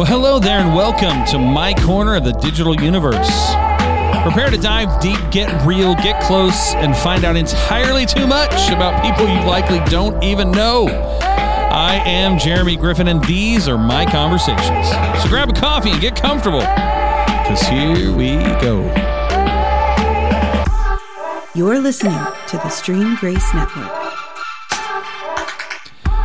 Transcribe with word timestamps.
Well, 0.00 0.08
hello 0.08 0.38
there, 0.38 0.60
and 0.60 0.74
welcome 0.74 1.26
to 1.26 1.38
my 1.38 1.74
corner 1.74 2.16
of 2.16 2.24
the 2.24 2.32
digital 2.32 2.74
universe. 2.74 3.28
Prepare 4.22 4.48
to 4.48 4.56
dive 4.56 4.98
deep, 4.98 5.18
get 5.30 5.66
real, 5.66 5.94
get 5.96 6.22
close, 6.22 6.72
and 6.76 6.96
find 6.96 7.22
out 7.22 7.36
entirely 7.36 8.06
too 8.06 8.26
much 8.26 8.70
about 8.70 9.02
people 9.02 9.28
you 9.28 9.46
likely 9.46 9.78
don't 9.90 10.24
even 10.24 10.50
know. 10.52 10.86
I 10.88 11.96
am 12.06 12.38
Jeremy 12.38 12.76
Griffin, 12.76 13.08
and 13.08 13.22
these 13.24 13.68
are 13.68 13.76
my 13.76 14.06
conversations. 14.06 14.88
So 15.22 15.28
grab 15.28 15.50
a 15.50 15.52
coffee 15.52 15.90
and 15.90 16.00
get 16.00 16.16
comfortable, 16.16 16.60
because 16.60 17.60
here 17.68 18.10
we 18.10 18.38
go. 18.58 18.80
You're 21.54 21.78
listening 21.78 22.24
to 22.46 22.56
the 22.56 22.70
Stream 22.70 23.16
Grace 23.16 23.52
Network. 23.52 23.99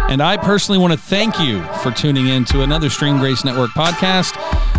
And 0.08 0.22
I 0.22 0.38
personally 0.38 0.80
want 0.80 0.94
to 0.94 1.00
thank 1.00 1.40
you 1.40 1.64
for 1.82 1.92
tuning 1.92 2.28
in 2.28 2.46
to 2.46 2.62
another 2.62 2.90
Stream 2.90 3.18
Grace 3.18 3.44
Network 3.44 3.72
podcast. 3.72 4.38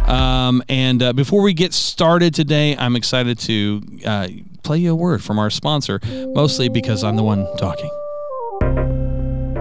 Um, 0.09 0.63
and 0.69 1.03
uh, 1.03 1.13
before 1.13 1.43
we 1.43 1.53
get 1.53 1.75
started 1.75 2.33
today, 2.33 2.77
I'm 2.77 2.95
excited 2.95 3.39
to 3.41 3.83
uh, 4.07 4.29
play 4.63 4.79
you 4.79 4.93
a 4.93 4.95
word 4.95 5.23
from 5.23 5.39
our 5.39 5.51
sponsor, 5.51 6.01
mostly 6.33 6.69
because 6.69 7.03
I'm 7.03 7.17
the 7.17 7.25
one 7.25 7.45
talking. 7.57 7.91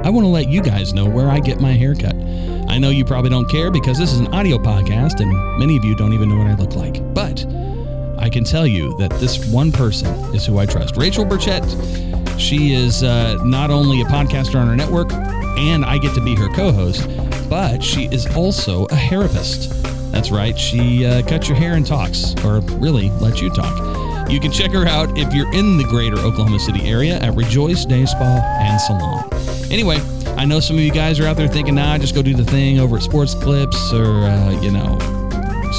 I 0.06 0.10
want 0.12 0.24
to 0.24 0.30
let 0.30 0.48
you 0.50 0.62
guys 0.62 0.94
know 0.94 1.06
where 1.10 1.30
I 1.30 1.40
get 1.40 1.60
my 1.60 1.72
haircut. 1.72 2.16
I 2.70 2.78
know 2.78 2.92
you 2.92 3.04
probably 3.04 3.32
don't 3.32 3.50
care 3.50 3.72
because 3.72 3.98
this 3.98 4.14
is 4.14 4.20
an 4.20 4.28
audio 4.28 4.60
podcast 4.60 5.20
and 5.20 5.32
many 5.60 5.76
of 5.78 5.84
you 5.84 5.96
don't 5.96 6.14
even 6.14 6.30
know 6.30 6.38
what 6.38 6.48
I 6.48 6.54
look 6.54 6.76
like. 6.76 7.02
But 7.16 7.44
I 8.20 8.30
can 8.30 8.44
tell 8.44 8.68
you 8.68 8.96
that 9.00 9.10
this 9.20 9.48
one 9.48 9.72
person 9.72 10.08
is 10.36 10.46
who 10.46 10.60
I 10.60 10.68
trust. 10.68 10.96
Rachel 10.96 11.26
Burchett. 11.26 12.40
She 12.40 12.74
is 12.74 13.02
uh, 13.02 13.42
not 13.46 13.72
only 13.72 14.02
a 14.02 14.06
podcaster 14.06 14.56
on 14.56 14.68
our 14.68 14.76
network, 14.76 15.10
and 15.58 15.86
I 15.86 15.98
get 15.98 16.14
to 16.16 16.22
be 16.22 16.36
her 16.36 16.50
co 16.50 16.72
host, 16.72 17.08
but 17.50 17.84
she 17.84 18.06
is 18.06 18.26
also 18.36 18.86
a 18.86 18.96
therapist. 18.96 19.72
That's 20.12 20.32
right, 20.32 20.58
she 20.58 21.06
uh, 21.06 21.22
cuts 21.24 21.50
your 21.50 21.58
hair 21.58 21.74
and 21.74 21.86
talks, 21.86 22.36
or 22.44 22.60
really 22.78 23.10
lets 23.12 23.42
you 23.42 23.50
talk. 23.50 24.30
You 24.30 24.40
can 24.40 24.52
check 24.52 24.72
her 24.72 24.88
out 24.88 25.18
if 25.18 25.34
you're 25.34 25.54
in 25.54 25.78
the 25.78 25.84
greater 25.84 26.18
Oklahoma 26.18 26.60
City 26.60 26.90
area 26.90 27.20
at 27.20 27.36
Rejoice 27.36 27.86
Day 27.86 28.06
Spa 28.06 28.42
and 28.60 28.82
Salon. 28.82 29.30
Anyway, 29.72 30.00
I 30.38 30.46
know 30.46 30.60
some 30.60 30.78
of 30.78 30.84
you 30.84 30.92
guys 30.92 31.20
are 31.20 31.28
out 31.28 31.38
there 31.38 31.48
thinking, 31.48 31.76
nah, 31.76 31.98
just 31.98 32.16
go 32.16 32.22
do 32.22 32.34
the 32.34 32.44
thing 32.44 32.80
over 32.80 32.98
at 32.98 33.04
Sports 33.04 33.36
Clips 33.36 33.94
or, 33.94 34.06
uh, 34.06 34.60
you 34.62 34.72
know, 34.72 34.98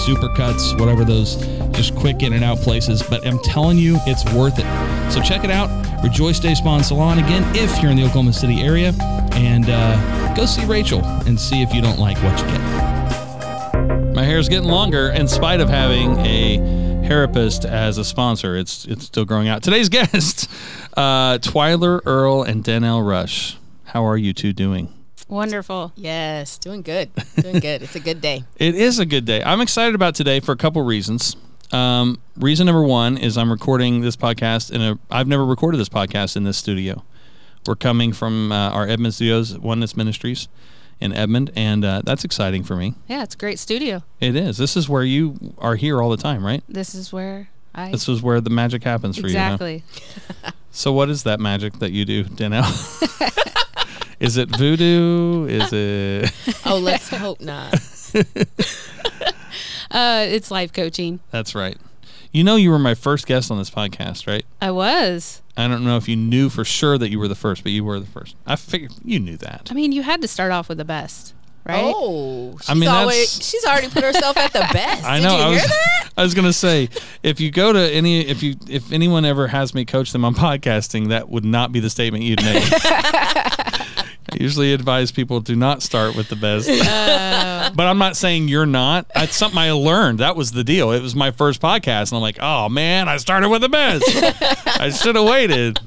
Supercuts, 0.06 0.78
whatever 0.78 1.05
those 1.05 1.37
just 1.72 1.95
quick 1.97 2.22
in 2.22 2.33
and 2.33 2.45
out 2.45 2.59
places. 2.59 3.03
But 3.03 3.27
I'm 3.27 3.39
telling 3.41 3.78
you, 3.78 3.98
it's 4.06 4.25
worth 4.33 4.59
it. 4.59 5.12
So 5.12 5.20
check 5.20 5.45
it 5.45 5.50
out. 5.50 5.70
Rejoice 6.03 6.39
Day 6.39 6.55
Spa 6.55 6.77
and 6.77 6.87
Salon 6.87 7.19
again 7.19 7.45
if 7.56 7.83
you're 7.83 7.91
in 7.91 7.97
the 7.97 8.05
Oklahoma 8.05 8.33
City 8.33 8.62
area. 8.62 8.93
And 9.37 9.67
uh, 9.69 10.34
go 10.34 10.47
see 10.47 10.65
Rachel 10.65 11.05
and 11.05 11.39
see 11.39 11.62
if 11.62 11.73
you 11.75 11.83
don't 11.83 11.98
like 11.98 12.17
what 12.23 12.39
you 12.41 12.47
get. 12.47 14.15
My 14.15 14.23
hair 14.25 14.39
is 14.39 14.48
getting 14.48 14.69
longer 14.69 15.11
in 15.11 15.28
spite 15.28 15.61
of 15.61 15.69
having 15.69 16.19
a 16.20 16.56
therapist 17.06 17.65
as 17.67 17.98
a 17.98 18.05
sponsor. 18.05 18.56
It's 18.56 18.87
it's 18.87 19.05
still 19.05 19.25
growing 19.27 19.48
out. 19.48 19.62
Today's 19.62 19.89
guests, 19.91 20.48
uh, 20.97 21.39
Twyler 21.39 22.01
Earl 22.06 22.43
and 22.43 22.65
Danelle 22.65 23.06
Rush. 23.06 23.59
How 23.84 24.05
are 24.06 24.17
you 24.17 24.33
two 24.33 24.53
doing? 24.53 24.93
Wonderful. 25.28 25.93
Yes, 25.97 26.56
doing 26.56 26.83
good. 26.83 27.11
Doing 27.41 27.59
good. 27.61 27.83
It's 27.83 27.97
a 27.97 28.00
good 28.00 28.21
day. 28.21 28.45
It 28.56 28.75
is 28.75 28.98
a 28.98 29.06
good 29.06 29.25
day. 29.25 29.43
I'm 29.43 29.61
excited 29.61 29.95
about 29.95 30.15
today 30.15 30.41
for 30.41 30.53
a 30.53 30.56
couple 30.56 30.83
reasons. 30.83 31.37
Um, 31.73 32.19
reason 32.37 32.67
number 32.67 32.83
one 32.83 33.19
is 33.19 33.37
I'm 33.37 33.50
recording 33.50 34.00
this 34.00 34.17
podcast 34.17 34.71
in 34.71 34.81
a. 34.81 34.98
I've 35.11 35.27
never 35.28 35.45
recorded 35.45 35.78
this 35.78 35.89
podcast 35.89 36.37
in 36.37 36.45
this 36.45 36.56
studio. 36.56 37.05
We're 37.67 37.75
coming 37.75 38.12
from 38.12 38.53
uh, 38.53 38.70
our 38.70 38.86
Edmond 38.89 39.14
Studios, 39.14 39.59
Oneness 39.59 39.97
Ministries, 39.97 40.48
in 41.00 41.12
Edmond, 41.12 41.50
and 41.56 41.84
uh, 41.84 42.03
that's 42.05 42.25
exciting 42.25 42.62
for 42.62 42.77
me. 42.77 42.95
Yeah, 43.09 43.22
it's 43.22 43.34
a 43.34 43.39
great 43.39 43.59
studio. 43.59 44.03
It 44.20 44.36
is. 44.36 44.56
This 44.56 44.77
is 44.77 44.89
where 44.89 45.03
you 45.03 45.54
are 45.59 45.77
here 45.77 46.00
all 46.00 46.10
the 46.10 46.16
time, 46.16 46.44
right? 46.44 46.62
This 46.69 46.94
is 46.94 47.12
where 47.12 47.49
I 47.75 47.91
This 47.91 48.09
is 48.09 48.22
where 48.22 48.41
the 48.41 48.50
magic 48.50 48.84
happens 48.84 49.19
for 49.19 49.27
exactly. 49.27 49.84
you. 49.93 50.03
Huh? 50.44 50.50
So, 50.71 50.93
what 50.93 51.09
is 51.09 51.22
that 51.22 51.41
magic 51.41 51.78
that 51.78 51.93
you 51.93 52.04
do, 52.04 52.25
Danelle? 52.25 52.66
is 54.21 54.37
it 54.37 54.54
voodoo? 54.54 55.47
Is 55.47 55.72
it? 55.72 56.31
Oh, 56.66 56.77
let's 56.77 57.09
hope 57.09 57.41
not. 57.41 57.72
Uh, 59.91 60.27
it's 60.28 60.50
life 60.50 60.72
coaching. 60.75 61.21
That's 61.31 61.54
right. 61.54 61.78
You 62.36 62.44
know, 62.44 62.56
you 62.56 62.70
were 62.70 62.78
my 62.78 62.92
first 62.94 63.26
guest 63.26 63.50
on 63.50 63.56
this 63.56 63.70
podcast, 63.70 64.26
right? 64.26 64.44
I 64.60 64.70
was. 64.70 65.41
I 65.56 65.69
don't 65.69 65.84
know 65.86 65.97
if 65.97 66.06
you 66.06 66.16
knew 66.16 66.50
for 66.50 66.66
sure 66.66 66.98
that 66.98 67.08
you 67.08 67.19
were 67.19 67.28
the 67.28 67.34
first, 67.34 67.62
but 67.62 67.72
you 67.72 67.82
were 67.82 67.98
the 67.98 68.04
first. 68.04 68.36
I 68.47 68.56
figured 68.56 68.92
you 69.02 69.19
knew 69.19 69.38
that. 69.38 69.69
I 69.70 69.74
mean, 69.74 69.91
you 69.91 70.02
had 70.02 70.20
to 70.20 70.28
start 70.28 70.52
off 70.52 70.69
with 70.69 70.76
the 70.76 70.84
best, 70.84 71.32
right? 71.64 71.80
Oh, 71.82 72.58
she's 72.58 72.69
I 72.69 72.74
mean, 72.74 72.91
always, 72.91 73.16
that's- 73.32 73.48
she's 73.50 73.64
already 73.64 73.88
put 73.88 74.04
herself 74.04 74.36
at 74.36 74.52
the 74.52 74.58
best. 74.74 75.02
I 75.02 75.16
Did 75.16 75.22
know. 75.22 75.36
you 75.38 75.42
I 75.44 75.47
hear 75.47 75.52
was, 75.62 75.66
that? 75.66 76.08
I 76.19 76.22
was 76.24 76.34
gonna 76.34 76.52
say, 76.52 76.91
if 77.22 77.41
you 77.41 77.50
go 77.50 77.72
to 77.72 77.80
any, 77.80 78.20
if 78.20 78.42
you, 78.42 78.56
if 78.68 78.92
anyone 78.92 79.24
ever 79.24 79.47
has 79.47 79.72
me 79.72 79.86
coach 79.86 80.12
them 80.12 80.22
on 80.26 80.34
podcasting, 80.34 81.08
that 81.08 81.30
would 81.30 81.47
not 81.47 81.72
be 81.72 81.80
the 81.80 81.88
statement 81.88 82.22
you'd 82.24 82.44
make. 82.44 82.64
I 84.32 84.37
usually 84.41 84.72
advise 84.72 85.12
people 85.12 85.42
to 85.42 85.54
not 85.54 85.82
start 85.82 86.16
with 86.16 86.28
the 86.28 86.37
best. 86.37 86.69
but 87.76 87.87
I'm 87.87 87.98
not 87.98 88.16
saying 88.16 88.48
you're 88.48 88.66
not. 88.66 89.06
That's 89.14 89.37
something 89.37 89.59
I 89.59 89.72
learned. 89.72 90.19
That 90.19 90.37
was 90.37 90.53
the 90.53 90.64
deal. 90.64 90.91
It 90.92 91.03
was 91.03 91.14
my 91.14 91.31
first 91.31 91.60
podcast, 91.60 92.10
and 92.10 92.16
I'm 92.16 92.22
like, 92.22 92.38
oh 92.41 92.69
man, 92.69 93.09
I 93.09 93.19
started 93.19 93.48
with 93.48 93.62
the 93.62 93.69
best. 93.69 94.04
I 94.81 94.91
should 94.91 95.16
have 95.16 95.25
waited. 95.25 95.81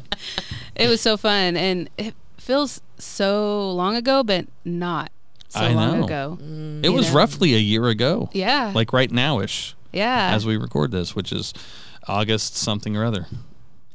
It 0.76 0.88
was 0.88 1.02
so 1.02 1.18
fun, 1.18 1.58
and 1.58 1.90
it 1.98 2.14
feels 2.38 2.82
so 2.98 3.72
long 3.72 3.96
ago, 3.96 4.24
but 4.24 4.48
not 4.64 5.12
so 5.50 5.60
I 5.60 5.74
long 5.74 6.00
know. 6.00 6.06
ago. 6.06 6.38
Mm. 6.42 6.86
It 6.86 6.90
was 6.90 7.10
know. 7.10 7.18
roughly 7.18 7.56
a 7.56 7.60
year 7.60 7.88
ago. 7.88 8.30
Yeah. 8.34 8.72
Like 8.74 8.94
right 8.94 9.12
now 9.12 9.40
ish, 9.40 9.76
yeah. 9.92 10.32
as 10.34 10.46
we 10.46 10.58
record 10.58 10.92
this, 10.92 11.16
which 11.16 11.32
is 11.32 11.54
August 12.08 12.56
something 12.56 12.96
or 12.96 13.04
other. 13.04 13.28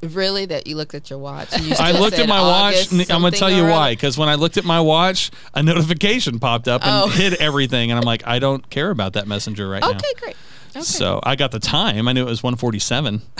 Really? 0.08 0.46
That 0.46 0.66
you 0.66 0.76
looked 0.76 0.94
at 0.94 1.10
your 1.10 1.18
watch? 1.18 1.48
I 1.80 1.92
looked 1.92 2.18
at 2.18 2.28
my 2.28 2.40
watch. 2.40 2.74
August 2.74 2.92
and 2.92 3.00
I'm 3.10 3.20
gonna 3.22 3.30
tell 3.36 3.50
you 3.50 3.64
why. 3.64 3.92
Because 3.92 4.16
when 4.18 4.28
I 4.28 4.34
looked 4.34 4.56
at 4.56 4.64
my 4.64 4.80
watch, 4.80 5.30
a 5.54 5.62
notification 5.62 6.38
popped 6.38 6.68
up 6.68 6.84
and 6.84 7.04
Oh. 7.04 7.08
hid 7.08 7.34
everything, 7.34 7.90
and 7.90 7.98
I'm 7.98 8.04
like, 8.04 8.26
I 8.26 8.38
don't 8.38 8.68
care 8.70 8.90
about 8.90 9.14
that 9.14 9.26
messenger 9.26 9.68
right 9.68 9.80
now. 9.82 9.90
Okay, 9.90 10.00
great. 10.20 10.36
Okay. 10.76 10.80
So 10.82 11.20
I 11.22 11.36
got 11.36 11.52
the 11.52 11.60
time. 11.60 12.08
I 12.08 12.12
knew 12.12 12.22
it 12.22 12.28
was 12.28 12.42
147, 12.42 13.22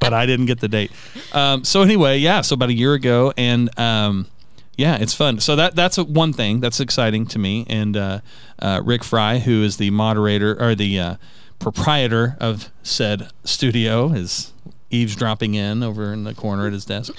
but 0.00 0.12
I 0.12 0.26
didn't 0.26 0.46
get 0.46 0.60
the 0.60 0.68
date. 0.68 0.90
Um, 1.32 1.64
so 1.64 1.82
anyway, 1.82 2.18
yeah. 2.18 2.40
So 2.40 2.54
about 2.54 2.68
a 2.68 2.74
year 2.74 2.94
ago, 2.94 3.32
and 3.36 3.76
um, 3.78 4.26
yeah, 4.76 4.96
it's 4.96 5.14
fun. 5.14 5.40
So 5.40 5.56
that 5.56 5.74
that's 5.76 5.98
a, 5.98 6.04
one 6.04 6.32
thing 6.32 6.60
that's 6.60 6.80
exciting 6.80 7.26
to 7.26 7.38
me. 7.38 7.64
And 7.68 7.96
uh, 7.96 8.20
uh, 8.58 8.82
Rick 8.84 9.04
Fry, 9.04 9.38
who 9.38 9.62
is 9.62 9.76
the 9.76 9.90
moderator 9.90 10.60
or 10.60 10.74
the 10.74 10.98
uh, 10.98 11.16
proprietor 11.58 12.36
of 12.40 12.70
said 12.82 13.30
studio, 13.44 14.12
is 14.12 14.52
eavesdropping 14.94 15.54
in 15.54 15.82
over 15.82 16.12
in 16.12 16.24
the 16.24 16.34
corner 16.34 16.66
at 16.66 16.72
his 16.72 16.84
desk. 16.84 17.12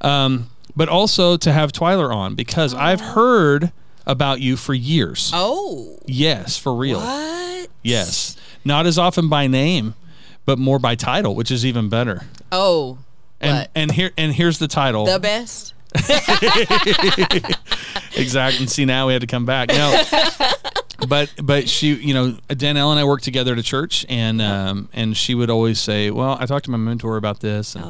Um, 0.00 0.50
but 0.76 0.88
also 0.88 1.36
to 1.38 1.52
have 1.52 1.72
Twyler 1.72 2.14
on 2.14 2.34
because 2.34 2.74
I've 2.74 3.00
heard 3.00 3.72
about 4.06 4.40
you 4.40 4.56
for 4.56 4.74
years. 4.74 5.30
Oh, 5.34 5.98
Yes, 6.06 6.56
for 6.58 6.74
real. 6.74 7.00
what? 7.00 7.68
Yes. 7.82 8.36
Not 8.64 8.86
as 8.86 8.98
often 8.98 9.28
by 9.28 9.46
name, 9.46 9.94
but 10.44 10.58
more 10.58 10.78
by 10.78 10.94
title, 10.94 11.34
which 11.34 11.50
is 11.50 11.64
even 11.64 11.88
better. 11.88 12.22
Oh, 12.52 12.98
And 13.40 13.58
what? 13.58 13.70
and 13.74 13.92
here 13.92 14.10
and 14.18 14.32
here's 14.34 14.58
the 14.58 14.68
title. 14.68 15.06
the 15.06 15.18
best. 15.18 15.74
exactly. 18.16 18.60
And 18.60 18.70
see 18.70 18.84
now 18.84 19.06
we 19.06 19.12
had 19.12 19.20
to 19.22 19.26
come 19.26 19.44
back. 19.46 19.68
No. 19.70 20.02
but 21.08 21.32
but 21.42 21.68
she 21.68 21.94
you 21.94 22.14
know 22.14 22.32
Danelle 22.48 22.90
and 22.90 23.00
I 23.00 23.04
worked 23.04 23.24
together 23.24 23.52
at 23.52 23.58
a 23.58 23.62
church 23.62 24.04
and 24.08 24.40
um 24.42 24.88
and 24.92 25.16
she 25.16 25.34
would 25.34 25.50
always 25.50 25.80
say, 25.80 26.10
Well, 26.10 26.36
I 26.38 26.46
talked 26.46 26.66
to 26.66 26.70
my 26.70 26.76
mentor 26.78 27.16
about 27.16 27.40
this 27.40 27.74
and 27.74 27.84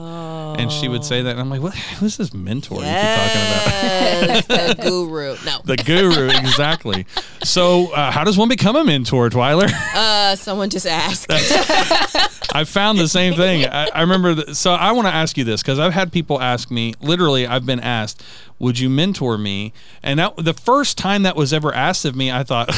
and 0.60 0.70
she 0.72 0.88
would 0.88 1.04
say 1.04 1.22
that 1.22 1.30
and 1.30 1.40
I'm 1.40 1.50
like, 1.50 1.62
What 1.62 1.74
who's 1.74 2.16
this 2.16 2.32
mentor 2.34 2.76
you 2.76 2.82
keep 2.82 2.90
talking 2.90 3.42
about? 3.42 4.76
The 4.76 4.82
guru. 4.88 5.36
No, 5.44 5.60
The 5.64 5.76
guru, 5.76 6.28
exactly. 6.28 7.06
So, 7.42 7.92
uh, 7.92 8.10
how 8.10 8.24
does 8.24 8.36
one 8.36 8.48
become 8.48 8.76
a 8.76 8.84
mentor, 8.84 9.30
Twyler? 9.30 9.70
uh, 9.94 10.36
someone 10.36 10.68
just 10.70 10.86
asked. 10.86 11.26
I 12.52 12.64
found 12.64 12.98
the 12.98 13.08
same 13.08 13.34
thing. 13.34 13.64
I, 13.66 13.88
I 13.94 14.00
remember. 14.02 14.34
That, 14.34 14.56
so 14.56 14.72
I 14.72 14.92
want 14.92 15.06
to 15.08 15.14
ask 15.14 15.36
you 15.38 15.44
this 15.44 15.62
because 15.62 15.78
I've 15.78 15.92
had 15.94 16.12
people 16.12 16.40
ask 16.40 16.70
me. 16.70 16.94
Literally, 17.00 17.46
I've 17.46 17.64
been 17.64 17.80
asked, 17.80 18.22
"Would 18.60 18.78
you 18.78 18.88
mentor 18.88 19.36
me?" 19.36 19.72
And 20.02 20.20
that, 20.20 20.36
the 20.36 20.54
first 20.54 20.96
time 20.96 21.24
that 21.24 21.34
was 21.34 21.52
ever 21.52 21.74
asked 21.74 22.04
of 22.04 22.14
me, 22.14 22.30
I 22.30 22.44
thought, 22.44 22.70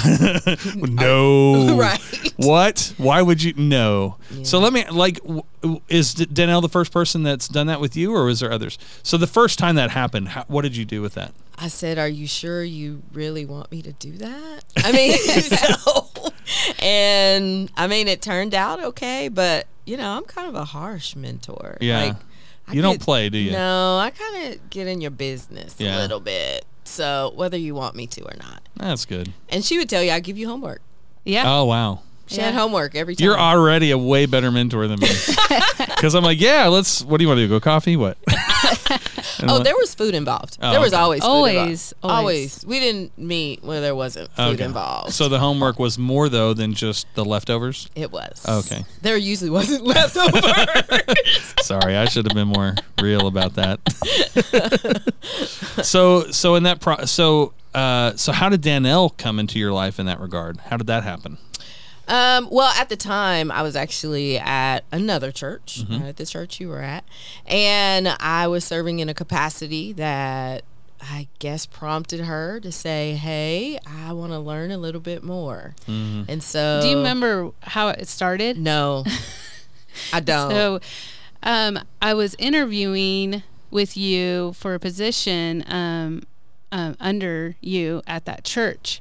"No, 0.77 1.77
Right. 1.77 2.01
What? 2.37 2.95
Why 2.97 3.21
would 3.21 3.43
you? 3.43 3.53
No." 3.57 4.17
So 4.43 4.59
let 4.59 4.73
me 4.73 4.87
like, 4.91 5.21
is 5.89 6.15
Danelle 6.15 6.63
the 6.63 6.69
first 6.71 6.91
person 6.93 7.23
that's 7.23 7.49
done 7.49 7.67
that 7.67 7.81
with 7.81 7.95
you, 7.97 8.15
or 8.15 8.31
is 8.31 8.41
there 8.41 8.51
others? 8.51 8.79
So 9.03 9.19
the 9.19 9.27
first 9.27 9.59
time 9.59 9.75
that 9.75 9.91
happened, 9.91 10.29
how, 10.29 10.45
what 10.49 10.63
did 10.63 10.75
you 10.77 10.87
do 10.87 11.03
with 11.03 11.13
that? 11.15 11.35
I 11.59 11.69
said, 11.69 11.99
"Are 11.99 12.09
you 12.09 12.27
sure 12.27 12.65
you 12.65 13.03
really 13.13 13.45
want 13.45 13.71
me 13.71 13.83
to 13.83 13.93
do 13.93 14.13
that?" 14.13 14.65
I 14.79 14.93
mean, 14.93 15.17
so, 15.19 16.33
and 16.81 17.71
I 17.77 17.87
mean, 17.87 18.09
it 18.09 18.23
turned 18.23 18.55
out 18.55 18.83
okay, 18.83 19.29
but 19.29 19.67
you 19.85 19.97
know, 19.97 20.17
I'm 20.17 20.25
kind 20.25 20.49
of 20.49 20.55
a 20.55 20.65
harsh 20.65 21.17
mentor. 21.17 21.77
Yeah. 21.81 22.05
like, 22.05 22.17
I 22.69 22.75
You 22.75 22.83
don't 22.83 23.01
play, 23.01 23.29
do 23.29 23.39
you? 23.39 23.53
No, 23.53 23.99
I 23.99 24.11
kind 24.11 24.53
of 24.55 24.71
get 24.71 24.87
in 24.87 25.01
your 25.01 25.11
business 25.11 25.75
Yeah. 25.79 25.99
a 25.99 26.01
little 26.01 26.21
bit. 26.21 26.65
So 26.85 27.33
whether 27.35 27.57
you 27.57 27.75
want 27.75 27.95
me 27.97 28.07
to 28.09 28.23
or 28.23 28.35
not. 28.39 28.63
That's 28.77 29.05
good. 29.05 29.33
And 29.49 29.65
she 29.65 29.79
would 29.79 29.89
tell 29.89 30.03
you, 30.03 30.11
I 30.13 30.21
give 30.21 30.37
you 30.39 30.49
homework. 30.49 30.81
Yeah. 31.25 31.45
Oh 31.47 31.65
wow. 31.65 32.01
She 32.27 32.41
had 32.41 32.55
homework 32.55 32.95
every 32.95 33.15
time. 33.15 33.25
You're 33.25 33.39
already 33.39 33.91
a 33.91 33.99
way 33.99 34.25
better 34.27 34.51
mentor 34.51 34.87
than 34.89 35.01
me. 35.01 35.09
Because 35.79 36.15
I'm 36.17 36.25
like, 36.25 36.41
yeah, 36.41 36.67
let's. 36.67 37.05
What 37.05 37.19
do 37.19 37.25
you 37.25 37.29
want 37.29 37.39
to 37.39 37.45
do? 37.45 37.49
Go 37.49 37.61
coffee? 37.61 37.97
What? 37.97 38.19
And 39.39 39.51
I'm 39.51 39.51
Oh, 39.51 39.59
there 39.63 39.77
was 39.77 39.95
food 39.95 40.15
involved. 40.15 40.59
Oh, 40.63 40.71
there 40.71 40.81
was 40.81 40.93
okay. 40.93 41.03
always 41.03 41.21
food 41.23 41.29
Always, 41.29 41.93
involved. 41.93 41.95
always. 42.03 42.55
always. 42.63 42.67
We 42.67 42.81
didn't 42.81 43.17
meet 43.19 43.63
where 43.65 43.81
there 43.81 43.95
wasn't 43.95 44.31
food 44.33 44.55
okay. 44.55 44.65
involved. 44.65 45.13
So 45.13 45.29
the 45.29 45.39
homework 45.39 45.79
was 45.79 45.99
more 45.99 46.29
though 46.29 46.55
than 46.55 46.75
just 46.75 47.07
the 47.15 47.25
leftovers. 47.25 47.89
it 47.95 48.11
was. 48.13 48.45
Okay. 48.49 48.85
There 49.03 49.17
usually 49.17 49.51
wasn't 49.51 49.85
leftovers. 49.87 51.55
Sorry, 51.63 51.97
I 51.97 52.07
should 52.07 52.27
have 52.27 52.35
been 52.35 52.49
more 52.49 52.75
real 53.01 53.27
about 53.27 53.55
that. 53.55 53.81
so, 55.83 56.31
so 56.31 56.55
in 56.55 56.63
that 56.65 56.81
pro, 56.81 57.05
so, 57.05 57.53
uh, 57.75 58.15
so 58.17 58.33
how 58.33 58.49
did 58.49 58.63
Danelle 58.63 59.17
come 59.17 59.39
into 59.39 59.59
your 59.59 59.73
life 59.73 59.99
in 59.99 60.07
that 60.07 60.21
regard? 60.21 60.59
How 60.59 60.77
did 60.77 60.87
that 60.89 61.03
happen? 61.05 61.39
Um, 62.09 62.49
well, 62.51 62.73
at 62.77 62.89
the 62.89 62.97
time, 62.97 63.51
I 63.51 63.63
was 63.63 63.77
actually 63.77 64.39
at 64.39 64.81
another 64.91 65.31
church, 65.33 65.81
Mm-hmm. 65.83 65.93
not 65.99 66.03
at 66.09 66.17
the 66.17 66.27
church 66.27 66.61
you 66.61 66.69
were 66.69 66.83
at, 66.83 67.05
and 67.47 68.09
I 68.21 68.47
was 68.49 68.65
serving 68.65 68.99
in 68.99 69.09
a 69.09 69.15
capacity 69.15 69.93
that 69.95 70.65
I 71.01 71.29
guess 71.39 71.65
prompted 71.67 72.21
her 72.21 72.61
to 72.61 72.71
say, 72.73 73.15
"Hey, 73.15 73.79
I 73.87 74.13
want 74.13 74.33
to 74.33 74.39
learn 74.39 74.71
a 74.71 74.79
little 74.79 75.01
bit 75.01 75.23
more." 75.23 75.75
Mm-hmm. 75.87 76.25
And 76.29 76.43
so, 76.43 76.81
Do 76.83 76.89
you 76.89 76.97
remember 76.99 77.51
how 77.63 77.89
it 77.89 78.09
started? 78.09 78.59
No, 78.59 79.05
I 80.13 80.21
don't. 80.21 80.51
So, 80.51 80.81
um, 81.43 81.79
I 82.01 82.15
was 82.15 82.35
interviewing 82.39 83.43
with 83.71 83.97
you 83.97 84.53
for 84.55 84.75
a 84.75 84.79
position 84.81 85.65
um, 85.67 86.23
um, 86.73 86.97
under 87.01 87.57
you 87.61 88.03
at 88.07 88.25
that 88.27 88.45
church. 88.45 89.01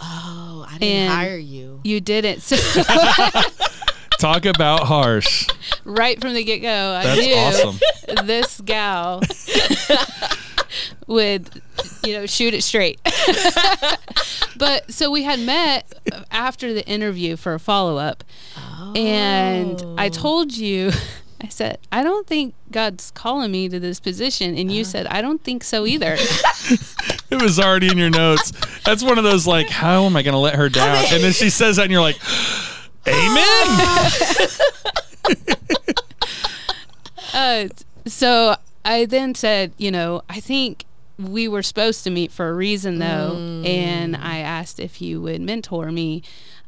Oh, 0.00 0.66
I 0.68 0.78
didn't 0.78 0.88
and- 0.88 1.12
hire 1.12 1.36
you. 1.36 1.80
You 1.84 2.00
didn't. 2.00 2.40
So 2.40 2.56
Talk 4.18 4.44
about 4.44 4.86
harsh. 4.86 5.48
right 5.84 6.20
from 6.20 6.34
the 6.34 6.44
get 6.44 6.58
go, 6.58 6.68
I 6.68 7.04
That's 7.04 7.20
knew 7.20 7.34
awesome. 7.34 8.26
this 8.26 8.60
gal 8.60 9.22
would, 11.06 11.48
you 12.04 12.12
know, 12.12 12.26
shoot 12.26 12.52
it 12.52 12.62
straight. 12.62 13.00
but 14.58 14.92
so 14.92 15.10
we 15.10 15.22
had 15.22 15.40
met 15.40 15.90
after 16.30 16.74
the 16.74 16.86
interview 16.86 17.36
for 17.36 17.54
a 17.54 17.58
follow 17.58 17.96
up, 17.96 18.22
and 18.94 19.82
I 19.98 20.06
oh. 20.06 20.10
told 20.10 20.52
you. 20.56 20.92
I 21.42 21.48
said, 21.48 21.78
I 21.90 22.02
don't 22.02 22.26
think 22.26 22.54
God's 22.70 23.10
calling 23.12 23.50
me 23.50 23.70
to 23.70 23.80
this 23.80 23.98
position. 23.98 24.58
And 24.58 24.70
you 24.70 24.82
uh-huh. 24.82 24.90
said, 24.90 25.06
I 25.06 25.22
don't 25.22 25.42
think 25.42 25.64
so 25.64 25.86
either. 25.86 26.18
It 27.36 27.40
was 27.40 27.60
already 27.60 27.88
in 27.88 27.96
your 27.96 28.10
notes. 28.10 28.52
That's 28.84 29.02
one 29.04 29.16
of 29.16 29.24
those 29.24 29.46
like, 29.46 29.68
how 29.68 30.04
am 30.04 30.16
I 30.16 30.22
going 30.22 30.32
to 30.32 30.38
let 30.38 30.56
her 30.56 30.68
down? 30.68 31.04
and 31.10 31.22
then 31.22 31.32
she 31.32 31.48
says 31.60 31.76
that, 31.76 31.82
and 31.84 31.92
you're 31.92 32.00
like, 32.00 32.18
Amen. 33.06 34.48
uh, 37.34 37.68
so 38.06 38.56
I 38.84 39.04
then 39.04 39.34
said, 39.34 39.72
you 39.78 39.90
know, 39.90 40.22
I 40.28 40.40
think 40.40 40.84
we 41.18 41.46
were 41.48 41.62
supposed 41.62 42.04
to 42.04 42.10
meet 42.10 42.32
for 42.32 42.48
a 42.48 42.54
reason, 42.54 42.98
though. 42.98 43.62
And 43.64 44.16
I 44.16 44.38
asked 44.38 44.80
if 44.80 45.00
you 45.02 45.20
would 45.22 45.40
mentor 45.40 45.92
me. 45.92 46.22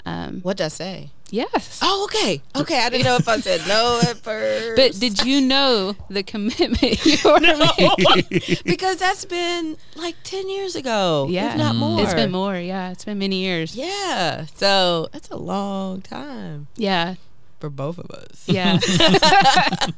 Um, 0.05 0.41
What 0.43 0.59
did 0.59 0.65
I 0.65 0.69
say? 0.69 1.11
Yes. 1.33 1.81
Oh, 1.83 2.05
okay, 2.05 2.41
okay. 2.55 2.79
I 2.85 2.91
didn't 2.91 3.05
know 3.05 3.17
if 3.17 3.29
I 3.29 3.41
said 3.41 3.67
no 3.67 4.01
at 4.03 4.17
first. 4.23 4.77
But 4.77 5.01
did 5.01 5.25
you 5.25 5.41
know 5.41 5.97
the 6.09 6.23
commitment 6.23 6.83
you 7.05 7.17
were 7.25 7.41
making? 7.41 8.59
because 8.65 8.99
that's 8.99 9.25
been 9.25 9.77
like 9.97 10.15
ten 10.23 10.49
years 10.49 10.77
ago, 10.77 11.27
Yeah. 11.29 11.53
if 11.53 11.59
not 11.59 11.73
mm-hmm. 11.73 11.79
more. 11.81 12.03
It's 12.03 12.15
been 12.15 12.31
more. 12.31 12.57
Yeah, 12.57 12.91
it's 12.91 13.05
been 13.05 13.19
many 13.19 13.43
years. 13.43 13.75
Yeah, 13.75 14.47
so 14.55 15.09
that's 15.13 15.29
a 15.31 15.37
long 15.37 16.03
time 16.03 16.69
Yeah. 16.77 17.15
for 17.59 17.71
both 17.71 17.99
of 17.99 18.11
us. 18.11 18.45
Yeah. 18.47 18.79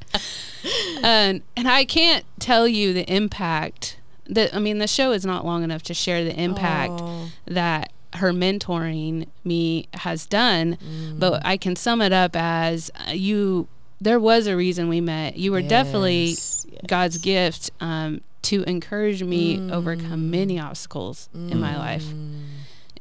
and 1.02 1.42
and 1.56 1.68
I 1.68 1.84
can't 1.84 2.24
tell 2.38 2.66
you 2.66 2.92
the 2.92 3.04
impact 3.12 3.98
that 4.26 4.54
I 4.54 4.58
mean 4.58 4.78
the 4.78 4.86
show 4.86 5.12
is 5.12 5.26
not 5.26 5.44
long 5.44 5.62
enough 5.62 5.82
to 5.84 5.94
share 5.94 6.24
the 6.24 6.38
impact 6.38 6.92
Aw. 6.92 7.26
that 7.46 7.92
her 8.14 8.32
mentoring 8.32 9.26
me 9.44 9.88
has 9.94 10.26
done, 10.26 10.78
but 11.18 11.44
I 11.44 11.56
can 11.56 11.76
sum 11.76 12.00
it 12.00 12.12
up 12.12 12.36
as 12.36 12.90
uh, 13.08 13.12
you 13.12 13.68
there 14.00 14.20
was 14.20 14.46
a 14.46 14.56
reason 14.56 14.88
we 14.88 15.00
met. 15.00 15.36
You 15.36 15.52
were 15.52 15.62
definitely 15.62 16.26
Yes, 16.26 16.66
yes. 16.70 16.80
God's 16.86 17.18
gift 17.18 17.70
um, 17.80 18.20
to 18.42 18.62
encourage 18.64 19.22
me 19.22 19.70
overcome 19.70 20.30
many 20.30 20.60
obstacles 20.60 21.28
in 21.34 21.58
my 21.60 21.76
life. 21.76 22.04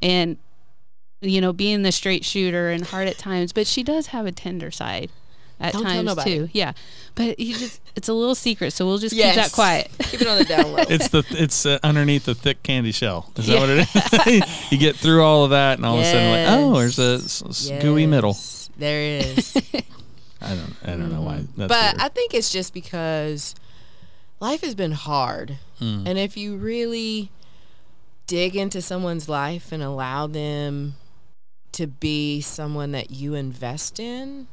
And 0.00 0.38
you 1.20 1.40
know, 1.40 1.52
being 1.52 1.82
the 1.82 1.92
straight 1.92 2.24
shooter 2.24 2.70
and 2.70 2.84
hard 2.84 3.08
at 3.08 3.16
times, 3.18 3.52
but 3.52 3.66
she 3.66 3.82
does 3.82 4.08
have 4.08 4.26
a 4.26 4.32
tender 4.32 4.70
side 4.70 5.10
at 5.60 5.72
Don't 5.72 5.82
times 5.84 6.04
nobody. 6.04 6.38
too. 6.38 6.48
Yeah. 6.52 6.72
But 7.14 7.38
you 7.38 7.54
just 7.54 7.80
it's 7.96 8.08
a 8.08 8.12
little 8.12 8.34
secret, 8.34 8.72
so 8.72 8.84
we'll 8.86 8.98
just 8.98 9.14
Yes. 9.14 9.34
keep 9.34 9.44
that 9.44 9.52
quiet. 9.52 9.90
Keep 10.10 10.22
it 10.22 10.26
on 10.26 10.38
the 10.38 10.44
down 10.44 10.72
low. 10.72 10.78
It's 10.88 11.08
the 11.08 11.24
it's 11.30 11.64
uh, 11.64 11.78
underneath 11.84 12.24
the 12.24 12.34
thick 12.34 12.62
candy 12.62 12.90
shell. 12.92 13.30
Is 13.36 13.46
that 13.46 13.60
what 13.60 13.68
it 13.70 14.32
is? 14.44 14.46
you 14.72 14.78
get 14.78 14.96
through 14.96 15.22
all 15.24 15.44
of 15.44 15.50
that, 15.50 15.78
and 15.78 15.86
all 15.86 15.96
of 15.96 16.02
a 16.02 16.04
sudden, 16.04 16.30
like, 16.30 16.58
oh, 16.58 16.78
there's 16.78 16.98
a 16.98 17.22
s- 17.24 17.42
s- 17.70 17.70
gooey 17.82 18.06
middle. 18.06 18.36
There 18.76 19.20
is. 19.20 19.54
I 20.42 20.48
don't 20.56 20.76
I 20.84 20.90
don't 20.90 21.12
know 21.12 21.22
why. 21.22 21.44
That's 21.56 21.68
but 21.68 21.94
weird. 21.94 22.00
I 22.00 22.08
think 22.08 22.34
it's 22.34 22.50
just 22.50 22.74
because 22.74 23.54
life 24.40 24.62
has 24.62 24.74
been 24.74 24.92
hard. 24.92 25.58
Hmm. 25.78 26.02
And 26.06 26.18
if 26.18 26.36
you 26.36 26.56
really 26.56 27.30
dig 28.26 28.56
into 28.56 28.82
someone's 28.82 29.28
life 29.28 29.70
and 29.70 29.82
allow 29.82 30.26
them 30.26 30.94
to 31.72 31.86
be 31.86 32.40
someone 32.40 32.90
that 32.92 33.10
you 33.10 33.34
invest 33.34 33.98
in, 34.00 34.48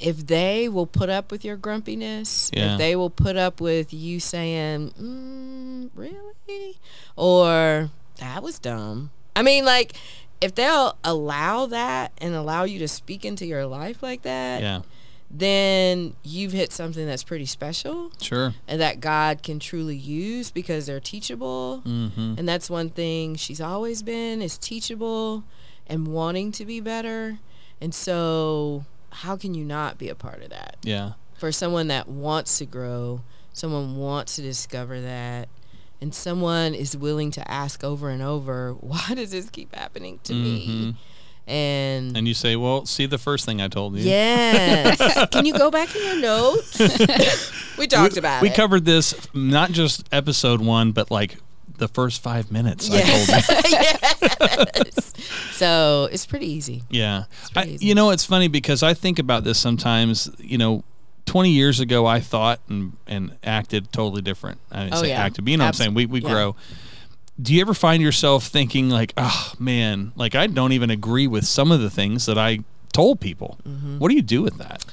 if 0.00 0.26
they 0.26 0.68
will 0.68 0.86
put 0.86 1.08
up 1.08 1.30
with 1.30 1.44
your 1.44 1.56
grumpiness, 1.56 2.50
Yeah. 2.52 2.72
if 2.72 2.78
they 2.78 2.96
will 2.96 3.10
put 3.10 3.36
up 3.36 3.60
with 3.60 3.92
you 3.94 4.20
saying, 4.20 4.90
mm, 5.00 5.90
really? 5.94 6.78
Or 7.16 7.90
that 8.18 8.42
was 8.42 8.58
dumb. 8.58 9.10
I 9.36 9.42
mean, 9.42 9.64
like, 9.64 9.92
if 10.40 10.54
they'll 10.54 10.96
allow 11.04 11.66
that 11.66 12.12
and 12.18 12.34
allow 12.34 12.64
you 12.64 12.78
to 12.80 12.88
speak 12.88 13.24
into 13.24 13.46
your 13.46 13.66
life 13.66 14.02
like 14.02 14.22
that, 14.22 14.60
yeah, 14.62 14.82
then 15.30 16.14
you've 16.22 16.52
hit 16.52 16.70
something 16.72 17.06
that's 17.06 17.24
pretty 17.24 17.46
special 17.46 18.12
sure. 18.20 18.54
and 18.68 18.80
that 18.80 19.00
God 19.00 19.42
can 19.42 19.58
truly 19.58 19.96
use 19.96 20.50
because 20.50 20.86
they're 20.86 21.00
teachable. 21.00 21.82
Mm-hmm. 21.84 22.34
And 22.38 22.48
that's 22.48 22.68
one 22.70 22.90
thing 22.90 23.34
she's 23.36 23.60
always 23.60 24.02
been 24.02 24.42
is 24.42 24.58
teachable 24.58 25.44
and 25.86 26.06
wanting 26.08 26.52
to 26.52 26.64
be 26.64 26.80
better. 26.80 27.38
And 27.80 27.94
so 27.94 28.84
how 29.14 29.36
can 29.36 29.54
you 29.54 29.64
not 29.64 29.96
be 29.96 30.08
a 30.08 30.14
part 30.14 30.42
of 30.42 30.50
that? 30.50 30.76
Yeah, 30.82 31.12
For 31.34 31.52
someone 31.52 31.86
that 31.88 32.08
wants 32.08 32.58
to 32.58 32.66
grow, 32.66 33.22
someone 33.52 33.96
wants 33.96 34.36
to 34.36 34.42
discover 34.42 35.00
that, 35.00 35.48
and 36.00 36.14
someone 36.14 36.74
is 36.74 36.96
willing 36.96 37.30
to 37.32 37.50
ask 37.50 37.84
over 37.84 38.10
and 38.10 38.22
over, 38.22 38.72
why 38.80 39.14
does 39.14 39.30
this 39.30 39.48
keep 39.50 39.74
happening 39.74 40.18
to 40.24 40.34
me? 40.34 40.66
Mm-hmm. 40.66 40.90
And 41.46 42.16
and 42.16 42.26
you 42.26 42.32
say, 42.32 42.56
well, 42.56 42.86
see 42.86 43.04
the 43.04 43.18
first 43.18 43.44
thing 43.44 43.60
I 43.60 43.68
told 43.68 43.96
you. 43.96 44.02
Yes. 44.02 45.28
Can 45.30 45.44
you 45.44 45.52
go 45.52 45.70
back 45.70 45.94
in 45.94 46.02
your 46.02 46.16
notes? 46.20 46.78
we 47.78 47.86
talked 47.86 48.16
about 48.16 48.40
we 48.40 48.48
it. 48.48 48.54
covered 48.56 48.86
this 48.86 49.14
not 49.34 49.70
just 49.70 50.08
episode 50.10 50.62
one, 50.62 50.92
but 50.92 51.10
like 51.10 51.36
the 51.76 51.86
first 51.88 52.22
five 52.22 52.50
minutes. 52.50 52.88
I 52.90 53.02
told 53.02 53.28
you. 53.28 54.03
Yes. 54.24 55.12
So 55.52 56.08
it's 56.10 56.26
pretty 56.26 56.46
easy. 56.46 56.82
Yeah. 56.90 57.24
I, 57.54 57.64
easy. 57.66 57.86
you 57.86 57.94
know, 57.94 58.10
it's 58.10 58.24
funny 58.24 58.48
because 58.48 58.82
I 58.82 58.94
think 58.94 59.18
about 59.18 59.44
this 59.44 59.58
sometimes, 59.58 60.30
you 60.38 60.58
know, 60.58 60.84
20 61.26 61.50
years 61.50 61.80
ago, 61.80 62.06
I 62.06 62.20
thought 62.20 62.60
and, 62.68 62.96
and 63.06 63.36
acted 63.42 63.92
totally 63.92 64.20
different. 64.22 64.60
I 64.70 64.84
didn't 64.84 64.94
Oh, 64.94 65.02
say 65.02 65.08
yeah. 65.08 65.22
acted, 65.24 65.44
but 65.44 65.50
you 65.52 65.56
know 65.56 65.64
what 65.64 65.68
I'm 65.68 65.74
saying? 65.74 65.94
We, 65.94 66.06
we 66.06 66.20
yeah. 66.20 66.28
grow. 66.28 66.56
Do 67.40 67.54
you 67.54 67.60
ever 67.62 67.74
find 67.74 68.02
yourself 68.02 68.46
thinking, 68.46 68.90
like, 68.90 69.12
oh, 69.16 69.52
man, 69.58 70.12
like 70.16 70.34
I 70.34 70.46
don't 70.46 70.72
even 70.72 70.90
agree 70.90 71.26
with 71.26 71.44
some 71.46 71.72
of 71.72 71.80
the 71.80 71.90
things 71.90 72.26
that 72.26 72.38
I 72.38 72.60
told 72.92 73.20
people? 73.20 73.58
What 73.98 74.08
do 74.10 74.14
you 74.14 74.22
do 74.22 74.42
with 74.42 74.58
that? 74.58 74.84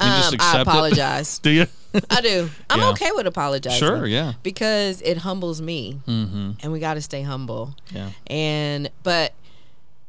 You 0.00 0.06
just 0.08 0.32
Mm-hmm. 0.34 0.40
Um, 0.40 0.56
I 0.58 0.60
apologize. 0.62 1.38
do 1.42 1.50
you? 1.50 1.66
I 2.10 2.20
do. 2.20 2.50
I'm 2.70 2.80
Yeah. 2.80 2.90
okay 2.90 3.10
with 3.14 3.26
apologizing. 3.26 3.78
Sure, 3.78 4.06
yeah. 4.06 4.32
Because 4.42 5.00
it 5.02 5.18
humbles 5.18 5.60
me, 5.62 6.00
Mm-hmm. 6.06 6.50
and 6.62 6.72
we 6.72 6.78
got 6.80 6.94
to 6.94 7.00
stay 7.00 7.22
humble. 7.22 7.74
Yeah. 7.90 8.10
And 8.26 8.90
but 9.02 9.32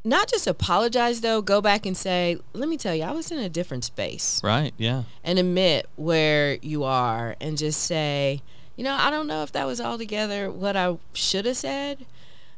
not 0.04 0.28
just 0.28 0.46
apologize 0.48 1.22
though. 1.22 1.42
Go 1.42 1.62
back 1.62 1.86
and 1.86 1.96
say, 1.98 2.38
"Let 2.54 2.70
me 2.70 2.78
tell 2.78 2.94
you, 2.96 3.04
I 3.04 3.12
was 3.12 3.32
in 3.32 3.40
a 3.40 3.50
different 3.50 3.84
space," 3.84 4.40
Right. 4.44 4.74
Yeah. 4.78 5.04
and 5.24 5.40
admit 5.40 5.88
where 5.96 6.58
you 6.62 6.84
are, 6.84 7.36
and 7.42 7.58
just 7.58 7.82
say, 7.82 8.42
"You 8.76 8.84
know, 8.84 8.96
I 9.00 9.10
don't 9.10 9.28
know 9.28 9.42
if 9.44 9.52
that 9.54 9.66
was 9.66 9.82
altogether 9.82 10.52
what 10.52 10.76
I 10.76 10.98
should 11.14 11.46
have 11.46 11.58
said, 11.58 12.06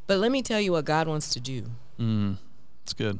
but 0.08 0.20
let 0.20 0.32
me 0.32 0.42
tell 0.42 0.60
you 0.60 0.72
what 0.74 0.86
God 0.86 1.08
wants 1.08 1.30
to 1.34 1.40
do." 1.40 1.64
Mm. 2.00 2.38
It's 2.84 2.94
good. 2.94 3.20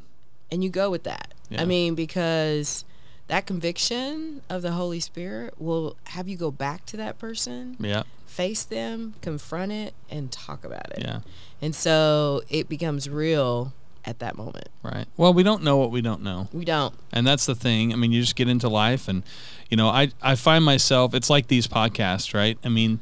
and 0.50 0.64
you 0.64 0.70
go 0.70 0.88
with 0.88 1.02
that. 1.04 1.34
Yeah. 1.50 1.60
I 1.60 1.64
mean, 1.66 1.94
because 1.94 2.84
that 3.28 3.46
conviction 3.46 4.40
of 4.50 4.62
the 4.62 4.72
Holy 4.72 5.00
Spirit 5.00 5.54
will 5.60 5.96
have 6.04 6.28
you 6.28 6.36
go 6.36 6.50
back 6.50 6.84
to 6.86 6.96
that 6.96 7.18
person 7.18 7.76
Yeah. 7.78 8.02
face 8.26 8.64
them, 8.64 9.14
confront 9.22 9.72
it, 9.72 9.94
and 10.10 10.30
talk 10.32 10.64
about 10.64 10.90
it. 10.92 11.00
Yeah. 11.02 11.20
And 11.62 11.74
so 11.74 12.42
it 12.48 12.68
becomes 12.68 13.08
real 13.08 13.72
at 14.04 14.18
that 14.20 14.36
moment. 14.36 14.68
Right. 14.82 15.06
Well, 15.16 15.34
we 15.34 15.42
don't 15.42 15.62
know 15.62 15.76
what 15.76 15.90
we 15.90 16.00
don't 16.00 16.22
know. 16.22 16.48
We 16.52 16.64
don't. 16.64 16.94
And 17.12 17.26
that's 17.26 17.44
the 17.46 17.54
thing. 17.54 17.92
I 17.92 17.96
mean, 17.96 18.12
you 18.12 18.20
just 18.20 18.36
get 18.36 18.48
into 18.48 18.68
life 18.68 19.08
and 19.08 19.22
you 19.70 19.76
know, 19.76 19.88
I 19.88 20.10
I 20.22 20.34
find 20.34 20.64
myself 20.64 21.12
it's 21.14 21.28
like 21.28 21.48
these 21.48 21.66
podcasts, 21.66 22.32
right? 22.32 22.56
I 22.64 22.68
mean, 22.70 23.00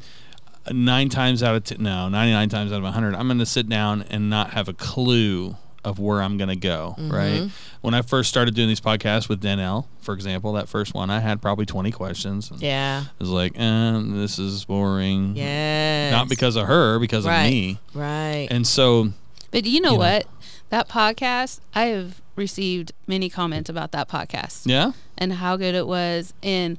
9 0.68 1.08
times 1.10 1.44
out 1.44 1.54
of 1.54 1.62
t- 1.62 1.76
no, 1.78 2.08
99 2.08 2.48
times 2.48 2.72
out 2.72 2.78
of 2.78 2.82
100, 2.82 3.14
I'm 3.14 3.28
going 3.28 3.38
to 3.38 3.46
sit 3.46 3.68
down 3.68 4.02
and 4.10 4.28
not 4.28 4.50
have 4.50 4.68
a 4.68 4.72
clue 4.72 5.56
of 5.86 6.00
where 6.00 6.20
I'm 6.20 6.36
going 6.36 6.48
to 6.48 6.56
go, 6.56 6.96
right? 6.98 7.48
When 7.80 7.94
I 7.94 8.02
first 8.02 8.28
started 8.28 8.56
doing 8.56 8.66
these 8.66 8.80
podcasts 8.80 9.28
with 9.28 9.40
Danelle, 9.40 9.86
for 10.00 10.14
example, 10.14 10.52
that 10.54 10.68
first 10.68 10.94
one, 10.94 11.10
I 11.10 11.20
had 11.20 11.40
probably 11.40 11.64
20 11.64 11.92
questions. 11.92 12.50
Yeah. 12.56 13.02
It 13.02 13.20
was 13.20 13.28
like, 13.28 13.52
eh, 13.56 14.00
this 14.06 14.40
is 14.40 14.64
boring. 14.64 15.36
Yeah. 15.36 16.10
Not 16.10 16.28
because 16.28 16.56
of 16.56 16.66
her, 16.66 16.98
because 16.98 17.24
right. 17.24 17.44
of 17.44 17.50
me. 17.52 17.78
Right. 17.94 18.48
And 18.50 18.66
so, 18.66 19.12
But 19.52 19.64
you 19.64 19.80
know 19.80 19.92
You 19.92 19.98
know. 19.98 19.98
what? 19.98 20.26
That 20.70 20.88
podcast, 20.88 21.60
I 21.72 21.84
have 21.84 22.20
received 22.34 22.90
many 23.06 23.30
comments 23.30 23.70
about 23.70 23.92
that 23.92 24.08
podcast 24.08 24.62
yeah, 24.64 24.90
and 25.16 25.34
how 25.34 25.56
good 25.56 25.76
it 25.76 25.86
was. 25.86 26.34
And 26.42 26.78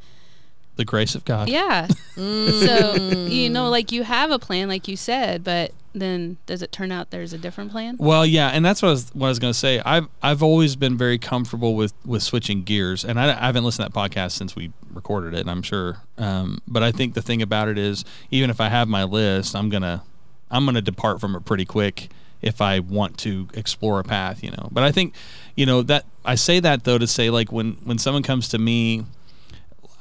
the 0.76 0.84
grace 0.84 1.16
of 1.16 1.24
God. 1.24 1.48
yeah. 1.48 1.88
so, 2.16 2.96
you 2.96 3.50
know, 3.50 3.70
like 3.70 3.94
you 3.94 4.04
have 4.04 4.32
a 4.32 4.38
plan, 4.40 4.68
like 4.68 4.90
you 4.90 4.98
said, 4.98 5.46
but 5.46 5.72
then 6.02 6.38
does 6.46 6.62
it 6.62 6.72
turn 6.72 6.92
out 6.92 7.12
there's 7.12 7.34
a 7.34 7.38
different 7.38 7.72
plan? 7.72 7.98
Well, 8.00 8.26
yeah, 8.26 8.50
and 8.50 8.64
that's 8.66 8.82
what 8.82 8.90
I 8.90 8.92
was, 8.92 9.10
what 9.14 9.28
I 9.28 9.30
was 9.30 9.40
going 9.40 9.54
to 9.54 9.60
say. 9.60 9.80
I've 9.86 10.08
I've 10.22 10.44
always 10.44 10.76
been 10.76 10.98
very 10.98 11.18
comfortable 11.18 11.76
with 11.76 11.94
with 12.06 12.24
switching 12.24 12.64
gears, 12.64 13.04
and 13.04 13.20
I, 13.20 13.30
I 13.30 13.46
haven't 13.48 13.64
listened 13.64 13.86
to 13.86 13.92
that 13.92 14.10
podcast 14.10 14.32
since 14.32 14.56
we 14.56 14.72
recorded 14.94 15.34
it. 15.34 15.48
I'm 15.48 15.62
sure, 15.62 15.98
um, 16.18 16.60
but 16.68 16.84
I 16.84 16.92
think 16.92 17.14
the 17.14 17.22
thing 17.22 17.42
about 17.42 17.68
it 17.68 17.78
is, 17.78 18.04
even 18.32 18.50
if 18.50 18.60
I 18.60 18.70
have 18.70 18.88
my 18.88 19.04
list, 19.04 19.56
I'm 19.56 19.70
gonna 19.70 20.04
I'm 20.50 20.66
gonna 20.66 20.82
depart 20.82 21.20
from 21.22 21.36
it 21.36 21.46
pretty 21.46 21.66
quick 21.66 22.10
if 22.42 22.62
I 22.62 22.80
want 22.80 23.18
to 23.20 23.48
explore 23.54 24.00
a 24.00 24.04
path, 24.04 24.44
you 24.44 24.52
know. 24.52 24.70
But 24.72 24.84
I 24.84 24.92
think, 24.92 25.16
you 25.56 25.66
know, 25.66 25.82
that 25.84 26.06
I 26.24 26.36
say 26.36 26.60
that 26.60 26.84
though 26.84 26.98
to 26.98 27.08
say 27.08 27.30
like 27.30 27.52
when 27.52 27.74
when 27.84 27.98
someone 27.98 28.24
comes 28.24 28.48
to 28.50 28.58
me. 28.58 29.06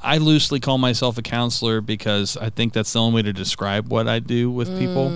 I 0.03 0.19
loosely 0.19 0.61
call 0.61 0.79
myself 0.79 1.19
a 1.19 1.23
counselor 1.23 1.81
because 1.81 2.37
I 2.37 2.49
think 2.51 2.75
that's 2.75 2.93
the 2.93 3.01
only 3.01 3.17
way 3.17 3.23
to 3.23 3.33
describe 3.33 3.89
what 3.89 4.07
I 4.07 4.21
do 4.21 4.51
with 4.51 4.69
people. 4.79 5.09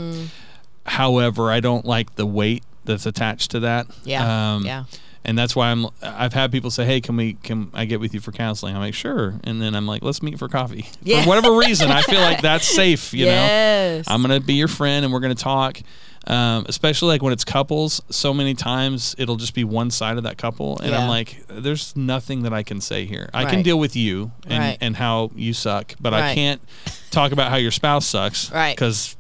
However, 0.87 1.50
I 1.50 1.60
don't 1.60 1.84
like 1.84 2.16
the 2.16 2.26
weight 2.26 2.64
that's 2.84 3.06
attached 3.06 3.50
to 3.52 3.60
that. 3.60 3.87
Yeah. 4.04 4.54
Um, 4.54 4.64
yeah. 4.64 4.84
And 5.22 5.38
that's 5.38 5.54
why 5.54 5.70
I'm. 5.70 5.87
I've 6.02 6.32
had 6.32 6.50
people 6.50 6.70
say, 6.70 6.87
"Hey, 6.87 7.02
can 7.02 7.14
we? 7.14 7.34
Can 7.34 7.70
I 7.75 7.84
get 7.84 8.00
with 8.00 8.14
you 8.14 8.20
for 8.20 8.32
counseling?" 8.32 8.75
I'm 8.75 8.80
like, 8.80 8.94
"Sure." 8.94 9.34
And 9.44 9.60
then 9.60 9.75
I'm 9.75 9.87
like, 9.87 10.02
"Let's 10.02 10.22
meet 10.22 10.38
for 10.38 10.49
coffee." 10.49 10.87
Yeah. 11.02 11.20
For 11.25 11.28
whatever 11.28 11.54
reason, 11.58 11.90
I 11.90 12.00
feel 12.00 12.22
like 12.22 12.40
that's 12.40 12.64
safe. 12.75 13.12
You 13.12 13.26
know, 13.26 13.32
yes. 13.32 14.06
I'm 14.08 14.22
gonna 14.22 14.40
be 14.40 14.54
your 14.54 14.66
friend, 14.68 15.04
and 15.04 15.12
we're 15.12 15.20
gonna 15.20 15.34
talk. 15.34 15.80
Um, 16.26 16.64
especially 16.68 17.08
like 17.08 17.22
when 17.22 17.32
it's 17.34 17.44
couples, 17.44 18.00
so 18.10 18.32
many 18.34 18.54
times 18.54 19.14
it'll 19.18 19.37
just 19.37 19.54
be 19.54 19.64
one 19.64 19.90
side 19.90 20.16
of 20.16 20.22
that 20.25 20.38
couple, 20.38 20.78
and 20.78 20.94
I'm 20.94 21.08
like, 21.08 21.42
"There's 21.49 21.94
nothing 21.94 22.42
that 22.44 22.52
I 22.54 22.62
can 22.62 22.80
say 22.80 23.04
here. 23.04 23.28
I 23.34 23.44
can 23.44 23.62
deal 23.62 23.78
with 23.78 23.94
you 23.96 24.32
and 24.46 24.58
Right. 24.58 24.78
and 24.80 24.96
how 24.96 25.30
you 25.37 25.52
suck, 25.52 25.94
but 26.00 26.14
I 26.14 26.34
can't 26.34 26.62
talk 27.10 27.32
about 27.32 27.50
how 27.50 27.56
your 27.56 27.70
spouse 27.72 28.06
sucks, 28.06 28.50
Right. 28.50 28.75
Because 28.75 29.16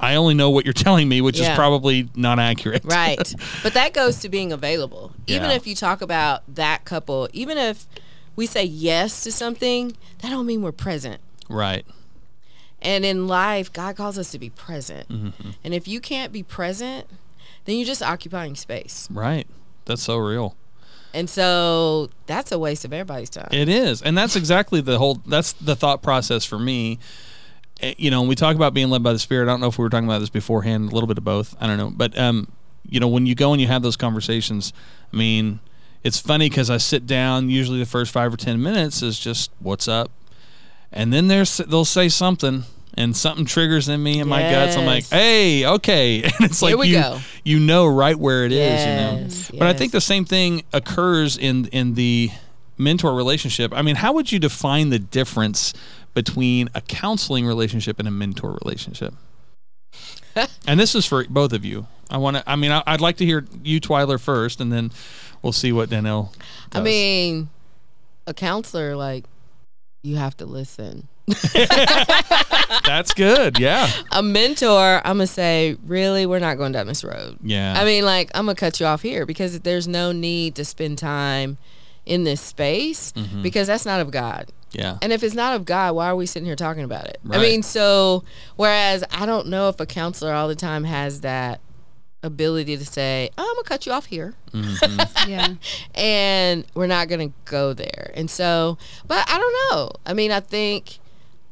I 0.00 0.16
only 0.16 0.34
know 0.34 0.50
what 0.50 0.64
you're 0.64 0.72
telling 0.74 1.08
me, 1.08 1.20
which 1.20 1.38
is 1.40 1.48
probably 1.50 2.08
not 2.14 2.38
accurate. 2.38 2.84
right. 2.84 3.34
But 3.62 3.74
that 3.74 3.92
goes 3.94 4.18
to 4.20 4.28
being 4.28 4.52
available. 4.52 5.12
Even 5.26 5.50
Yeah. 5.50 5.56
if 5.56 5.66
you 5.66 5.74
talk 5.74 6.02
about 6.02 6.42
that 6.54 6.84
couple, 6.84 7.28
even 7.32 7.56
if 7.58 7.86
we 8.36 8.46
say 8.46 8.64
yes 8.64 9.22
to 9.24 9.32
something, 9.32 9.96
that 10.20 10.30
don't 10.30 10.46
mean 10.46 10.62
we're 10.62 10.72
present. 10.72 11.20
right. 11.48 11.86
And 12.82 13.02
in 13.06 13.26
life, 13.26 13.72
God 13.72 13.96
calls 13.96 14.18
us 14.18 14.30
to 14.32 14.38
be 14.38 14.50
present. 14.50 15.08
Mm-hmm. 15.08 15.50
And 15.64 15.72
if 15.72 15.88
you 15.88 16.00
can't 16.02 16.32
be 16.32 16.42
present, 16.42 17.06
then 17.64 17.76
you're 17.76 17.86
just 17.86 18.02
occupying 18.02 18.56
space. 18.56 19.08
Right. 19.10 19.46
That's 19.86 20.02
so 20.02 20.18
real. 20.18 20.54
And 21.14 21.30
so 21.30 22.10
that's 22.26 22.52
a 22.52 22.58
waste 22.58 22.84
of 22.84 22.92
everybody's 22.92 23.30
time. 23.30 23.48
It 23.52 23.70
is, 23.70 24.02
and 24.02 24.18
that's 24.18 24.36
exactly 24.36 24.82
the 24.82 24.98
whole. 24.98 25.22
That's 25.26 25.52
the 25.54 25.74
thought 25.76 26.02
process 26.02 26.44
for 26.44 26.58
me. 26.58 26.98
Eh, 27.84 27.94
You 27.98 28.10
know, 28.10 28.20
when 28.20 28.28
we 28.28 28.34
talk 28.34 28.56
about 28.56 28.74
being 28.74 28.90
led 28.90 29.02
by 29.02 29.12
the 29.12 29.18
Spirit, 29.18 29.44
I 29.44 29.52
don't 29.52 29.60
know 29.60 29.68
if 29.68 29.78
we 29.78 29.82
were 29.82 29.90
talking 29.90 30.08
about 30.08 30.20
this 30.20 30.30
beforehand. 30.30 30.90
A 30.90 30.94
little 30.94 31.06
bit 31.06 31.18
of 31.18 31.24
both. 31.24 31.54
I 31.60 31.66
don't 31.66 31.76
know, 31.78 31.90
but 31.94 32.18
um, 32.18 32.48
you 32.88 33.00
know, 33.00 33.08
when 33.08 33.26
you 33.26 33.34
go 33.34 33.52
and 33.52 33.60
you 33.60 33.68
have 33.68 33.82
those 33.82 33.96
conversations, 33.96 34.72
I 35.12 35.16
mean, 35.16 35.60
it's 36.02 36.18
funny 36.18 36.48
because 36.48 36.70
I 36.70 36.78
sit 36.78 37.06
down. 37.06 37.48
Usually, 37.50 37.78
the 37.78 37.86
first 37.86 38.12
five 38.12 38.32
or 38.32 38.36
ten 38.36 38.62
minutes 38.62 39.02
is 39.02 39.18
just 39.18 39.50
what's 39.60 39.88
up, 39.88 40.10
and 40.92 41.12
then 41.12 41.28
there's 41.28 41.56
they'll 41.58 41.84
say 41.84 42.08
something. 42.08 42.64
And 42.96 43.16
something 43.16 43.44
triggers 43.44 43.88
in 43.88 44.00
me 44.00 44.20
in 44.20 44.28
my 44.28 44.40
guts. 44.40 44.76
I'm 44.76 44.86
like, 44.86 45.04
"Hey, 45.08 45.66
okay," 45.66 46.22
and 46.22 46.32
it's 46.42 46.60
Here 46.60 46.70
like 46.70 46.78
we 46.78 46.86
you, 46.90 46.94
go. 46.94 47.18
you 47.44 47.58
know 47.58 47.88
right 47.88 48.14
where 48.14 48.44
it 48.44 48.52
is, 48.52 48.58
Yes, 48.58 49.50
you 49.50 49.58
know. 49.58 49.58
But 49.64 49.66
I 49.74 49.76
think 49.76 49.90
the 49.90 50.00
same 50.00 50.24
thing 50.24 50.62
occurs 50.72 51.36
in 51.36 51.66
in 51.72 51.94
the 51.94 52.30
mentor 52.78 53.12
relationship. 53.16 53.72
I 53.74 53.82
mean, 53.82 53.96
how 53.96 54.12
would 54.12 54.30
you 54.30 54.38
define 54.38 54.90
the 54.90 55.00
difference 55.00 55.74
between 56.14 56.68
a 56.74 56.80
counseling 56.80 57.44
relationship 57.46 57.98
and 57.98 58.06
a 58.08 58.10
mentor 58.10 58.56
relationship? 58.64 59.14
and 60.66 60.80
this 60.80 60.94
is 60.94 61.04
for 61.06 61.24
both 61.28 61.52
of 61.52 61.64
you. 61.64 61.86
I 62.10 62.16
want 62.18 62.36
to. 62.36 62.42
I 62.50 62.56
mean, 62.56 62.70
I, 62.72 62.82
I'd 62.86 63.00
like 63.00 63.16
to 63.18 63.24
hear 63.24 63.44
you, 63.62 63.80
Twyler, 63.80 64.20
first, 64.20 64.60
and 64.60 64.72
then 64.72 64.90
we'll 65.42 65.52
see 65.52 65.72
what 65.72 65.90
Danelle. 65.90 66.34
I 66.72 66.80
mean, 66.80 67.48
a 68.26 68.34
counselor, 68.34 68.94
like, 68.96 69.24
you 70.02 70.16
have 70.16 70.36
to 70.38 70.46
listen. 70.46 71.08
that's 72.84 73.14
good. 73.14 73.58
Yeah, 73.58 73.90
A 74.12 74.22
mentor, 74.22 75.00
I'm 75.04 75.18
to 75.18 75.26
say, 75.26 75.76
really, 75.86 76.26
we're 76.26 76.38
not 76.38 76.56
going 76.58 76.72
down 76.72 76.86
this 76.86 77.02
road. 77.04 77.38
yeah. 77.42 77.74
I 77.80 77.84
mean, 77.84 78.04
like, 78.04 78.30
I'm 78.34 78.46
to 78.46 78.54
cut 78.54 78.80
you 78.80 78.86
off 78.86 79.02
here 79.02 79.24
because 79.26 79.58
there's 79.60 79.88
no 79.88 80.12
need 80.12 80.54
to 80.56 80.64
spend 80.64 80.98
time 80.98 81.56
in 82.06 82.24
this 82.24 82.40
space 82.40 83.12
Mm-hmm. 83.12 83.42
because 83.42 83.66
that's 83.68 83.86
not 83.86 84.00
of 84.00 84.10
God. 84.10 84.50
Yeah, 84.74 84.98
And 85.02 85.12
if 85.12 85.22
it's 85.22 85.34
not 85.34 85.54
of 85.54 85.64
God, 85.64 85.94
why 85.94 86.06
are 86.06 86.16
we 86.16 86.26
sitting 86.26 86.46
here 86.46 86.56
talking 86.56 86.84
about 86.84 87.06
it? 87.06 87.18
I 87.30 87.38
mean, 87.38 87.62
so 87.62 88.24
whereas 88.56 89.04
I 89.10 89.26
don't 89.26 89.48
know 89.48 89.68
if 89.68 89.78
a 89.80 89.86
counselor 89.86 90.32
all 90.32 90.48
the 90.48 90.54
time 90.54 90.84
has 90.84 91.20
that 91.22 91.60
ability 92.22 92.76
to 92.76 92.84
say, 92.84 93.30
oh, 93.36 93.42
I'm 93.48 93.54
gonna 93.56 93.64
cut 93.68 93.86
you 93.86 93.92
off 93.92 94.06
here, 94.06 94.34
mm-hmm. 94.52 95.28
Yeah. 95.30 95.54
and 95.94 96.64
we're 96.74 96.86
not 96.86 97.08
gonna 97.08 97.32
go 97.44 97.72
there. 97.72 98.10
And 98.14 98.30
so, 98.30 98.78
but 99.06 99.24
I 99.30 99.38
don't 99.38 99.54
know. 99.78 99.90
I 100.06 100.14
mean, 100.14 100.32
I 100.32 100.40
think 100.40 100.98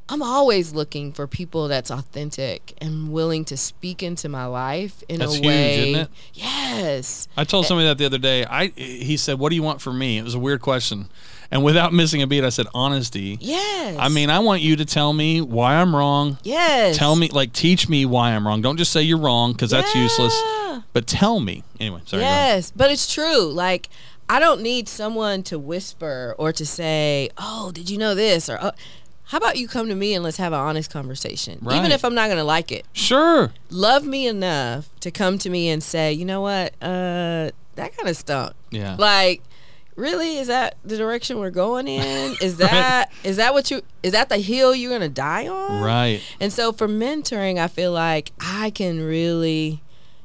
I'm 0.08 0.22
always 0.22 0.74
looking 0.74 1.12
for 1.12 1.26
people 1.26 1.68
that's 1.68 1.90
authentic 1.90 2.74
and 2.78 3.12
willing 3.12 3.44
to 3.46 3.56
speak 3.56 4.02
into 4.02 4.28
my 4.28 4.46
life 4.46 5.02
in 5.08 5.20
That's 5.20 5.32
a 5.32 5.36
huge, 5.36 5.46
way. 5.46 5.90
isn't 5.90 6.00
it? 6.02 6.08
Yes. 6.34 7.28
I 7.36 7.44
told 7.44 7.64
eh 7.64 7.68
somebody 7.68 7.88
that 7.88 7.98
the 7.98 8.06
other 8.06 8.18
day. 8.18 8.44
I 8.44 8.68
he 8.68 9.16
said, 9.16 9.38
"What 9.38 9.50
do 9.50 9.54
you 9.56 9.62
want 9.62 9.80
from 9.80 9.98
me?" 9.98 10.18
It 10.18 10.24
was 10.24 10.34
a 10.34 10.38
weird 10.38 10.60
question, 10.60 11.08
and 11.52 11.62
without 11.62 11.92
missing 11.92 12.22
a 12.22 12.26
beat, 12.26 12.42
I 12.42 12.48
said, 12.48 12.66
"Honesty." 12.74 13.38
Yes. 13.40 13.96
I 13.98 14.08
mean, 14.08 14.30
I 14.30 14.40
want 14.40 14.62
you 14.62 14.74
to 14.76 14.84
tell 14.84 15.12
me 15.12 15.40
why 15.40 15.74
I'm 15.76 15.94
wrong. 15.94 16.38
yes. 16.42 16.96
Tell 16.96 17.14
me, 17.14 17.28
like, 17.28 17.52
teach 17.52 17.88
me 17.88 18.04
why 18.06 18.32
I'm 18.32 18.44
wrong. 18.46 18.62
Don't 18.62 18.78
just 18.78 18.90
say 18.90 19.02
you're 19.02 19.18
wrong 19.18 19.52
because 19.52 19.70
that's 19.70 19.94
useless. 19.94 20.34
But 20.92 21.06
tell 21.06 21.40
me 21.40 21.62
anyway. 21.80 22.00
Sorry. 22.06 22.22
Yes, 22.22 22.72
but 22.74 22.90
it's 22.90 23.12
true. 23.12 23.50
Like 23.52 23.88
I 24.28 24.38
don't 24.38 24.62
need 24.62 24.88
someone 24.88 25.42
to 25.44 25.58
whisper 25.58 26.34
or 26.38 26.52
to 26.52 26.64
say, 26.66 27.30
"Oh, 27.38 27.70
did 27.72 27.90
you 27.90 27.98
know 27.98 28.14
this?" 28.14 28.48
or 28.48 28.58
oh, 28.60 28.72
"How 29.24 29.38
about 29.38 29.56
you 29.56 29.68
come 29.68 29.88
to 29.88 29.94
me 29.94 30.14
and 30.14 30.22
let's 30.24 30.36
have 30.38 30.52
an 30.52 30.58
honest 30.58 30.90
conversation?" 30.90 31.58
Right. 31.62 31.76
Even 31.76 31.92
if 31.92 32.04
I'm 32.04 32.14
not 32.14 32.26
going 32.26 32.38
to 32.38 32.44
like 32.44 32.72
it. 32.72 32.86
Sure. 32.92 33.52
Love 33.70 34.04
me 34.04 34.26
enough 34.26 34.88
to 35.00 35.10
come 35.10 35.38
to 35.38 35.50
me 35.50 35.68
and 35.68 35.82
say, 35.82 36.12
"You 36.12 36.24
know 36.24 36.40
what? 36.40 36.74
Uh 36.82 37.50
that 37.74 37.96
kind 37.96 38.08
of 38.08 38.16
stunk." 38.16 38.52
Yeah. 38.70 38.96
Like 38.98 39.42
Really? 39.96 40.38
Is 40.38 40.46
that 40.46 40.76
the 40.84 40.96
direction 40.96 41.38
we're 41.38 41.50
going 41.50 41.86
in? 41.86 42.36
Is 42.40 42.56
that 42.56 43.10
is 43.24 43.36
that 43.36 43.52
what 43.52 43.70
you 43.70 43.82
is 44.02 44.12
that 44.12 44.28
the 44.28 44.38
hill 44.38 44.74
you're 44.74 44.90
gonna 44.90 45.08
die 45.08 45.46
on? 45.48 45.82
Right. 45.82 46.20
And 46.40 46.52
so 46.52 46.72
for 46.72 46.88
mentoring, 46.88 47.58
I 47.58 47.68
feel 47.68 47.92
like 47.92 48.32
I 48.40 48.70
can 48.70 49.00
really 49.04 49.82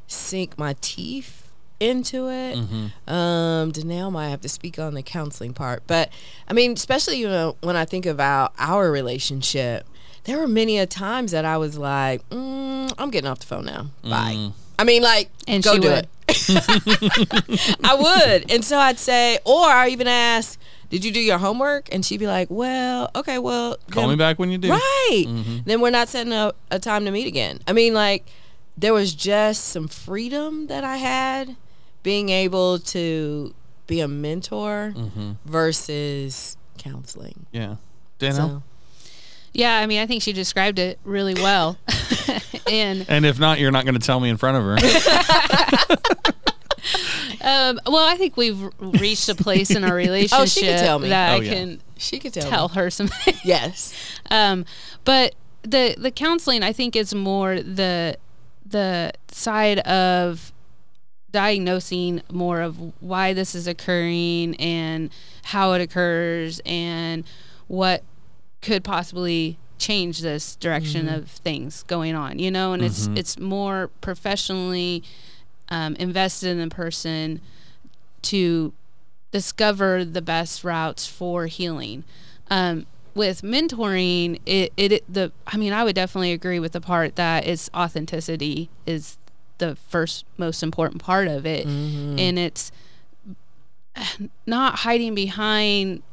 sink 0.08 0.58
my 0.58 0.76
teeth 0.82 1.52
into 1.80 2.28
it. 2.30 2.56
Mm-hmm. 2.58 3.14
Um, 3.14 3.72
Danelle 3.72 4.12
might 4.12 4.30
have 4.30 4.42
to 4.42 4.50
speak 4.50 4.80
on 4.80 4.94
the 4.94 5.04
counseling 5.04 5.54
part, 5.54 5.84
but 5.86 6.10
I 6.48 6.54
mean, 6.54 6.72
especially 6.72 7.18
you 7.18 7.28
know 7.28 7.56
when 7.62 7.76
I 7.76 7.86
think 7.86 8.06
about 8.06 8.54
our 8.58 8.90
relationship, 8.92 9.86
there 10.24 10.38
were 10.40 10.48
many 10.48 10.80
a 10.80 10.86
times 10.88 11.32
that 11.34 11.46
I 11.46 11.58
was 11.58 11.78
like, 11.78 12.28
mm, 12.30 12.92
"I'm 12.98 13.12
getting 13.12 13.30
off 13.30 13.40
the 13.40 13.46
phone 13.46 13.66
now. 13.66 13.88
Bye." 14.02 14.34
Mm. 14.38 14.54
I 14.80 14.84
mean, 14.84 15.02
like, 15.02 15.32
And 15.48 15.64
go 15.64 15.76
do 15.78 15.88
would. 15.90 15.98
it. 16.04 16.10
I 17.84 17.96
would, 18.00 18.52
and 18.52 18.64
so 18.64 18.78
I'd 18.78 19.00
say, 19.00 19.40
or 19.46 19.66
I 19.66 19.90
even 19.90 20.08
ask, 20.08 20.60
"Did 20.90 21.04
you 21.06 21.12
do 21.12 21.20
your 21.20 21.38
homework?" 21.38 21.90
And 21.94 22.06
she'd 22.06 22.20
be 22.20 22.28
like, 22.28 22.48
"Well, 22.50 23.10
okay, 23.16 23.40
well, 23.40 23.78
Call 23.92 24.04
then- 24.04 24.10
me 24.12 24.16
back 24.16 24.40
when 24.40 24.50
you 24.52 24.58
do. 24.58 24.70
Right. 24.72 25.26
Mm-hmm. 25.28 25.58
Then 25.66 25.82
we're 25.82 25.90
not 25.92 26.08
setting 26.10 26.34
a, 26.34 26.54
a 26.72 26.80
time 26.80 27.06
to 27.06 27.12
meet 27.12 27.28
again. 27.28 27.60
I 27.68 27.74
mean, 27.74 27.94
like, 27.94 28.28
there 28.78 28.94
was 28.94 29.14
just 29.14 29.66
some 29.66 29.88
freedom 29.88 30.68
that 30.68 30.84
I 30.84 30.98
had 30.98 31.56
being 32.04 32.30
able 32.30 32.80
to 32.80 33.54
be 33.88 34.00
a 34.02 34.08
mentor 34.08 34.94
Mm-hmm. 34.96 35.32
versus 35.46 36.58
counseling. 36.78 37.46
Yeah. 37.52 37.76
Danelle? 38.20 38.36
So, 38.36 38.64
Yeah, 39.54 39.78
I 39.80 39.86
mean, 39.88 40.00
I 40.00 40.06
think 40.06 40.22
she 40.24 40.32
described 40.34 40.78
it 40.80 41.00
really 41.04 41.34
well. 41.34 41.78
and 42.72 43.06
And 43.10 43.26
if 43.26 43.40
not, 43.40 43.60
you're 43.60 43.72
not 43.72 43.86
going 43.86 43.96
to 43.96 44.06
tell 44.06 44.20
me 44.20 44.30
in 44.30 44.38
front 44.38 44.58
of 44.58 44.64
her. 44.64 44.78
um, 47.48 47.80
well, 47.86 48.06
I 48.08 48.16
think 48.18 48.38
we've 48.38 48.62
reached 48.80 49.30
a 49.30 49.36
place 49.36 49.72
in 49.72 49.84
our 49.84 49.96
relationship 49.96 50.40
oh, 50.42 50.46
she 50.46 50.62
could 50.62 50.78
tell 50.80 51.00
me. 51.00 51.10
that 51.10 51.32
Oh, 51.32 51.42
I 51.42 51.44
yeah. 51.44 51.54
can 51.54 51.82
She 51.98 52.20
could 52.20 52.34
tell. 52.34 52.50
tell 52.50 52.68
me. 52.70 52.76
her 52.76 52.90
something. 52.90 53.34
Yes. 53.44 53.94
um, 54.30 54.66
but 55.06 55.36
the 55.64 55.96
the 55.98 56.12
counseling, 56.12 56.64
I 56.64 56.74
think, 56.74 56.96
is 56.96 57.14
more 57.16 57.60
the 57.62 58.18
the 58.66 59.14
side 59.32 59.80
of 59.80 60.52
diagnosing 61.32 62.22
more 62.32 62.62
of 62.62 62.78
why 63.02 63.34
this 63.34 63.54
is 63.54 63.68
occurring 63.68 64.56
and 64.56 65.10
how 65.44 65.74
it 65.74 65.82
occurs 65.82 66.62
and 66.66 67.24
what 67.68 68.04
could 68.62 68.84
possibly 68.84 69.58
change 69.78 70.22
this 70.22 70.56
direction 70.56 71.08
of 71.08 71.30
things 71.30 71.84
going 71.84 72.16
on 72.16 72.40
you 72.40 72.50
know 72.50 72.74
and 72.74 72.84
it's 72.84 73.08
it's 73.08 73.38
more 73.38 73.90
professionally 74.02 75.04
um, 75.70 75.96
invested 75.96 76.50
in 76.50 76.60
the 76.60 76.74
person 76.74 77.42
to 78.24 78.74
discover 79.32 80.06
the 80.06 80.22
best 80.22 80.64
routes 80.64 81.08
for 81.08 81.48
healing. 81.48 82.04
Um, 82.50 82.86
with 83.14 83.42
mentoring 83.42 84.40
it, 84.46 84.72
it 84.78 85.04
the 85.12 85.32
i 85.48 85.58
mean 85.58 85.74
i 85.74 85.84
would 85.84 85.96
definitely 85.96 86.32
agree 86.34 86.60
with 86.60 86.72
the 86.72 86.80
part 86.80 87.16
that 87.16 87.48
it's 87.48 87.68
authenticity 87.74 88.70
is 88.86 89.18
the 89.58 89.76
first 89.76 90.24
most 90.38 90.62
important 90.62 91.02
part 91.02 91.28
of 91.28 91.44
it. 91.46 91.66
And 91.66 92.38
it's 92.38 92.72
not 94.46 94.76
hiding 94.80 95.16
behind 95.16 96.04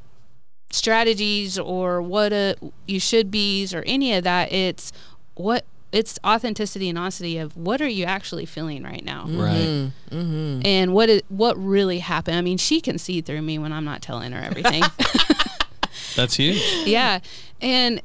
strategies 0.70 1.58
or 1.58 2.00
what 2.00 2.32
a 2.32 2.56
you 2.86 2.98
should 2.98 3.30
be's 3.30 3.74
or 3.74 3.82
any 3.82 4.14
of 4.14 4.24
that. 4.24 4.50
It's 4.52 4.92
what 5.34 5.64
it's 5.94 6.18
authenticity 6.26 6.88
and 6.88 6.98
honesty 6.98 7.38
of 7.38 7.56
what 7.56 7.80
are 7.80 7.88
you 7.88 8.04
actually 8.04 8.44
feeling 8.44 8.82
right 8.82 9.04
now 9.04 9.24
mm-hmm. 9.24 9.40
right. 9.40 9.92
Mm-hmm. 10.10 10.66
and 10.66 10.92
what 10.92 11.08
is 11.08 11.22
what 11.28 11.56
really 11.56 12.00
happened 12.00 12.36
i 12.36 12.40
mean 12.40 12.58
she 12.58 12.80
can 12.80 12.98
see 12.98 13.20
through 13.20 13.42
me 13.42 13.58
when 13.58 13.72
i'm 13.72 13.84
not 13.84 14.02
telling 14.02 14.32
her 14.32 14.42
everything 14.42 14.82
That's 16.16 16.34
huge. 16.34 16.60
yeah 16.86 17.20
and 17.60 18.02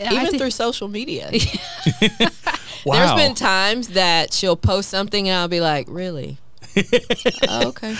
Even 0.00 0.26
thi- 0.30 0.38
through 0.38 0.50
social 0.50 0.88
media. 0.88 1.30
Wow. 2.84 2.96
There's 2.96 3.28
been 3.28 3.34
times 3.34 3.88
that 3.90 4.34
she'll 4.34 4.56
post 4.56 4.90
something 4.90 5.26
and 5.26 5.38
I'll 5.38 5.48
be 5.48 5.62
like, 5.62 5.86
really? 5.88 6.36
oh, 7.48 7.68
okay. 7.68 7.96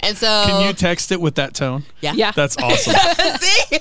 And 0.00 0.16
so 0.16 0.44
Can 0.46 0.64
you 0.64 0.72
text 0.74 1.10
it 1.10 1.20
with 1.20 1.34
that 1.36 1.54
tone? 1.54 1.84
yeah. 2.00 2.12
yeah 2.14 2.30
That's 2.30 2.56
awesome. 2.56 2.94
See? 3.40 3.78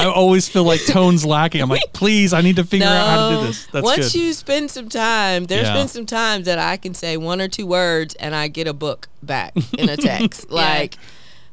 I 0.00 0.04
always 0.06 0.48
feel 0.48 0.64
like 0.64 0.84
tone's 0.86 1.24
lacking. 1.24 1.60
I'm 1.62 1.68
like, 1.68 1.82
please, 1.92 2.32
I 2.32 2.40
need 2.40 2.56
to 2.56 2.64
figure 2.64 2.86
out 2.86 3.06
how 3.08 3.28
to 3.30 3.36
do 3.40 3.46
this. 3.48 3.66
That's 3.66 3.84
Once 3.84 4.12
good. 4.12 4.18
you 4.20 4.32
spend 4.32 4.70
some 4.70 4.88
time, 4.88 5.44
there's 5.46 5.66
Yeah. 5.68 5.74
been 5.74 5.88
some 5.88 6.06
times 6.06 6.46
that 6.46 6.58
I 6.58 6.76
can 6.76 6.94
say 6.94 7.16
one 7.16 7.40
or 7.40 7.48
two 7.48 7.66
words 7.66 8.14
and 8.16 8.34
I 8.34 8.48
get 8.48 8.66
a 8.66 8.72
book 8.74 9.08
back 9.22 9.54
in 9.78 9.88
a 9.88 9.96
text. 9.96 10.50
Like, 10.50 10.96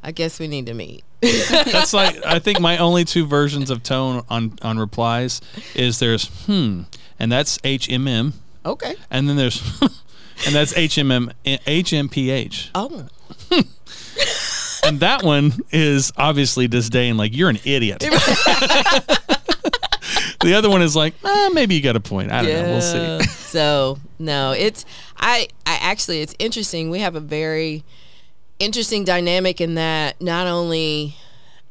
I 0.04 0.12
guess 0.12 0.40
we 0.40 0.48
need 0.48 0.66
to 0.68 0.74
meet. 0.74 1.04
That's 1.22 1.94
like 1.94 2.24
I 2.26 2.40
think 2.40 2.60
my 2.60 2.78
only 2.78 3.06
two 3.06 3.26
versions 3.26 3.70
of 3.72 3.82
tone 3.84 4.24
on 4.30 4.58
on 4.62 4.78
replies 4.78 5.42
is 5.74 5.98
there's 6.00 6.28
hmm, 6.46 6.82
and 7.20 7.32
that's 7.32 7.58
HMM, 7.60 8.34
Okay. 8.66 8.96
and 9.10 9.28
then 9.28 9.36
there's 9.36 9.62
and 10.46 10.54
that's 10.54 10.74
HMM 10.74 11.32
HMPH, 11.46 12.70
Oh. 12.76 13.08
And 14.86 15.00
that 15.02 15.24
one 15.24 15.54
is 15.72 16.12
obviously 16.18 16.68
disdain, 16.68 17.18
like 17.18 17.36
you're 17.36 17.50
an 17.50 17.60
idiot. 17.66 18.00
the 20.42 20.54
other 20.56 20.70
one 20.70 20.82
is 20.82 20.96
like, 20.96 21.14
eh, 21.24 21.50
maybe 21.54 21.76
you 21.76 21.82
got 21.82 21.96
a 21.96 22.00
point. 22.00 22.32
I 22.32 22.44
don't 22.44 22.54
know. 22.54 22.72
We'll 22.72 22.82
see. 22.82 23.24
so 23.28 23.98
no, 24.20 24.52
it's 24.52 24.86
I 25.18 25.48
I 25.66 25.78
actually 25.82 26.22
it's 26.22 26.36
interesting. 26.40 26.90
We 26.90 27.00
have 27.00 27.16
a 27.16 27.20
very 27.20 27.84
interesting 28.60 29.04
dynamic 29.04 29.60
in 29.60 29.76
that 29.76 30.22
not 30.22 30.48
only 30.48 31.16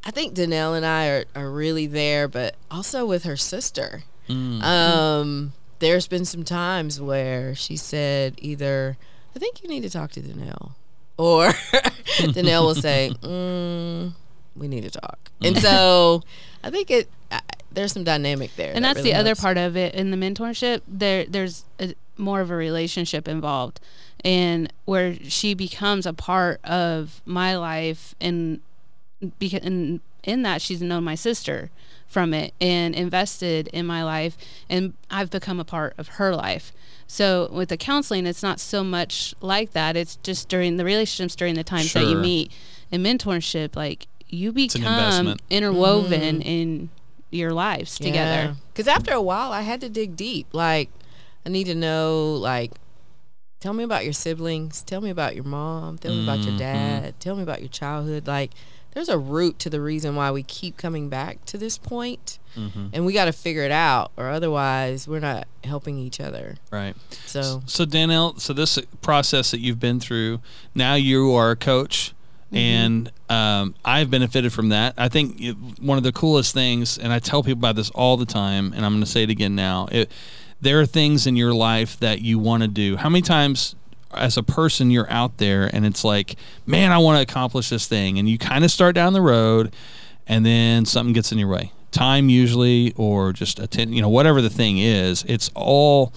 I 0.05 0.11
think 0.11 0.35
Danelle 0.35 0.77
and 0.77 0.85
I 0.85 1.09
are, 1.09 1.25
are 1.35 1.51
really 1.51 1.87
there, 1.87 2.29
but 2.29 2.57
also 2.71 3.07
with 3.07 3.25
her 3.25 3.37
sister. 3.37 4.05
Mm. 4.29 4.63
Um, 4.63 5.53
there's 5.79 6.07
been 6.07 6.25
some 6.25 6.45
times 6.45 7.01
where 7.01 7.55
she 7.55 7.77
said 7.77 8.35
either 8.39 8.97
I 9.35 9.39
think 9.39 9.63
you 9.63 9.69
need 9.69 9.83
to 9.83 9.91
talk 9.91 10.13
to 10.13 10.21
Danelle, 10.21 10.73
or 11.17 11.49
Danelle 12.19 12.63
will 12.65 12.75
say, 12.75 13.13
mm, 13.23 14.13
"We 14.57 14.69
need 14.69 14.83
to 14.83 14.91
talk." 14.91 15.31
And 15.43 15.59
so 15.59 16.23
I 16.63 16.71
think 16.71 16.91
it 16.91 17.09
I, 17.31 17.41
there's 17.73 17.93
some 17.93 18.05
dynamic 18.05 18.55
there, 18.57 18.73
and 18.75 18.85
that 18.85 18.95
that's 18.95 19.05
really 19.05 19.13
the 19.13 19.19
other 19.19 19.35
part 19.35 19.59
of 19.59 19.77
it 19.77 19.95
in 19.95 20.11
the 20.11 20.17
mentorship 20.17 20.83
there 20.87 21.25
there's 21.25 21.65
a, 21.81 21.95
more 22.17 22.41
of 22.41 22.51
a 22.51 22.57
relationship 22.57 23.27
involved 23.27 23.81
and 24.25 24.73
where 24.87 25.15
she 25.25 25.55
becomes 25.55 26.07
a 26.07 26.13
part 26.13 26.61
of 26.65 27.21
my 27.27 27.57
life 27.57 28.15
and 28.21 28.61
because 29.39 29.61
in, 29.61 30.01
in 30.23 30.43
that 30.43 30.63
she's 30.63 30.81
known 30.81 31.05
my 31.05 31.15
sister 31.15 31.71
from 32.07 32.33
it 32.33 32.55
and 32.61 32.95
invested 32.95 33.69
in 33.69 33.87
my 33.87 34.03
life 34.03 34.37
and 34.71 34.95
I've 35.11 35.31
become 35.31 35.61
a 35.61 35.65
part 35.65 35.95
of 35.99 36.09
her 36.09 36.35
life. 36.35 36.73
So 37.07 37.49
with 37.53 37.69
the 37.69 37.77
counseling 37.77 38.27
it's 38.27 38.43
not 38.43 38.61
so 38.61 38.83
much 38.83 39.35
like 39.41 39.73
that. 39.73 39.97
It's 39.97 40.17
just 40.17 40.49
during 40.49 40.77
the 40.77 40.85
relationships 40.85 41.37
during 41.37 41.55
the 41.55 41.65
times 41.65 41.93
that 41.93 42.05
you 42.07 42.17
meet 42.17 42.51
and 42.91 43.05
mentorship 43.05 43.77
like 43.77 44.07
you 44.29 44.53
become 44.53 44.83
investment. 44.83 45.43
interwoven 45.51 46.41
in 46.43 46.91
your 47.31 47.53
lives 47.53 47.99
together. 47.99 48.57
Because 48.73 48.89
after 48.89 49.13
a 49.13 49.21
while, 49.23 49.53
I 49.53 49.61
had 49.63 49.81
to 49.83 49.89
dig 49.89 50.17
deep. 50.17 50.47
Like, 50.53 50.89
I 51.47 51.49
need 51.51 51.65
to 51.65 51.75
know, 51.75 52.35
like, 52.35 52.73
tell 53.61 53.73
me 53.73 53.85
about 53.85 54.05
your 54.05 54.13
siblings. 54.13 54.83
Tell 54.83 55.01
me 55.01 55.11
about 55.11 55.35
your 55.35 55.45
mom. 55.45 55.99
Tell 55.99 56.15
me 56.15 56.23
about 56.25 56.39
Mm-hmm. 56.41 56.49
your 56.51 56.59
dad. 56.59 57.21
Tell 57.21 57.37
me 57.37 57.43
about 57.43 57.61
your 57.61 57.69
childhood. 57.69 58.27
Like, 58.27 58.51
there's 58.95 59.09
a 59.09 59.19
root 59.19 59.59
to 59.61 59.71
the 59.71 59.81
reason 59.81 60.17
why 60.17 60.31
we 60.31 60.43
keep 60.43 60.77
coming 60.77 61.09
back 61.09 61.45
to 61.47 61.59
this 61.59 61.77
point, 61.79 62.39
Mm-hmm. 62.57 62.87
and 62.93 63.05
we 63.05 63.13
got 63.13 63.25
to 63.25 63.33
figure 63.33 63.63
it 63.63 63.73
out, 63.73 64.13
or 64.17 64.29
otherwise, 64.31 65.09
we're 65.09 65.19
not 65.19 65.49
helping 65.65 65.99
each 65.99 66.21
other. 66.21 66.55
Right. 66.71 66.95
So, 67.27 67.63
So 67.67 67.85
Danelle, 67.85 68.41
so 68.41 68.53
this 68.53 68.79
process 69.03 69.51
that 69.51 69.59
you've 69.59 69.81
been 69.81 69.99
through, 69.99 70.41
now 70.73 70.95
you 70.95 71.33
are 71.33 71.51
a 71.51 71.57
coach, 71.57 72.15
and 72.53 73.11
um, 73.29 73.75
I've 73.85 74.09
benefited 74.11 74.53
from 74.53 74.69
that. 74.69 74.95
I 74.97 75.09
think 75.09 75.41
it, 75.41 75.57
one 75.81 75.99
of 75.99 76.05
the 76.05 76.13
coolest 76.13 76.55
things, 76.55 76.97
and 76.97 77.13
I 77.13 77.19
tell 77.19 77.43
people 77.43 77.59
about 77.59 77.75
this 77.75 77.91
all 77.91 78.17
the 78.17 78.25
time, 78.27 78.73
and 78.73 78.85
I'm 78.87 78.93
going 78.93 79.03
to 79.05 79.11
say 79.11 79.25
it 79.25 79.31
again 79.31 79.57
now. 79.57 79.89
It, 79.91 80.13
there 80.61 80.79
are 80.81 80.87
things 80.87 81.27
in 81.27 81.35
your 81.35 81.53
life 81.53 81.99
that 81.99 82.21
you 82.21 82.39
want 82.39 82.63
to 82.63 82.69
do. 82.69 82.97
How 82.97 83.09
many 83.09 83.23
times? 83.23 83.75
As 84.17 84.37
a 84.37 84.43
person, 84.43 84.91
you're 84.91 85.11
out 85.11 85.39
there 85.39 85.71
and 85.73 85.85
it's 85.85 86.05
like, 86.05 86.37
man, 86.67 86.93
I 86.93 86.99
want 86.99 87.17
to 87.19 87.23
accomplish 87.23 87.69
this 87.69 87.87
thing. 87.87 88.19
And 88.19 88.29
you 88.29 88.39
kind 88.39 88.65
of 88.65 88.71
start 88.71 88.95
down 88.95 89.13
the 89.13 89.21
road 89.21 89.75
and 90.27 90.45
then 90.45 90.85
something 90.85 91.13
gets 91.13 91.33
in 91.33 91.39
your 91.39 91.49
way. 91.49 91.73
Time, 91.91 92.29
usually, 92.29 92.93
or 92.97 93.33
just 93.33 93.59
attend, 93.61 93.95
you 93.95 94.03
know, 94.03 94.09
whatever 94.09 94.43
the 94.43 94.51
thing 94.51 94.79
is, 94.79 95.25
it's 95.29 95.51
all 95.55 96.13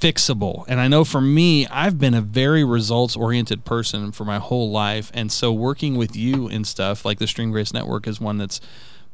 fixable. 0.00 0.64
And 0.68 0.80
I 0.80 0.88
know 0.88 1.04
for 1.04 1.20
me, 1.20 1.66
I've 1.68 1.98
been 1.98 2.14
a 2.14 2.20
very 2.20 2.64
results 2.64 3.16
oriented 3.16 3.64
person 3.64 4.12
for 4.12 4.24
my 4.24 4.38
whole 4.38 4.70
life. 4.70 5.10
And 5.14 5.30
so 5.32 5.52
working 5.52 5.96
with 5.96 6.14
you 6.16 6.48
and 6.48 6.66
stuff 6.66 7.04
like 7.04 7.18
the 7.18 7.26
Stream 7.26 7.50
Grace 7.52 7.72
Network 7.72 8.06
is 8.06 8.20
one 8.20 8.38
that's 8.38 8.60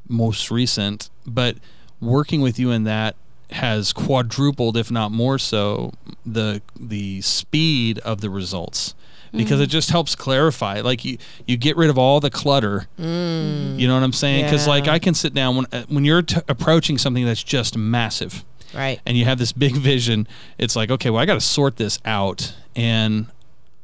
most 0.08 0.50
recent, 0.50 1.10
but 1.26 1.56
working 2.00 2.40
with 2.40 2.58
you 2.58 2.70
in 2.70 2.84
that 2.84 3.14
has 3.52 3.92
quadrupled, 3.92 4.76
if 4.76 4.90
not 4.90 5.12
more 5.12 5.38
so, 5.38 5.92
the 6.24 6.62
the 6.78 7.20
speed 7.20 7.98
of 8.00 8.20
the 8.20 8.30
results. 8.30 8.94
Because 9.32 9.60
mm. 9.60 9.62
it 9.62 9.66
just 9.68 9.90
helps 9.90 10.16
clarify. 10.16 10.80
Like 10.80 11.04
you, 11.04 11.16
you 11.46 11.56
get 11.56 11.76
rid 11.76 11.88
of 11.88 11.96
all 11.96 12.18
the 12.18 12.30
clutter. 12.30 12.88
Mm. 12.98 13.78
You 13.78 13.86
know 13.86 13.94
what 13.94 14.02
I'm 14.02 14.12
saying? 14.12 14.44
Because 14.44 14.66
like 14.66 14.88
I 14.88 14.98
can 14.98 15.14
sit 15.14 15.34
down 15.34 15.54
when 15.54 15.66
uh, 15.70 15.84
when 15.88 16.04
you're 16.04 16.22
t- 16.22 16.40
approaching 16.48 16.98
something 16.98 17.24
that's 17.24 17.44
just 17.44 17.76
massive 17.76 18.44
right. 18.74 19.00
and 19.06 19.16
you 19.16 19.24
have 19.24 19.38
this 19.38 19.52
big 19.52 19.74
vision, 19.76 20.26
it's 20.58 20.76
like, 20.76 20.90
okay, 20.90 21.10
well, 21.10 21.22
I 21.22 21.26
got 21.26 21.34
to 21.34 21.40
sort 21.40 21.76
this 21.76 21.98
out. 22.04 22.54
And 22.76 23.26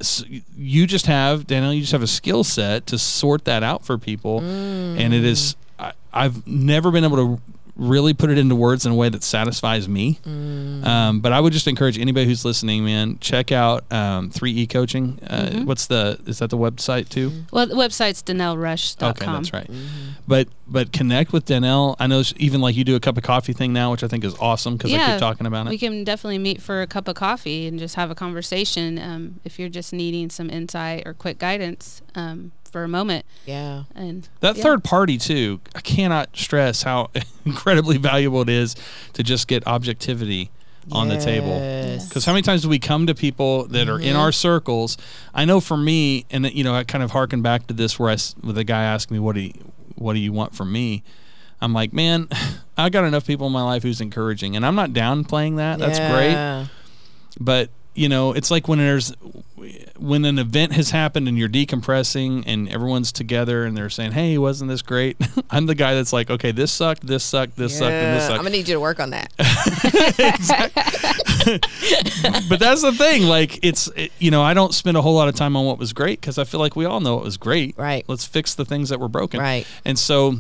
s 0.00 0.24
you 0.57 0.87
just 0.87 1.07
have, 1.07 1.46
Danelle. 1.46 1.74
you 1.74 1.81
just 1.81 1.92
have 1.92 2.02
a 2.02 2.07
skill 2.07 2.44
set 2.44 2.87
to 2.87 2.98
sort 2.98 3.44
that 3.44 3.62
out 3.62 3.85
for 3.85 3.98
people. 3.98 4.40
Mm. 4.40 5.00
And 5.00 5.14
it 5.14 5.24
is, 5.24 5.57
I, 5.79 5.92
I've 6.12 6.46
never 6.46 6.90
been 6.90 7.05
able 7.05 7.16
to 7.16 7.42
really 7.77 8.15
put 8.15 8.31
it 8.31 8.39
into 8.39 8.55
words 8.57 8.87
in 8.87 8.93
a 8.93 8.95
way 8.95 9.09
that 9.09 9.23
satisfies 9.23 9.89
me. 9.89 10.19
Um, 10.25 11.21
but 11.21 11.33
I 11.33 11.41
would 11.41 11.53
just 11.53 11.69
encourage 11.69 11.99
anybody 11.99 12.27
who's 12.27 12.45
listening, 12.45 12.85
man, 12.85 13.19
check 13.21 13.53
out 13.53 13.91
um, 13.93 14.31
3E 14.31 14.71
Coaching. 14.71 15.19
Uh, 15.23 15.62
What's 15.65 15.87
the, 15.87 16.19
is 16.27 16.39
that 16.39 16.51
the 16.51 16.57
website 16.57 17.09
too? 17.09 17.45
Well, 17.53 17.67
the 17.67 17.75
website's 17.75 18.23
danellerush.com. 18.23 19.11
Okay, 19.11 19.27
that's 19.27 19.53
right. 19.53 19.71
But 20.27 20.49
but 20.67 20.93
connect 20.93 21.33
with 21.33 21.45
Danelle. 21.47 21.95
I 22.01 22.07
know 22.09 22.23
even 22.39 22.61
like 22.61 22.75
you 22.75 22.83
do 22.83 22.97
a 22.97 23.01
cup 23.01 23.17
of 23.17 23.23
coffee 23.23 23.53
thing 23.53 23.73
now, 23.73 23.93
which 23.93 24.03
I 24.03 24.09
think 24.09 24.25
is 24.25 24.35
awesome 24.41 24.77
because 24.77 24.93
I 24.93 25.12
keep 25.12 25.21
talking 25.21 25.47
about 25.47 25.67
it. 25.67 25.71
We 25.71 25.79
can 25.79 26.03
definitely 26.03 26.39
meet 26.39 26.61
for 26.61 26.83
a 26.83 26.87
cup 26.87 27.07
of 27.07 27.15
coffee 27.15 27.67
and 27.69 27.79
just 27.79 27.95
have 27.95 28.11
a 28.11 28.15
conversation. 28.15 28.99
Um, 28.99 29.41
if 29.45 29.59
you're 29.59 29.69
just 29.69 29.93
needing 29.93 30.29
some 30.31 30.51
insight 30.51 31.05
or 31.07 31.15
quick 31.15 31.39
guidance 31.39 32.03
um, 32.17 32.51
spur 32.77 32.85
of 32.85 32.91
moment. 32.91 33.25
Yeah. 33.47 33.85
And 33.95 34.29
That 34.41 34.57
yeah. 34.57 34.62
third 34.62 34.85
party 34.85 35.17
too. 35.17 35.61
I 35.75 35.81
cannot 35.81 36.37
stress 36.37 36.83
how 36.83 37.11
incredibly 37.47 37.97
valuable 37.97 38.43
it 38.43 38.49
is 38.51 38.77
to 39.15 39.23
just 39.23 39.49
get 39.49 39.67
objectivity 39.67 40.51
on 40.93 41.09
the 41.09 41.19
table. 41.19 41.59
Because 42.07 42.25
how 42.27 42.33
many 42.33 42.43
times 42.43 42.62
do 42.62 42.69
we 42.69 42.79
come 42.79 43.07
to 43.09 43.15
people 43.15 43.67
that 43.69 43.89
are 43.89 43.99
in 43.99 44.09
Mm-hmm. 44.11 44.19
our 44.19 44.31
circles? 44.31 44.97
I 45.35 45.45
know 45.47 45.59
for 45.61 45.77
me, 45.77 46.27
and 46.31 46.45
you 46.53 46.62
know, 46.65 46.75
I 46.75 46.85
kind 46.85 47.03
of 47.03 47.11
harken 47.12 47.41
back 47.43 47.67
to 47.69 47.75
this 47.75 47.99
where 47.99 48.11
I, 48.11 48.15
s- 48.15 48.35
with 48.45 48.57
a 48.59 48.62
guy 48.65 48.83
asked 48.85 49.11
me, 49.11 49.19
"What 49.19 49.35
do 49.35 49.41
you, 49.41 49.53
what 49.97 50.12
do 50.12 50.21
you 50.21 50.33
want 50.33 50.55
from 50.55 50.71
me?" 50.71 51.03
I'm 51.61 51.73
like, 51.73 51.93
man, 51.93 52.29
I 52.77 52.89
got 52.91 53.03
enough 53.05 53.27
people 53.27 53.47
in 53.49 53.53
my 53.53 53.62
life 53.65 53.83
who's 53.83 54.01
encouraging, 54.01 54.55
and 54.55 54.65
I'm 54.65 54.75
not 54.77 54.91
downplaying 54.91 55.57
that. 55.57 55.79
That's 55.81 55.99
great 55.99 56.69
but 57.41 57.69
you 57.96 58.09
know 58.09 58.32
it's 58.32 58.50
like 58.50 58.68
when 58.68 58.78
there's 58.78 59.12
when 59.98 60.24
an 60.26 60.38
event 60.38 60.72
has 60.72 60.90
happened 60.90 61.26
and 61.26 61.37
you're 61.38 61.48
decompressing 61.48 62.44
and 62.46 62.68
everyone's 62.68 63.11
together 63.11 63.64
and 63.64 63.76
they're 63.76 63.88
saying 63.90 64.12
hey 64.12 64.37
wasn't 64.38 64.68
this 64.70 64.82
great 64.82 65.16
i'm 65.50 65.66
the 65.66 65.74
guy 65.74 65.94
that's 65.94 66.12
like 66.12 66.30
okay 66.30 66.52
this 66.52 66.70
sucked 66.70 67.04
this 67.06 67.24
sucked 67.24 67.56
this 67.56 67.76
sucked 67.78 67.90
and 67.92 68.16
this 68.20 68.28
Yeah. 68.28 68.35
I'm 68.37 68.42
gonna 68.42 68.50
need 68.50 68.68
you 68.68 68.74
to 68.74 68.80
work 68.80 69.00
on 69.00 69.11
that. 69.11 69.32
but 72.48 72.61
that's 72.61 72.82
the 72.82 72.92
thing 72.92 73.22
like 73.24 73.59
it's 73.64 73.88
it, 73.96 74.12
you 74.18 74.30
know 74.30 74.42
i 74.42 74.54
don't 74.54 74.74
spend 74.74 74.96
a 74.96 75.02
whole 75.02 75.14
lot 75.14 75.28
of 75.28 75.35
time 75.35 75.56
on 75.56 75.64
what 75.64 75.78
was 75.78 75.92
great 75.92 76.20
because 76.20 76.38
i 76.38 76.44
feel 76.44 76.61
like 76.61 76.76
we 76.76 76.85
all 76.85 77.00
know 77.00 77.18
it 77.18 77.24
was 77.24 77.37
great 77.37 77.76
Right. 77.76 78.04
let's 78.09 78.26
fix 78.26 78.54
the 78.54 78.64
things 78.64 78.88
that 78.90 79.00
were 79.00 79.09
broken 79.09 79.40
Right. 79.40 79.66
and 79.85 79.98
so 79.98 80.37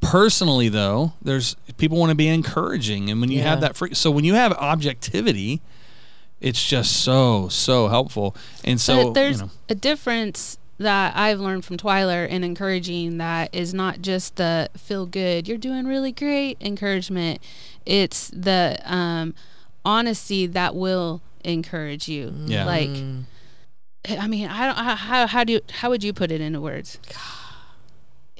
personally 0.00 0.68
though 0.68 1.12
there's 1.20 1.56
people 1.76 1.98
want 1.98 2.10
to 2.10 2.14
be 2.16 2.28
encouraging 2.28 3.10
and 3.10 3.20
when 3.20 3.30
you 3.30 3.42
have 3.42 3.60
that 3.60 3.76
free 3.76 3.94
so 3.94 4.10
when 4.10 4.24
you 4.24 4.34
have 4.34 4.52
objectivity 4.52 5.60
it's 6.40 6.64
just 6.64 7.02
so 7.02 7.48
so 7.48 7.88
helpful 7.88 8.34
and 8.64 8.80
so 8.80 9.04
but 9.04 9.14
there's 9.14 9.40
you 9.40 9.46
know, 9.46 9.50
a 9.68 9.74
difference 9.74 10.58
that 10.80 11.14
I've 11.14 11.38
learned 11.38 11.66
from 11.66 11.76
Twyler 11.76 12.26
in 12.26 12.42
encouraging 12.42 13.18
that 13.18 13.54
is 13.54 13.74
not 13.74 14.00
just 14.00 14.36
the 14.36 14.70
feel 14.76 15.04
good, 15.04 15.46
you're 15.46 15.58
doing 15.58 15.86
really 15.86 16.10
great 16.10 16.56
encouragement. 16.62 17.42
It's 17.84 18.28
the 18.28 18.80
um, 18.86 19.34
honesty 19.84 20.46
that 20.46 20.74
will 20.74 21.20
encourage 21.44 22.08
you. 22.08 22.32
Yeah. 22.46 22.64
Like, 22.64 22.88
I 24.08 24.26
mean, 24.26 24.48
I 24.48 24.66
don't. 24.66 24.76
How, 24.76 24.94
how 24.94 25.26
how 25.26 25.44
do 25.44 25.52
you, 25.52 25.60
how 25.70 25.90
would 25.90 26.02
you 26.02 26.14
put 26.14 26.32
it 26.32 26.40
into 26.40 26.62
words? 26.62 26.98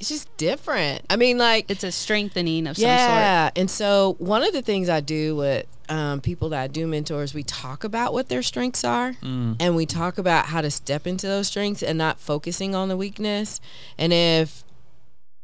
It's 0.00 0.08
just 0.08 0.34
different. 0.38 1.02
I 1.10 1.16
mean, 1.16 1.36
like 1.38 1.70
It's 1.70 1.84
a 1.84 1.92
strengthening 1.92 2.66
of 2.66 2.76
some 2.76 2.84
sort. 2.88 2.90
yeah. 2.98 3.50
And 3.54 3.70
so 3.70 4.16
one 4.18 4.42
of 4.42 4.52
the 4.52 4.62
things 4.62 4.88
I 4.88 5.00
do 5.00 5.36
with 5.36 5.66
um, 5.90 6.20
people 6.20 6.48
that 6.50 6.60
I 6.62 6.66
do 6.68 6.86
mentor 6.86 7.22
is 7.22 7.34
we 7.34 7.42
talk 7.42 7.84
about 7.84 8.12
what 8.12 8.28
their 8.28 8.42
strengths 8.42 8.82
are, 8.84 9.16
and 9.22 9.76
we 9.76 9.86
talk 9.86 10.18
about 10.18 10.46
how 10.46 10.60
to 10.62 10.70
step 10.70 11.06
into 11.06 11.26
those 11.26 11.48
strengths 11.48 11.82
and 11.82 11.98
not 11.98 12.18
focusing 12.18 12.74
on 12.74 12.88
the 12.88 12.96
weakness. 12.96 13.60
And 13.98 14.12
if 14.12 14.64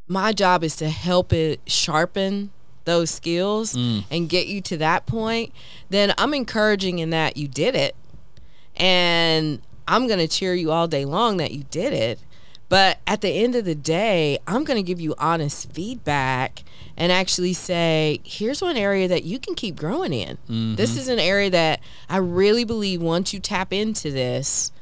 my 0.08 0.32
job 0.32 0.62
is 0.64 0.74
to 0.76 0.88
help 0.88 1.32
it 1.32 1.60
sharpen 1.66 2.50
those 2.84 3.10
skills 3.10 3.74
and 3.74 4.28
get 4.28 4.46
you 4.46 4.60
to 4.62 4.76
that 4.76 5.04
point, 5.06 5.52
then 5.90 6.14
I'm 6.16 6.32
encouraging 6.32 7.00
in 7.00 7.10
that 7.10 7.36
you 7.36 7.48
did 7.48 7.74
it. 7.74 7.96
And 8.76 9.60
I'm 9.88 10.06
going 10.06 10.18
to 10.20 10.28
cheer 10.28 10.54
you 10.54 10.70
all 10.70 10.86
day 10.88 11.04
long 11.04 11.36
that 11.38 11.50
you 11.52 11.64
did 11.70 11.92
it. 11.92 12.20
But 12.68 12.98
at 13.06 13.20
the 13.20 13.30
end 13.30 13.54
of 13.54 13.64
the 13.64 13.74
day, 13.74 14.38
I'm 14.46 14.64
going 14.64 14.76
to 14.76 14.82
give 14.82 15.00
you 15.00 15.14
honest 15.18 15.72
feedback 15.72 16.64
and 16.96 17.12
actually 17.12 17.52
say, 17.52 18.20
here's 18.24 18.60
one 18.60 18.76
area 18.76 19.06
that 19.06 19.24
you 19.24 19.38
can 19.38 19.54
keep 19.54 19.76
growing 19.76 20.12
in. 20.12 20.36
Mm-hmm. 20.48 20.74
This 20.74 20.96
is 20.96 21.08
an 21.08 21.18
area 21.20 21.50
that 21.50 21.80
I 22.08 22.16
really 22.16 22.64
believe 22.64 23.00
once 23.00 23.32
you 23.32 23.38
tap 23.38 23.72
into 23.72 24.10
this, 24.10 24.72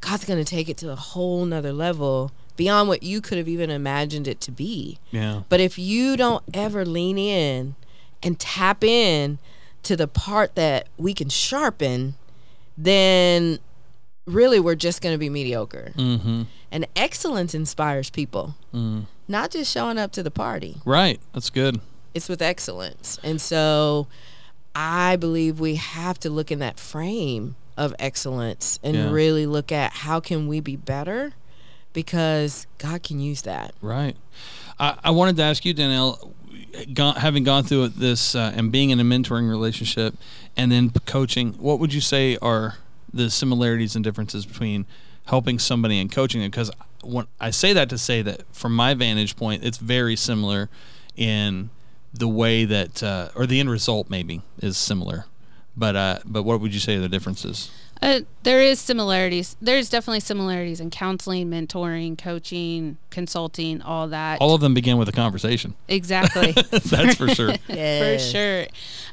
God's 0.00 0.24
going 0.24 0.42
to 0.42 0.48
take 0.48 0.68
it 0.68 0.76
to 0.78 0.92
a 0.92 0.96
whole 0.96 1.44
nother 1.44 1.72
level 1.72 2.30
beyond 2.56 2.88
what 2.88 3.02
you 3.02 3.20
could 3.20 3.38
have 3.38 3.48
even 3.48 3.70
imagined 3.70 4.28
it 4.28 4.40
to 4.42 4.52
be. 4.52 4.98
yeah 5.10 5.42
But 5.48 5.60
if 5.60 5.76
you 5.78 6.16
don't 6.16 6.44
ever 6.52 6.84
lean 6.84 7.18
in 7.18 7.74
and 8.22 8.38
tap 8.38 8.84
in 8.84 9.38
to 9.82 9.96
the 9.96 10.06
part 10.06 10.54
that 10.54 10.88
we 10.96 11.14
can 11.14 11.28
sharpen, 11.28 12.14
then 12.78 13.58
really 14.26 14.58
we're 14.60 14.74
just 14.74 15.02
going 15.02 15.14
to 15.14 15.18
be 15.18 15.28
mediocre. 15.28 15.92
mm-hmm. 15.96 16.42
And 16.72 16.86
excellence 16.96 17.54
inspires 17.54 18.10
people, 18.10 18.54
Mm. 18.74 19.06
not 19.28 19.50
just 19.52 19.70
showing 19.72 19.98
up 19.98 20.10
to 20.12 20.22
the 20.22 20.30
party. 20.30 20.76
right 20.84 21.20
that's 21.32 21.50
good 21.50 21.80
It's 22.14 22.28
with 22.28 22.42
excellence. 22.42 23.18
And 23.22 23.40
so 23.40 24.06
I 24.74 25.14
believe 25.16 25.60
we 25.60 25.76
have 25.76 26.18
to 26.20 26.30
look 26.30 26.50
in 26.50 26.58
that 26.60 26.78
frame 26.80 27.54
of 27.76 27.94
excellence 27.98 28.78
and 28.82 28.96
Yeah. 28.96 29.10
really 29.10 29.46
look 29.46 29.70
at 29.72 29.92
how 29.92 30.20
can 30.20 30.46
we 30.48 30.60
be 30.60 30.74
better 30.76 31.32
because 31.92 32.66
God 32.78 33.02
can 33.02 33.20
use 33.20 33.42
that. 33.42 33.74
Right. 33.80 34.16
I, 34.80 34.96
I 35.04 35.10
wanted 35.10 35.36
to 35.36 35.42
ask 35.42 35.64
you, 35.64 35.74
Danelle, 35.74 36.32
gone, 36.92 37.16
having 37.16 37.44
gone 37.44 37.62
through 37.64 37.88
this 37.88 38.34
uh, 38.34 38.52
and 38.56 38.72
being 38.72 38.90
in 38.90 38.98
a 38.98 39.04
mentoring 39.04 39.48
relationship 39.48 40.14
and 40.56 40.72
then 40.72 40.90
coaching, 41.06 41.52
what 41.54 41.78
would 41.78 41.92
you 41.94 42.00
say 42.00 42.36
are 42.42 42.76
the 43.14 43.30
similarities 43.30 43.94
and 43.94 44.04
differences 44.04 44.46
between 44.46 44.86
helping 45.26 45.58
somebody 45.58 45.98
and 45.98 46.10
coaching 46.10 46.40
them? 46.40 46.50
Because 46.50 46.70
when 47.02 47.26
I 47.40 47.50
say 47.50 47.72
that 47.72 47.88
to 47.90 47.98
say 47.98 48.22
that 48.22 48.42
from 48.52 48.74
my 48.74 48.94
vantage 48.94 49.36
point, 49.36 49.64
it's 49.64 49.78
very 49.78 50.16
similar 50.16 50.68
in 51.16 51.70
the 52.12 52.28
way 52.28 52.64
that, 52.64 53.02
uh, 53.02 53.28
or 53.34 53.46
the 53.46 53.60
end 53.60 53.70
result 53.70 54.08
maybe 54.08 54.42
is 54.58 54.76
similar. 54.76 55.26
But 55.76 55.96
uh, 55.96 56.18
but 56.24 56.44
what 56.44 56.60
would 56.60 56.72
you 56.72 56.78
say 56.78 56.96
are 56.96 57.00
the 57.00 57.08
differences? 57.08 57.70
Uh, 58.00 58.20
there 58.42 58.60
is 58.60 58.78
similarities. 58.78 59.56
There's 59.60 59.88
definitely 59.88 60.20
similarities 60.20 60.78
in 60.78 60.90
counseling, 60.90 61.48
mentoring, 61.48 62.18
coaching, 62.18 62.98
consulting, 63.10 63.80
all 63.82 64.08
that. 64.08 64.40
All 64.40 64.54
of 64.54 64.60
them 64.60 64.74
begin 64.74 64.98
with 64.98 65.08
a 65.08 65.12
conversation. 65.12 65.74
exactly. 65.88 66.52
That's 66.70 67.16
for 67.16 67.28
sure. 67.28 67.54
for 67.66 68.18
sure. 68.18 68.66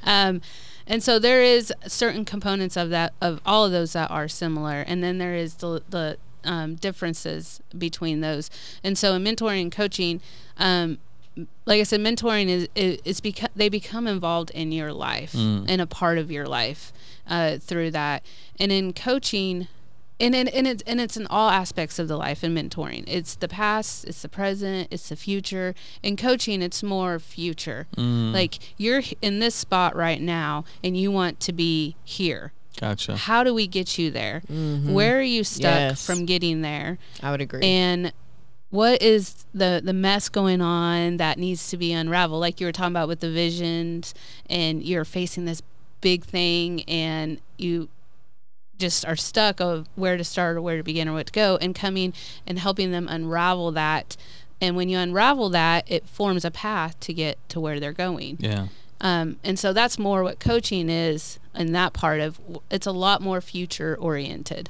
Um, 0.04 0.42
and 0.88 1.04
so 1.04 1.20
there 1.20 1.42
is 1.42 1.74
certain 1.88 2.26
components 2.26 2.76
of 2.78 2.90
that 2.90 3.14
of 3.22 3.40
all 3.46 3.66
of 3.66 3.72
those 3.72 3.94
that 3.94 4.10
are 4.12 4.28
similar, 4.28 4.82
and 4.82 5.04
then 5.04 5.18
there 5.18 5.36
is 5.36 5.56
the 5.56 5.82
the 5.90 6.18
um, 6.44 6.76
differences 6.76 7.62
between 7.78 8.22
those. 8.22 8.50
And 8.84 8.98
so 8.98 9.14
in 9.14 9.24
mentoring 9.24 9.62
and 9.62 9.72
coaching, 9.72 10.22
um, 10.58 10.98
like 11.66 11.80
I 11.80 11.84
said, 11.84 12.00
mentoring 12.00 12.48
is 12.50 12.68
is, 12.76 13.00
is 13.06 13.22
beca- 13.22 13.50
they 13.56 13.70
become 13.70 14.08
involved 14.08 14.50
in 14.52 14.72
your 14.72 14.92
life 14.92 15.34
and 15.70 15.80
a 15.82 15.88
part 15.88 16.18
of 16.18 16.32
your 16.32 16.48
life 16.48 16.92
uh, 17.28 17.58
through 17.58 17.92
that. 17.92 18.24
And 18.60 18.72
in 18.72 18.92
coaching, 18.94 19.68
and 20.22 20.36
and 20.36 20.48
and 20.50 20.68
it's 20.68 20.84
and 20.88 21.02
it's 21.02 21.18
in 21.18 21.28
all 21.28 21.50
aspects 21.50 22.00
of 22.00 22.08
the 22.08 22.16
life 22.18 22.44
and 22.44 22.56
mentoring. 22.58 23.04
It's 23.08 23.36
the 23.36 23.48
past, 23.48 24.06
it's 24.06 24.22
the 24.22 24.30
present, 24.30 24.88
it's 24.92 25.10
the 25.10 25.16
future. 25.16 25.74
In 26.04 26.16
coaching, 26.16 26.62
it's 26.62 26.82
more 26.84 27.20
future. 27.20 27.88
Mm. 27.98 28.32
Like 28.34 28.60
you're 28.78 29.02
in 29.22 29.40
this 29.40 29.56
spot 29.56 29.96
right 29.96 30.22
now, 30.22 30.64
and 30.84 30.96
you 30.96 31.12
want 31.12 31.40
to 31.42 31.52
be 31.54 31.96
here. 32.04 32.54
Gotcha. 32.80 33.18
How 33.18 33.44
do 33.44 33.54
we 33.54 33.68
get 33.68 33.98
you 33.98 34.10
there? 34.12 34.42
Mm-hmm. 34.50 34.94
Where 34.94 35.20
are 35.20 35.22
you 35.24 35.44
stuck 35.44 35.74
Yes. 35.74 36.06
from 36.06 36.26
getting 36.26 36.62
there? 36.62 36.98
I 37.22 37.32
would 37.32 37.42
agree. 37.42 37.62
and 37.64 38.14
what 38.70 39.02
is 39.02 39.46
the 39.54 39.82
the 39.84 39.92
mess 39.94 40.30
going 40.30 40.62
on 40.62 41.18
that 41.18 41.38
needs 41.38 41.70
to 41.70 41.76
be 41.78 41.92
unraveled 41.92 42.40
like 42.40 42.62
you 42.62 42.66
were 42.66 42.72
talking 42.72 42.94
about 42.94 43.10
with 43.10 43.20
the 43.20 43.30
visions 43.30 44.14
and 44.50 44.82
you're 44.82 45.04
facing 45.04 45.44
this 45.44 45.62
big 46.00 46.24
thing 46.24 46.82
and 46.84 47.42
you 47.58 47.90
just 48.82 49.06
are 49.06 49.16
stuck 49.16 49.62
of 49.62 49.88
where 49.96 50.18
to 50.18 50.24
start 50.24 50.58
or 50.58 50.62
where 50.62 50.76
to 50.78 50.84
begin 50.84 51.08
or 51.08 51.14
what 51.14 51.28
to 51.28 51.32
go 51.34 51.58
and 51.62 51.74
coming 51.74 52.14
and 52.46 52.60
helping 52.60 52.92
them 52.92 53.08
unravel 53.08 53.72
that. 53.72 54.18
And 54.60 54.76
when 54.76 54.90
you 54.90 54.98
unravel 54.98 55.50
that 55.50 55.90
it 55.90 56.08
forms 56.08 56.44
a 56.44 56.52
path 56.52 57.00
to 57.02 57.14
get 57.14 57.38
to 57.50 57.60
where 57.62 57.80
they're 57.80 57.94
going. 57.94 58.38
Yeah. 58.40 58.68
um, 59.00 59.38
and 59.44 59.58
so 59.58 59.72
that's 59.74 59.98
more 59.98 60.22
what 60.24 60.40
coaching 60.40 60.90
is 60.90 61.40
in 61.56 61.72
that 61.74 61.94
part 61.94 62.20
of 62.20 62.40
it's 62.70 62.86
a 62.88 62.92
lot 62.92 63.22
more 63.22 63.42
future 63.42 63.96
oriented 64.00 64.70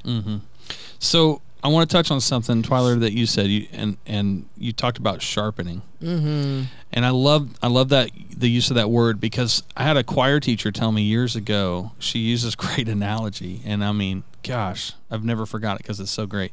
So 0.99 1.41
I 1.63 1.67
want 1.67 1.89
to 1.89 1.95
touch 1.95 2.09
on 2.09 2.19
something, 2.21 2.63
Twyler, 2.63 2.99
that 2.99 3.13
you 3.13 3.25
said, 3.25 3.47
you, 3.47 3.67
and 3.71 3.97
and 4.05 4.47
you 4.57 4.73
talked 4.73 4.97
about 4.97 5.21
sharpening, 5.21 5.83
mm-hmm. 6.01 6.63
and 6.91 7.05
I 7.05 7.09
love 7.11 7.49
I 7.61 7.67
love 7.67 7.89
that 7.89 8.09
the 8.35 8.49
use 8.49 8.71
of 8.71 8.75
that 8.75 8.89
word 8.89 9.19
because 9.19 9.61
I 9.77 9.83
had 9.83 9.95
a 9.95 10.03
choir 10.03 10.39
teacher 10.39 10.71
tell 10.71 10.91
me 10.91 11.03
years 11.03 11.35
ago. 11.35 11.91
She 11.99 12.19
uses 12.19 12.55
great 12.55 12.89
analogy, 12.89 13.61
and 13.63 13.83
I 13.83 13.91
mean, 13.91 14.23
gosh, 14.43 14.93
I've 15.11 15.23
never 15.23 15.45
forgot 15.45 15.75
it 15.75 15.83
because 15.83 15.99
it's 15.99 16.11
so 16.11 16.25
great. 16.25 16.51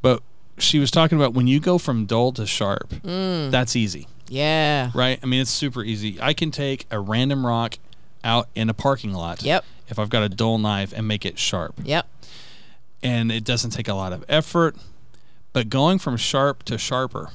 But 0.00 0.22
she 0.58 0.78
was 0.78 0.90
talking 0.90 1.18
about 1.18 1.34
when 1.34 1.46
you 1.46 1.58
go 1.58 1.78
from 1.78 2.06
dull 2.06 2.32
to 2.32 2.46
sharp, 2.46 2.94
that's 3.02 3.74
easy, 3.74 4.06
yeah. 4.28 4.90
right? 4.94 5.18
I 5.22 5.26
mean, 5.26 5.42
it's 5.42 5.50
super 5.50 5.82
easy. 5.82 6.18
I 6.20 6.34
can 6.34 6.50
take 6.50 6.86
a 6.90 7.00
random 7.00 7.44
rock 7.44 7.78
out 8.22 8.48
in 8.54 8.70
a 8.70 8.74
parking 8.74 9.12
lot. 9.12 9.42
Yep. 9.42 9.64
If 9.88 9.98
I've 9.98 10.10
got 10.10 10.22
a 10.22 10.28
dull 10.28 10.58
knife 10.58 10.92
and 10.94 11.08
make 11.08 11.26
it 11.26 11.36
sharp 11.36 11.74
Yep. 11.82 12.06
And 13.02 13.30
it 13.32 13.44
doesn't 13.44 13.70
take 13.70 13.88
a 13.88 13.94
lot 13.94 14.12
of 14.12 14.24
effort. 14.28 14.76
But 15.52 15.68
going 15.68 15.98
from 15.98 16.16
sharp 16.16 16.62
to 16.64 16.78
sharper, 16.78 17.30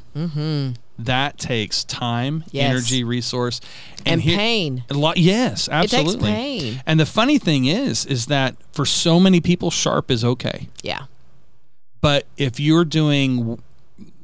that 0.97 1.37
takes 1.37 1.83
time, 1.83 2.41
Mm-hmm. 2.43 2.49
Yes. 2.55 2.69
energy, 2.71 3.03
resource, 3.03 3.59
And 4.05 4.21
here- 4.21 4.37
pain. 4.37 4.83
A 4.89 4.93
lot, 4.93 5.17
yes, 5.17 5.65
takes 5.65 5.93
absolutely. 5.93 6.31
pain. 6.31 6.81
And 6.85 6.97
the 6.99 7.05
funny 7.05 7.37
thing 7.37 7.65
is, 7.65 8.05
is 8.05 8.27
that 8.27 8.55
for 8.71 8.85
so 8.85 9.19
many 9.19 9.41
people, 9.41 9.69
sharp 9.69 10.09
is 10.09 10.23
okay. 10.23 10.69
Yeah. 10.81 11.03
But 11.99 12.25
if 12.37 12.57
you're 12.59 12.85
doing 12.85 13.61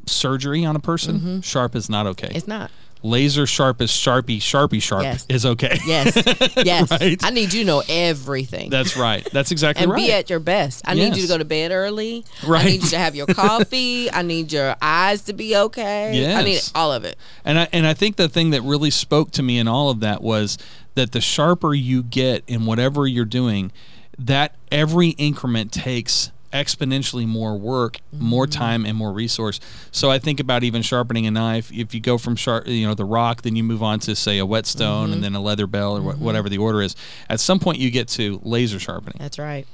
surgery 0.05 0.63
on 0.63 0.75
a 0.77 0.79
person, 0.79 1.41
sharp 1.41 1.75
is 1.75 1.89
not 1.89 2.07
okay. 2.07 2.31
It's 2.33 2.47
not. 2.47 2.71
Laser 3.03 3.47
sharp 3.47 3.81
is 3.81 3.89
sharpie, 3.89 4.37
sharpie 4.37 4.81
sharp 4.81 5.03
Yes. 5.03 5.25
is 5.27 5.45
okay. 5.45 5.77
Yes. 5.85 6.15
Yes. 6.63 6.91
Right? 6.91 7.23
I 7.23 7.31
need 7.31 7.51
you 7.53 7.61
to 7.61 7.65
know 7.65 7.83
everything. 7.89 8.69
That's 8.69 8.95
right. 8.95 9.27
That's 9.31 9.51
exactly 9.51 9.83
and 9.83 9.91
right. 9.91 9.99
And 10.01 10.07
be 10.07 10.13
at 10.13 10.29
your 10.29 10.39
best. 10.39 10.83
I 10.87 10.93
need 10.93 11.15
you 11.15 11.23
to 11.23 11.27
go 11.27 11.37
to 11.37 11.45
bed 11.45 11.71
early. 11.71 12.23
Right. 12.45 12.61
I 12.61 12.65
need 12.65 12.83
you 12.83 12.89
to 12.89 12.97
have 12.97 13.15
your 13.15 13.25
coffee. 13.27 14.11
I 14.13 14.21
need 14.21 14.51
your 14.51 14.75
eyes 14.81 15.23
to 15.23 15.33
be 15.33 15.55
okay. 15.55 16.11
Yes. 16.13 16.39
I 16.39 16.43
need 16.43 16.61
all 16.75 16.91
of 16.93 17.03
it. 17.03 17.17
And 17.43 17.57
I 17.59 17.67
and 17.73 17.87
I 17.87 17.93
think 17.93 18.17
the 18.17 18.29
thing 18.29 18.51
that 18.51 18.61
really 18.61 18.91
spoke 18.91 19.31
to 19.31 19.43
me 19.43 19.57
in 19.57 19.67
all 19.67 19.89
of 19.89 19.99
that 20.01 20.21
was 20.21 20.57
that 20.95 21.11
the 21.11 21.21
sharper 21.21 21.73
you 21.73 22.03
get 22.03 22.43
in 22.47 22.65
whatever 22.65 23.07
you're 23.07 23.25
doing, 23.25 23.71
that 24.19 24.55
every 24.71 25.09
increment 25.11 25.71
takes 25.71 26.31
exponentially 26.51 27.27
more 27.27 27.57
work, 27.57 27.99
more 28.11 28.45
mm-hmm. 28.45 28.59
time 28.59 28.85
and 28.85 28.97
more 28.97 29.11
resource. 29.11 29.59
So 29.91 30.11
I 30.11 30.19
think 30.19 30.39
about 30.39 30.63
even 30.63 30.81
sharpening 30.81 31.25
a 31.27 31.31
knife. 31.31 31.71
If 31.71 31.93
you 31.93 31.99
go 31.99 32.17
from 32.17 32.35
sharp, 32.35 32.67
you 32.67 32.87
know, 32.87 32.93
the 32.93 33.05
rock, 33.05 33.41
then 33.41 33.55
you 33.55 33.63
move 33.63 33.81
on 33.83 33.99
to 34.01 34.15
say 34.15 34.37
a 34.37 34.45
whetstone 34.45 35.05
and 35.05 35.13
mm-hmm. 35.13 35.21
then 35.21 35.35
a 35.35 35.41
leather 35.41 35.67
bell 35.67 35.97
or 35.97 36.01
wha- 36.01 36.13
mm-hmm. 36.13 36.23
whatever 36.23 36.49
the 36.49 36.57
order 36.57 36.81
is. 36.81 36.95
At 37.29 37.39
some 37.39 37.59
point 37.59 37.79
you 37.79 37.91
get 37.91 38.07
to 38.09 38.39
laser 38.43 38.79
sharpening 38.79 39.17
That's 39.19 39.39
right. 39.39 39.65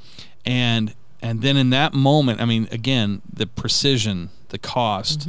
and 0.45 0.93
and 1.21 1.41
then 1.41 1.57
in 1.57 1.69
that 1.71 1.93
moment 1.93 2.41
i 2.41 2.45
mean 2.45 2.67
again 2.71 3.21
the 3.31 3.47
precision 3.47 4.29
the 4.49 4.57
cost 4.57 5.27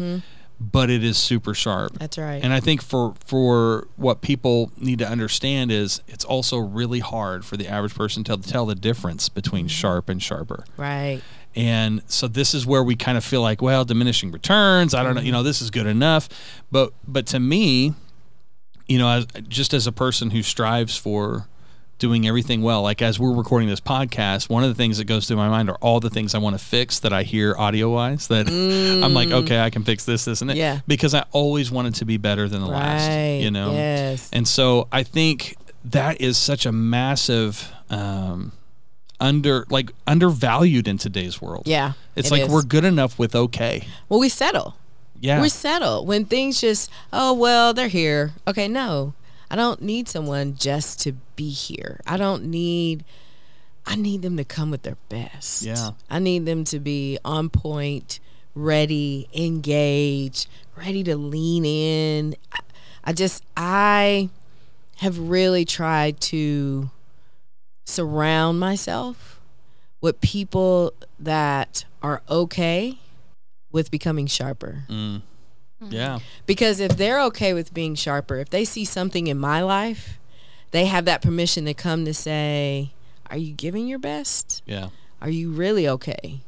but 0.61 0.91
it 0.91 1.05
is 1.05 1.17
super 1.17 1.55
sharp 1.55 1.99
That's 1.99 2.19
right. 2.19 2.43
and 2.43 2.53
i 2.53 2.61
think 2.61 2.83
for 2.83 3.15
for 3.25 3.89
what 3.97 4.21
people 4.21 4.73
need 4.77 4.99
to 4.99 5.09
understand 5.09 5.71
is 5.71 6.03
it's 6.09 6.25
also 6.25 6.59
really 6.59 7.01
hard 7.01 7.45
for 7.45 7.57
the 7.57 7.69
average 7.69 7.95
person 7.95 8.25
to 8.25 8.37
tell 8.37 8.67
the 8.67 8.75
difference 8.75 9.29
between 9.29 9.69
sharp 9.69 10.09
and 10.09 10.23
sharper 10.23 10.65
right. 10.77 11.23
And 11.57 12.03
so 12.07 12.29
this 12.29 12.55
is 12.55 12.67
where 12.67 12.83
we 12.83 12.95
kind 12.97 13.17
of 13.19 13.25
feel 13.25 13.43
like 13.43 13.61
well 13.63 13.85
diminishing 13.85 14.31
returns 14.31 14.95
i 14.95 15.03
don't 15.03 15.15
know 15.15 15.21
you 15.21 15.33
know 15.33 15.43
this 15.43 15.61
is 15.63 15.71
good 15.71 15.87
enough 15.87 16.29
but 16.71 16.93
but 17.07 17.27
to 17.27 17.41
me 17.41 17.95
you 18.87 18.99
know 18.99 19.09
as, 19.09 19.27
just 19.49 19.73
as 19.75 19.87
a 19.87 19.93
person 19.93 20.31
who 20.31 20.43
strives 20.43 20.97
for 20.97 21.47
doing 21.99 22.29
everything 22.29 22.63
well 22.63 22.81
like 22.83 23.03
as 23.03 23.19
we're 23.19 23.33
recording 23.35 23.69
this 23.69 23.81
podcast 23.81 24.49
one 24.49 24.63
of 24.63 24.69
the 24.69 24.75
things 24.75 24.99
that 24.99 25.05
goes 25.07 25.27
through 25.27 25.37
my 25.37 25.49
mind 25.49 25.69
are 25.69 25.77
all 25.81 25.99
the 25.99 26.11
things 26.11 26.33
i 26.35 26.39
want 26.39 26.57
to 26.57 26.65
fix 26.65 27.01
that 27.01 27.13
i 27.13 27.25
hear 27.25 27.57
audio 27.59 27.91
wise 27.91 28.29
that 28.29 28.47
i'm 29.05 29.15
like 29.15 29.31
okay 29.33 29.59
i 29.59 29.69
can 29.69 29.83
fix 29.83 30.05
this 30.05 30.25
this 30.25 30.41
and 30.41 30.49
that 30.51 30.55
Mm. 30.55 30.61
Yeah. 30.61 30.81
because 30.87 31.13
i 31.13 31.25
always 31.33 31.73
wanted 31.73 31.97
to 31.97 32.05
be 32.05 32.17
better 32.17 32.49
than 32.49 32.61
the 32.61 32.69
last 32.69 33.11
you 33.43 33.51
know 33.51 33.73
Yes. 33.73 34.31
and 34.33 34.47
so 34.47 34.87
I 34.93 35.03
think 35.03 35.57
that 35.87 36.21
is 36.21 36.37
such 36.37 36.67
a 36.67 36.73
massive 36.73 37.73
um, 37.91 38.53
under 39.21 39.67
like 39.69 39.91
undervalued 40.07 40.89
in 40.89 40.99
today's 40.99 41.41
world. 41.41 41.65
Yeah. 41.67 41.93
It's 42.17 42.29
it 42.29 42.33
like 42.33 42.43
is. 42.43 42.49
we're 42.49 42.63
good 42.63 42.85
enough 42.85 43.19
with 43.19 43.35
okay. 43.35 43.87
well, 44.09 44.21
we 44.21 44.29
settle. 44.29 44.77
Yeah. 45.21 45.43
We 45.43 45.49
settle 45.49 46.07
when 46.07 46.25
things 46.25 46.61
just 46.61 46.91
oh 47.13 47.35
well 47.35 47.75
they're 47.75 47.89
here. 47.89 48.33
Okay, 48.47 48.69
no, 48.69 49.15
I 49.51 49.57
don't 49.57 49.83
need 49.83 50.09
someone 50.09 50.55
just 50.57 51.01
to 51.01 51.13
be 51.37 51.51
here. 51.51 52.01
I 52.07 52.17
don't 52.17 52.45
need. 52.45 53.05
I 53.87 53.97
need 53.97 54.21
them 54.21 54.37
to 54.37 54.45
come 54.45 54.71
with 54.71 54.83
their 54.83 54.99
best. 55.09 55.63
Yeah. 55.63 55.93
I 56.11 56.19
need 56.19 56.45
them 56.45 56.63
to 56.65 56.79
be 56.79 57.19
on 57.25 57.49
point, 57.49 58.21
ready, 58.55 59.29
engaged, 59.35 60.47
ready 60.77 61.03
to 61.05 61.17
lean 61.17 61.65
in. 61.65 62.37
I, 62.53 62.59
I 63.05 63.13
just 63.15 63.43
I 63.57 64.29
have 64.97 65.19
really 65.19 65.65
tried 65.65 66.21
to 66.21 66.91
surround 67.89 68.61
myself 68.61 69.41
with 70.01 70.21
people 70.21 70.93
that 71.19 71.85
are 72.03 72.23
okay 72.29 72.99
with 73.73 73.91
becoming 73.91 74.27
sharper. 74.27 74.85
Mm. 74.89 75.23
Yeah. 75.81 76.19
Because 76.47 76.81
if 76.81 76.97
they're 76.97 77.21
okay 77.23 77.55
with 77.55 77.73
being 77.73 77.95
sharper, 77.95 78.37
if 78.37 78.51
they 78.51 78.65
see 78.65 78.85
something 78.85 79.27
in 79.27 79.39
my 79.39 79.63
life, 79.63 80.19
they 80.71 80.87
have 80.87 81.05
that 81.07 81.23
permission 81.23 81.65
to 81.65 81.75
come 81.75 82.05
to 82.05 82.13
say, 82.13 82.93
"Are 83.31 83.37
you 83.37 83.53
giving 83.53 83.87
your 83.87 83.99
best? 83.99 84.63
Yeah. 84.67 84.89
Are 85.23 85.31
you 85.31 85.51
really 85.51 85.89
okay? 85.89 86.41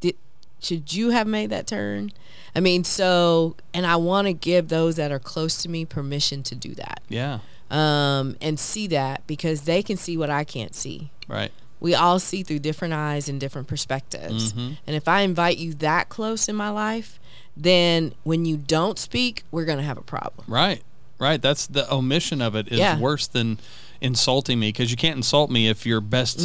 Did 0.00 0.16
should 0.60 0.92
you 0.94 1.10
have 1.10 1.26
made 1.26 1.50
that 1.50 1.66
turn?" 1.66 2.12
I 2.54 2.60
mean, 2.60 2.84
so 2.84 3.56
and 3.72 3.86
I 3.86 3.96
want 3.96 4.26
to 4.26 4.32
give 4.32 4.68
those 4.68 4.96
that 4.96 5.10
are 5.10 5.18
close 5.18 5.60
to 5.62 5.68
me 5.68 5.84
permission 5.84 6.42
to 6.44 6.54
do 6.54 6.74
that. 6.74 7.00
Yeah. 7.08 7.40
Um 7.74 8.36
and 8.40 8.58
see 8.58 8.86
that 8.88 9.26
because 9.26 9.62
they 9.62 9.82
can 9.82 9.96
see 9.96 10.16
what 10.16 10.30
I 10.30 10.44
can't 10.44 10.74
see. 10.74 11.10
Right. 11.28 11.50
We 11.80 11.94
all 11.94 12.18
see 12.18 12.42
through 12.42 12.60
different 12.60 12.94
eyes 12.94 13.28
and 13.28 13.38
different 13.40 13.68
perspectives. 13.68 14.52
Mhm. 14.52 14.76
And 14.86 14.96
if 14.96 15.06
I 15.08 15.20
invite 15.22 15.58
you 15.58 15.74
that 15.74 16.08
close 16.08 16.48
in 16.48 16.56
my 16.56 16.70
life, 16.70 17.18
then 17.56 18.14
when 18.22 18.44
you 18.46 18.56
don't 18.56 18.98
speak, 18.98 19.42
we're 19.50 19.64
going 19.66 19.78
to 19.78 19.84
have 19.84 19.98
a 19.98 20.02
problem. 20.02 20.46
Right. 20.48 20.82
Right. 21.18 21.40
That's 21.42 21.66
the 21.66 21.90
omission 21.92 22.40
of 22.40 22.54
it 22.54 22.68
is 22.68 22.78
Yeah. 22.78 22.98
worse 22.98 23.26
than 23.26 23.58
insulting 24.00 24.58
me 24.58 24.68
because 24.68 24.90
you 24.90 24.96
can't 24.96 25.16
insult 25.16 25.50
me 25.50 25.68
if 25.68 25.84
your 25.86 26.00
best 26.00 26.40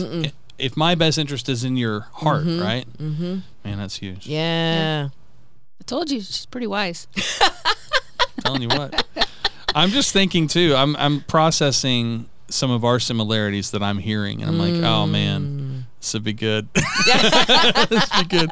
if 0.58 0.76
my 0.76 0.94
best 0.94 1.18
interest 1.18 1.48
is 1.48 1.63
in 1.63 1.78
your 1.78 2.02
heart, 2.12 2.44
right? 2.46 2.86
Mm-hmm. 2.98 3.39
Man, 3.63 3.78
that's 3.78 3.96
huge. 3.98 4.28
Yeah. 4.28 5.08
I 5.80 5.84
told 5.86 6.12
you 6.12 6.20
she's 6.20 6.46
pretty 6.48 6.68
wise. 6.68 7.08
telling 8.44 8.62
you 8.63 8.68
what. 8.70 9.06
I'm 9.75 9.89
just 9.89 10.12
thinking 10.13 10.47
too. 10.47 10.73
I'm 10.75 10.95
I'm 10.95 11.21
processing 11.21 12.29
some 12.49 12.71
of 12.71 12.84
our 12.84 12.99
similarities 12.99 13.71
that 13.71 13.84
I'm 13.84 13.97
hearing, 13.99 14.41
and 14.41 14.49
I'm 14.49 14.58
like, 14.58 14.73
oh 14.84 15.05
Mm. 15.05 15.12
man, 15.12 15.86
this 15.99 16.13
would 16.13 16.23
be 16.23 16.34
good. 16.34 16.67
this 16.73 18.10
would 18.17 18.29
be 18.29 18.38
good. 18.38 18.49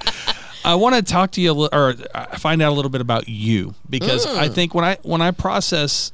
I 0.65 0.75
want 0.75 0.95
to 0.95 1.01
talk 1.01 1.31
to 1.31 1.41
you 1.41 1.51
a 1.51 1.53
li- 1.53 1.69
or 1.71 1.95
uh, 2.13 2.25
find 2.37 2.61
out 2.61 2.71
a 2.73 2.75
little 2.75 2.91
bit 2.91 3.01
about 3.01 3.27
you 3.29 3.73
because 3.89 4.25
Mm. 4.25 4.37
I 4.37 4.49
think 4.49 4.73
when 4.75 4.85
I 4.85 4.97
when 5.03 5.21
I 5.21 5.31
process, 5.31 6.11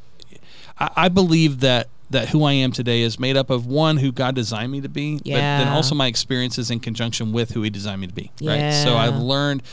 I, 0.80 0.90
I 0.96 1.10
believe 1.10 1.60
that 1.62 1.90
that 2.10 2.30
who 2.30 2.44
I 2.44 2.54
am 2.54 2.72
today 2.72 3.02
is 3.02 3.20
made 3.20 3.36
up 3.36 3.50
of 3.50 3.66
one 3.66 3.98
who 3.98 4.12
God 4.12 4.36
designed 4.36 4.72
me 4.72 4.82
to 4.82 4.90
be, 4.90 5.16
but 5.18 5.24
then 5.34 5.68
also 5.70 5.96
my 5.96 6.06
experiences 6.06 6.70
in 6.70 6.80
conjunction 6.80 7.32
with 7.32 7.52
who 7.54 7.64
He 7.64 7.72
designed 7.72 8.02
me 8.02 8.08
to 8.08 8.14
be. 8.14 8.30
Right. 8.42 8.72
So 8.72 8.96
I've 8.96 9.16
learned 9.18 9.64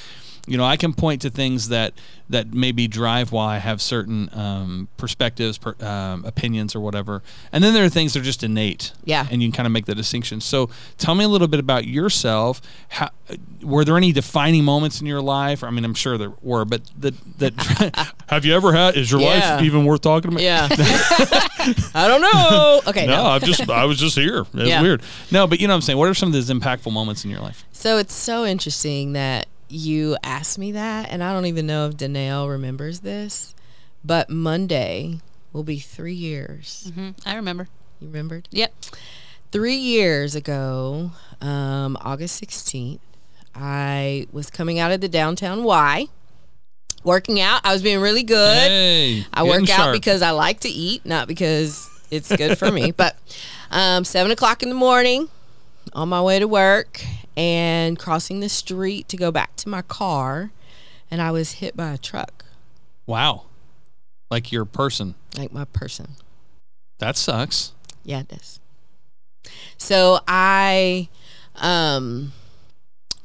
you 0.51 0.57
know, 0.59 0.65
I 0.65 0.77
can 0.77 0.93
point 0.93 1.23
to 1.23 1.31
things 1.31 1.69
that 1.69 1.95
that 2.29 2.53
maybe 2.55 2.87
drive 2.87 3.33
why 3.33 3.57
I 3.57 3.59
have 3.59 3.81
certain 3.83 4.31
um, 4.33 4.89
perspectives, 4.97 5.59
per, 5.59 5.75
um, 5.85 6.25
opinions, 6.25 6.75
or 6.77 6.81
whatever, 6.81 7.23
and 7.53 7.63
then 7.65 7.73
there 7.75 7.85
are 7.85 7.89
things 7.89 8.13
that 8.13 8.21
are 8.21 8.25
just 8.25 8.43
innate. 8.45 8.93
Yeah. 9.05 9.27
and 9.31 9.43
you 9.43 9.49
can 9.49 9.57
kind 9.57 9.67
of 9.67 9.73
make 9.73 9.87
the 9.87 9.95
distinction. 9.97 10.41
So, 10.41 10.71
tell 10.99 11.15
me 11.15 11.25
a 11.25 11.29
little 11.29 11.49
bit 11.49 11.59
about 11.61 11.87
yourself. 11.87 12.61
How, 12.91 13.11
were 13.63 13.85
there 13.85 13.97
any 13.97 14.13
defining 14.13 14.65
moments 14.65 15.01
in 15.01 15.07
your 15.07 15.21
life? 15.21 15.63
I 15.65 15.71
mean, 15.71 15.85
I'm 15.85 15.95
sure 15.95 16.19
there 16.19 16.33
were, 16.43 16.65
but 16.65 16.83
that 16.99 17.15
that 17.39 18.15
have 18.29 18.45
you 18.45 18.55
ever 18.55 18.73
had? 18.73 18.97
Is 18.97 19.11
your 19.11 19.21
Yeah. 19.21 19.55
life 19.57 19.63
even 19.65 19.85
worth 19.85 20.01
talking 20.03 20.31
about? 20.33 20.43
Yeah. 20.43 20.69
I 21.95 22.07
don't 22.09 22.21
know. 22.23 22.81
Okay. 22.89 23.07
No, 23.07 23.23
No. 23.23 23.31
I'm 23.31 23.41
just 23.41 23.69
I 23.69 23.85
was 23.85 23.99
just 23.99 24.17
here. 24.17 24.41
It's 24.55 24.69
Yeah. 24.69 24.83
weird. 24.83 25.03
No, 25.31 25.47
but 25.47 25.61
you 25.61 25.67
know 25.69 25.75
what 25.75 25.77
I'm 25.77 25.83
saying. 25.83 25.99
What 25.99 26.09
are 26.09 26.15
some 26.15 26.29
of 26.29 26.33
those 26.33 26.51
impactful 26.51 26.93
moments 26.93 27.25
in 27.25 27.31
your 27.31 27.41
life? 27.41 27.65
So 27.73 27.99
it's 27.99 28.15
so 28.15 28.45
interesting 28.45 29.13
that 29.15 29.47
you 29.71 30.17
asked 30.23 30.59
me 30.59 30.73
that, 30.73 31.11
and 31.11 31.23
I 31.23 31.33
don't 31.33 31.47
even 31.47 31.67
know 31.67 31.87
if 31.89 31.97
Danelle 31.97 32.49
remembers 32.49 33.01
this, 33.01 33.55
but 34.05 34.29
Monday 34.31 35.21
will 35.53 35.63
be 35.65 35.79
three 35.79 36.15
years. 36.15 36.91
hmm 36.95 37.11
I 37.25 37.37
remember. 37.37 37.69
You 38.01 38.09
remembered? 38.09 38.49
Yep. 38.51 38.73
Three 39.53 39.77
years 39.77 40.35
ago, 40.35 41.11
um, 41.41 41.97
August 42.01 42.43
16th, 42.43 43.01
I 43.55 44.27
was 44.33 44.49
coming 44.51 44.79
out 44.79 44.93
of 44.93 45.01
the 45.01 45.09
downtown 45.09 45.65
Y, 45.65 46.07
working 47.03 47.41
out. 47.41 47.61
I 47.65 47.73
was 47.73 47.83
being 47.83 48.01
really 48.01 48.23
good. 48.23 48.57
Hey, 48.57 49.27
I 49.33 49.45
getting 49.45 49.63
work 49.63 49.71
out 49.71 49.93
because 49.93 50.23
I 50.23 50.31
like 50.31 50.61
to 50.61 50.69
eat, 50.69 51.05
not 51.05 51.27
because 51.29 51.89
it's 52.11 52.35
good 52.35 52.59
for 52.59 52.71
me. 52.71 52.93
But 52.97 53.17
um, 53.71 54.05
seven 54.05 54.31
o'clock 54.33 54.63
in 54.63 54.69
the 54.69 54.75
morning, 54.75 55.29
on 55.93 56.09
my 56.09 56.23
way 56.23 56.39
to 56.39 56.47
work 56.47 57.03
and 57.37 57.99
crossing 57.99 58.41
the 58.41 58.49
street 58.49 59.09
to 59.09 59.17
go 59.17 59.31
back 59.31 59.57
to 59.57 59.69
my 59.69 59.83
car, 59.83 60.51
and 61.11 61.21
I 61.21 61.31
was 61.31 61.53
hit 61.53 61.77
by 61.77 61.93
a 61.93 61.99
truck, 61.99 62.45
wow, 63.07 63.45
like 64.31 64.53
your 64.53 64.65
person. 64.65 65.15
like 65.37 65.53
my 65.53 65.65
person. 65.65 66.17
That 66.99 67.17
sucks. 67.17 67.73
Yeah, 68.05 68.21
it 68.21 68.29
does. 68.29 68.61
So 69.79 70.21
I, 70.29 71.09
um, 71.57 72.33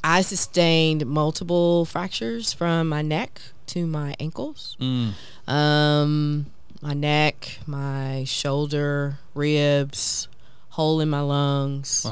I 0.03 0.21
sustained 0.21 1.05
multiple 1.05 1.85
fractures 1.85 2.53
from 2.53 2.87
my 2.87 3.01
neck 3.01 3.41
to 3.67 3.85
my 3.85 4.15
ankles. 4.19 4.77
Mm. 4.79 5.13
Um, 5.47 6.45
my 6.81 6.93
neck, 6.93 7.59
my 7.65 8.23
shoulder, 8.25 9.17
ribs, 9.33 10.27
hole 10.69 11.01
in 11.01 11.09
my 11.09 11.21
lungs. 11.21 12.05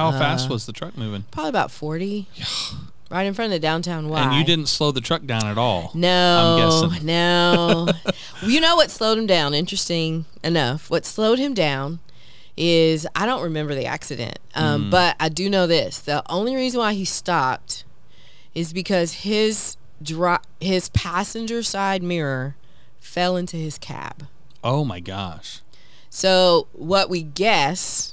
How 0.00 0.12
fast 0.12 0.48
Uh, 0.48 0.52
was 0.54 0.66
the 0.66 0.72
truck 0.72 0.96
moving? 0.96 1.24
Probably 1.30 1.50
about 1.50 1.70
40. 1.70 2.26
Right 3.10 3.24
in 3.26 3.34
front 3.34 3.46
of 3.52 3.56
the 3.56 3.60
downtown 3.60 4.08
Y. 4.08 4.22
And 4.22 4.34
you 4.36 4.44
didn't 4.44 4.68
slow 4.68 4.92
the 4.92 5.00
truck 5.00 5.26
down 5.26 5.46
at 5.46 5.58
all. 5.58 5.90
No, 5.94 6.58
I'm 6.62 6.90
guessing. 6.90 7.06
no. 7.06 7.88
you 8.46 8.60
know 8.60 8.76
what 8.76 8.90
slowed 8.90 9.18
him 9.18 9.26
down? 9.26 9.52
Interesting 9.52 10.26
enough. 10.44 10.88
What 10.90 11.04
slowed 11.04 11.38
him 11.40 11.52
down 11.52 11.98
is 12.56 13.06
I 13.16 13.26
don't 13.26 13.42
remember 13.42 13.74
the 13.74 13.86
accident, 13.86 14.38
um, 14.54 14.90
but 14.90 15.16
I 15.18 15.28
do 15.28 15.50
know 15.50 15.66
this: 15.66 15.98
the 15.98 16.22
only 16.30 16.54
reason 16.54 16.78
why 16.78 16.92
he 16.92 17.04
stopped 17.04 17.84
is 18.54 18.72
because 18.72 19.12
his 19.24 19.76
dro- 20.02 20.38
his 20.60 20.88
passenger 20.90 21.62
side 21.62 22.02
mirror 22.02 22.56
fell 23.00 23.36
into 23.36 23.56
his 23.56 23.76
cab. 23.78 24.26
Oh 24.62 24.84
my 24.84 25.00
gosh. 25.00 25.62
So 26.10 26.68
what 26.72 27.08
we 27.10 27.22
guess 27.22 28.09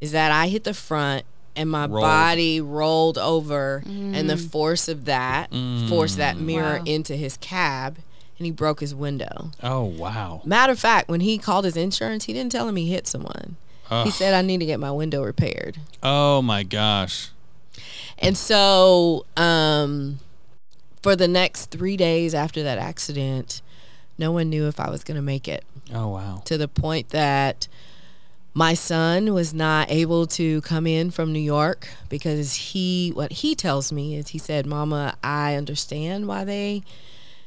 is 0.00 0.12
that 0.12 0.30
I 0.32 0.48
hit 0.48 0.64
the 0.64 0.74
front 0.74 1.24
and 1.56 1.68
my 1.70 1.86
Rolled. 1.86 2.02
body 2.02 2.60
rolled 2.60 3.18
over 3.18 3.82
and 3.86 4.30
the 4.30 4.36
force 4.36 4.88
of 4.88 5.04
that 5.06 5.50
forced 5.88 6.16
that 6.16 6.38
mirror 6.38 6.78
Wow. 6.78 6.84
into 6.86 7.16
his 7.16 7.36
cab 7.38 7.96
and 8.38 8.46
he 8.46 8.50
broke 8.52 8.80
his 8.80 8.94
window. 8.94 9.50
Oh 9.62 9.84
wow. 9.84 10.40
Matter 10.44 10.72
of 10.72 10.78
fact, 10.78 11.08
when 11.08 11.20
he 11.20 11.36
called 11.38 11.64
his 11.64 11.76
insurance, 11.76 12.24
he 12.24 12.32
didn't 12.32 12.52
tell 12.52 12.68
him 12.68 12.76
he 12.76 12.90
hit 12.90 13.06
someone. 13.06 13.56
He 14.04 14.10
said 14.12 14.34
I 14.34 14.42
need 14.42 14.58
to 14.60 14.66
get 14.66 14.78
my 14.78 14.92
window 14.92 15.22
repaired. 15.24 15.78
Oh 16.02 16.40
my 16.42 16.62
gosh. 16.62 17.30
And 18.20 18.36
so, 18.36 19.26
um, 19.36 20.20
for 21.02 21.16
the 21.16 21.26
next 21.26 21.66
three 21.72 21.96
days 21.96 22.32
after 22.34 22.62
that 22.62 22.78
accident, 22.78 23.62
no 24.16 24.30
one 24.30 24.48
knew 24.50 24.68
if 24.68 24.78
I 24.78 24.88
was 24.90 25.02
going 25.02 25.16
to 25.16 25.22
make 25.22 25.48
it 25.48 25.64
Oh 25.92 26.08
wow. 26.08 26.42
to 26.44 26.56
the 26.56 26.68
point 26.68 27.08
that 27.08 27.66
my 28.52 28.74
son 28.74 29.32
was 29.32 29.54
not 29.54 29.90
able 29.90 30.26
to 30.26 30.60
come 30.62 30.86
in 30.86 31.10
from 31.10 31.32
New 31.32 31.40
York 31.40 31.88
because 32.08 32.54
he, 32.54 33.10
what 33.10 33.32
he 33.32 33.54
tells 33.54 33.92
me 33.92 34.16
is 34.16 34.28
he 34.28 34.38
said, 34.38 34.66
Mama, 34.66 35.16
I 35.22 35.54
understand 35.54 36.26
why 36.26 36.44
they 36.44 36.82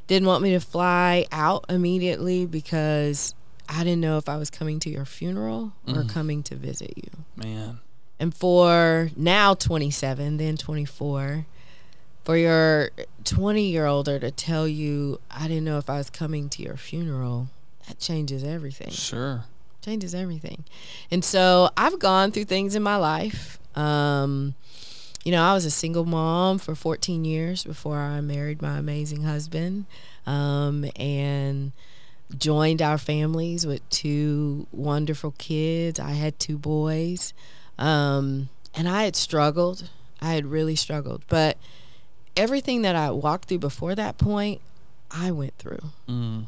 didn't 0.07 0.27
want 0.27 0.43
me 0.43 0.51
to 0.51 0.59
fly 0.59 1.25
out 1.31 1.65
immediately 1.69 2.45
because 2.45 3.35
I 3.69 3.83
didn't 3.83 4.01
know 4.01 4.17
if 4.17 4.27
I 4.29 4.37
was 4.37 4.49
coming 4.49 4.79
to 4.81 4.89
your 4.89 5.05
funeral 5.05 5.73
or 5.87 5.93
mm-hmm. 5.93 6.09
coming 6.09 6.43
to 6.43 6.55
visit 6.55 6.93
you 6.95 7.09
Man. 7.35 7.79
and 8.19 8.33
for 8.33 9.09
now 9.15 9.53
27 9.53 10.37
then 10.37 10.57
24 10.57 11.45
for 12.23 12.37
your 12.37 12.89
20 13.23 13.63
year 13.65 13.85
older 13.85 14.19
to 14.19 14.31
tell 14.31 14.67
you 14.67 15.19
i 15.31 15.47
didn't 15.47 15.63
know 15.63 15.77
if 15.77 15.89
i 15.89 15.97
was 15.97 16.09
coming 16.09 16.49
to 16.49 16.61
your 16.61 16.77
funeral 16.77 17.47
that 17.87 17.99
changes 17.99 18.43
everything 18.43 18.89
Sure. 18.91 19.45
Changes 19.83 20.15
everything 20.15 20.63
and 21.11 21.23
so 21.23 21.69
i've 21.77 21.99
gone 21.99 22.31
through 22.31 22.45
things 22.45 22.75
in 22.75 22.81
my 22.83 22.95
life 22.95 23.59
um, 23.75 24.55
you 25.23 25.31
know 25.31 25.43
i 25.43 25.53
was 25.53 25.65
a 25.65 25.71
single 25.71 26.05
mom 26.05 26.57
for 26.57 26.75
14 26.75 27.25
years 27.25 27.63
before 27.63 27.97
i 27.97 28.21
married 28.21 28.61
my 28.61 28.77
amazing 28.77 29.23
husband 29.23 29.85
um, 30.25 30.85
and 30.95 31.71
joined 32.37 32.81
our 32.81 32.97
families 32.97 33.65
with 33.65 33.87
two 33.89 34.67
wonderful 34.71 35.31
kids. 35.37 35.99
I 35.99 36.11
had 36.11 36.39
two 36.39 36.57
boys. 36.57 37.33
Um, 37.77 38.49
and 38.73 38.87
I 38.87 39.03
had 39.03 39.15
struggled. 39.15 39.89
I 40.21 40.33
had 40.33 40.45
really 40.45 40.75
struggled. 40.75 41.23
But 41.27 41.57
everything 42.35 42.81
that 42.83 42.95
I 42.95 43.11
walked 43.11 43.49
through 43.49 43.59
before 43.59 43.95
that 43.95 44.17
point, 44.17 44.61
I 45.11 45.31
went 45.31 45.57
through. 45.57 45.91
Mm. 46.09 46.45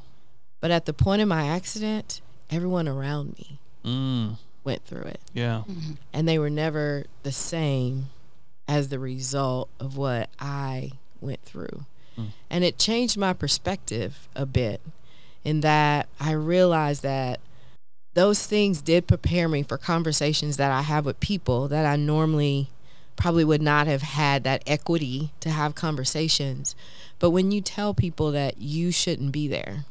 But 0.59 0.71
at 0.71 0.85
the 0.85 0.93
point 0.93 1.21
of 1.21 1.27
my 1.27 1.47
accident, 1.47 2.21
everyone 2.55 2.87
around 2.87 3.35
me 3.37 3.59
Mm. 3.83 4.37
went 4.63 4.83
through 4.85 5.03
it. 5.03 5.19
Yeah. 5.33 5.63
And 6.13 6.27
they 6.27 6.39
were 6.39 6.49
never 6.49 7.05
the 7.23 7.31
same 7.31 8.09
as 8.67 8.89
the 8.89 8.97
result 8.97 9.69
of 9.79 9.95
what 9.97 10.29
I 10.39 10.91
went 11.21 11.43
through. 11.43 11.85
And 12.49 12.63
it 12.63 12.77
changed 12.79 13.17
my 13.17 13.33
perspective 13.33 14.29
a 14.35 14.45
bit 14.45 14.79
in 15.43 15.59
that 15.61 16.07
I 16.19 16.31
realized 16.31 17.03
that 17.03 17.41
those 18.13 18.47
things 18.47 18.81
did 18.81 19.05
prepare 19.05 19.49
me 19.49 19.61
for 19.63 19.77
conversations 19.77 20.55
that 20.55 20.71
I 20.71 20.81
have 20.83 21.05
with 21.05 21.19
people 21.19 21.67
that 21.67 21.85
I 21.85 21.97
normally 21.97 22.69
probably 23.17 23.43
would 23.43 23.61
not 23.61 23.87
have 23.87 24.01
had 24.01 24.45
that 24.45 24.63
equity 24.65 25.31
to 25.41 25.49
have 25.49 25.75
conversations. 25.75 26.73
But 27.19 27.31
when 27.31 27.51
you 27.51 27.59
tell 27.59 27.93
people 27.93 28.31
that 28.31 28.59
you 28.59 28.91
shouldn't 28.91 29.33
be 29.33 29.49
there 29.49 29.83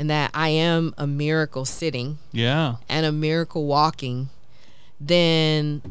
and 0.00 0.08
that 0.08 0.30
I 0.32 0.48
am 0.48 0.94
a 0.96 1.06
miracle 1.06 1.66
sitting 1.66 2.16
Yeah. 2.32 2.76
and 2.88 3.04
a 3.04 3.12
miracle 3.12 3.66
walking, 3.66 4.30
then 4.98 5.82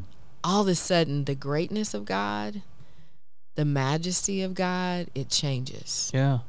all 0.44 0.62
of 0.64 0.68
a 0.68 0.74
sudden 0.74 1.26
the 1.26 1.36
greatness 1.36 1.94
of 1.94 2.06
God, 2.06 2.64
the 3.54 3.66
majesty 3.66 4.42
of 4.42 4.56
God, 4.56 5.08
it 5.14 5.30
changes. 5.30 6.10
Yeah. 6.14 6.40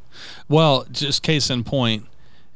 Well, 0.49 0.87
just 0.91 1.23
case 1.23 1.51
in 1.51 1.63
point, 1.65 2.07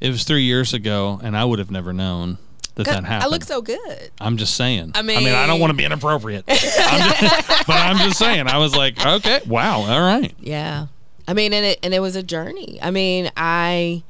it 0.01 0.09
was 0.09 0.25
three 0.25 0.45
years 0.45 0.73
ago, 0.73 1.21
and 1.23 1.37
I 1.37 1.45
would 1.45 1.59
have 1.59 1.71
never 1.71 1.93
known 1.93 2.39
that 2.77 2.87
that 2.87 3.05
happened. 3.05 3.25
I 3.25 3.27
look 3.27 3.45
so 3.45 3.61
good. 3.61 4.11
I'm 4.21 4.39
just 4.39 4.55
saying. 4.55 4.93
I 4.95 5.03
mean, 5.03 5.19
I 5.19 5.21
mean, 5.21 5.35
I 5.35 5.47
don't 5.47 5.61
want 5.61 5.71
to 5.71 5.77
be 5.77 5.85
inappropriate, 5.85 6.45
I'm 6.49 6.57
just- 6.57 6.79
but 7.67 7.77
I'm 7.77 7.99
just 7.99 8.19
saying. 8.19 8.47
I 8.49 8.57
was 8.57 8.75
like, 8.75 9.05
okay, 9.05 9.41
wow, 9.47 9.81
all 9.83 10.01
right. 10.01 10.35
Yeah. 10.41 10.87
I 11.29 11.35
mean, 11.35 11.53
and 11.53 11.65
it 11.67 11.79
and 11.83 11.93
it 11.95 12.01
was 12.01 12.17
a 12.17 12.23
journey. 12.23 12.79
I 12.83 12.91
mean, 12.91 13.31
I 13.37 14.03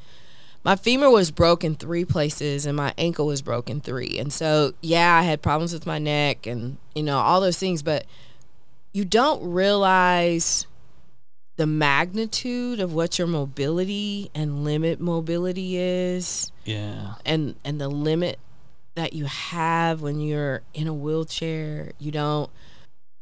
my 0.64 0.77
femur 0.77 1.11
was 1.11 1.31
broken 1.31 1.74
three 1.74 2.05
places 2.05 2.64
and 2.66 2.77
my 2.77 2.94
ankle 2.96 3.27
was 3.27 3.42
broken 3.42 3.81
three. 3.81 4.18
And 4.18 4.33
so, 4.33 4.72
yeah, 4.81 5.14
I 5.16 5.22
had 5.22 5.42
problems 5.42 5.72
with 5.72 5.87
my 5.87 5.98
neck 5.98 6.46
and 6.46 6.79
you 6.94 7.03
know 7.03 7.18
all 7.18 7.40
those 7.40 7.59
things, 7.59 7.83
but 7.83 8.07
you 8.92 9.05
don't 9.05 9.44
realize 9.50 10.66
the 11.57 11.66
magnitude 11.66 12.81
of 12.81 12.94
what 12.94 13.18
your 13.18 13.29
mobility 13.29 14.31
and 14.35 14.64
limit 14.64 15.00
mobility 15.00 15.77
is 15.77 16.50
Yeah. 16.64 17.14
and 17.24 17.55
and 17.64 17.81
the 17.81 17.88
limit 17.88 18.38
that 18.96 19.12
you 19.12 19.27
have 19.27 20.00
when 20.03 20.18
you're 20.20 20.62
in 20.72 20.87
a 20.88 20.94
wheelchair 20.94 21.92
you 21.98 22.11
don't 22.11 22.50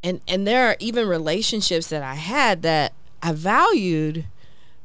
and 0.03 0.21
and 0.29 0.47
there 0.47 0.67
are 0.69 0.77
even 0.79 1.07
relationships 1.09 1.89
that 1.89 2.03
i 2.03 2.15
had 2.15 2.61
that 2.63 2.93
i 3.23 3.33
valued 3.33 4.27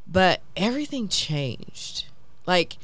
but 0.06 0.42
everything 0.58 1.08
changed 1.10 2.07
like 2.48 2.78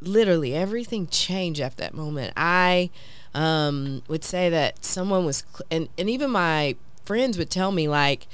literally 0.00 0.54
everything 0.54 1.06
changed 1.06 1.60
at 1.60 1.76
that 1.78 1.94
moment 1.94 2.32
i 2.36 2.90
um 3.34 4.02
would 4.08 4.22
say 4.24 4.50
that 4.50 4.84
someone 4.84 5.24
was 5.24 5.44
cl- 5.52 5.66
and 5.70 5.88
and 5.96 6.10
even 6.10 6.30
my 6.30 6.76
friends 7.04 7.38
would 7.38 7.48
tell 7.50 7.72
me 7.72 7.88
like 7.88 8.26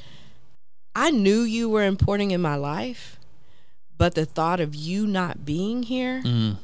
i 0.96 1.10
knew 1.10 1.42
you 1.42 1.68
were 1.70 1.84
important 1.84 2.32
in 2.32 2.40
my 2.42 2.56
life 2.56 3.18
but 3.96 4.14
the 4.16 4.24
thought 4.26 4.58
of 4.58 4.74
you 4.74 5.06
not 5.06 5.44
being 5.44 5.84
here 5.84 6.20
Mm. 6.24 6.56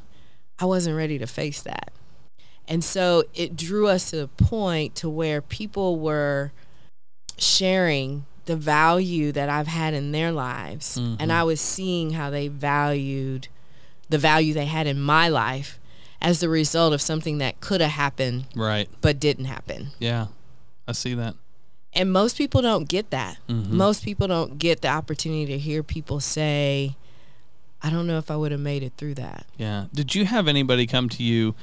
I 0.61 0.65
wasn't 0.65 0.97
ready 0.97 1.19
to 1.21 1.27
face 1.29 1.63
that. 1.63 1.93
And 2.67 2.83
so 2.83 3.23
it 3.33 3.55
drew 3.55 3.87
us 3.87 4.11
to 4.11 4.23
a 4.23 4.27
point 4.27 4.97
to 4.97 5.09
where 5.09 5.41
people 5.41 6.01
were 6.01 6.51
sharing 7.37 8.27
the 8.47 8.57
value 8.57 9.31
that 9.33 9.49
I've 9.49 9.69
had 9.69 9.95
in 9.95 10.11
their 10.11 10.33
lives. 10.33 10.97
And 10.97 11.31
I 11.33 11.45
was 11.45 11.61
seeing 11.61 12.11
how 12.15 12.29
they 12.31 12.49
valued 12.49 13.47
the 14.09 14.19
value 14.19 14.55
they 14.55 14.67
had 14.67 14.87
in 14.87 15.01
my 15.01 15.29
life 15.29 15.79
as 16.21 16.41
the 16.41 16.49
result 16.49 16.93
of 16.93 17.01
something 17.01 17.39
that 17.39 17.61
could 17.61 17.81
have 17.81 17.93
happened 17.93 18.45
Right. 18.57 18.89
but 19.01 19.21
didn't 19.21 19.45
happen. 19.45 19.89
Yeah. 19.99 20.27
I 20.87 20.93
see 20.93 21.15
that. 21.15 21.35
And 21.95 22.13
most 22.13 22.37
people 22.37 22.61
don't 22.63 22.89
get 22.89 23.11
that. 23.11 23.39
Most 23.49 24.05
people 24.05 24.27
don't 24.29 24.59
get 24.59 24.83
the 24.83 24.89
opportunity 24.89 25.47
to 25.47 25.59
hear 25.59 25.83
people 25.83 26.21
say, 26.21 26.97
I 27.83 27.91
don't 27.91 28.07
know 28.07 28.19
if 28.19 28.31
I 28.31 28.37
would 28.37 28.53
have 28.53 28.61
made 28.61 28.83
it 28.83 28.93
through 28.97 29.15
that. 29.15 29.47
Yeah. 29.57 29.85
Did 29.95 30.15
you 30.15 30.25
have 30.27 30.49
anybody 30.49 30.87
come 30.87 31.09
to 31.11 31.23
you 31.23 31.55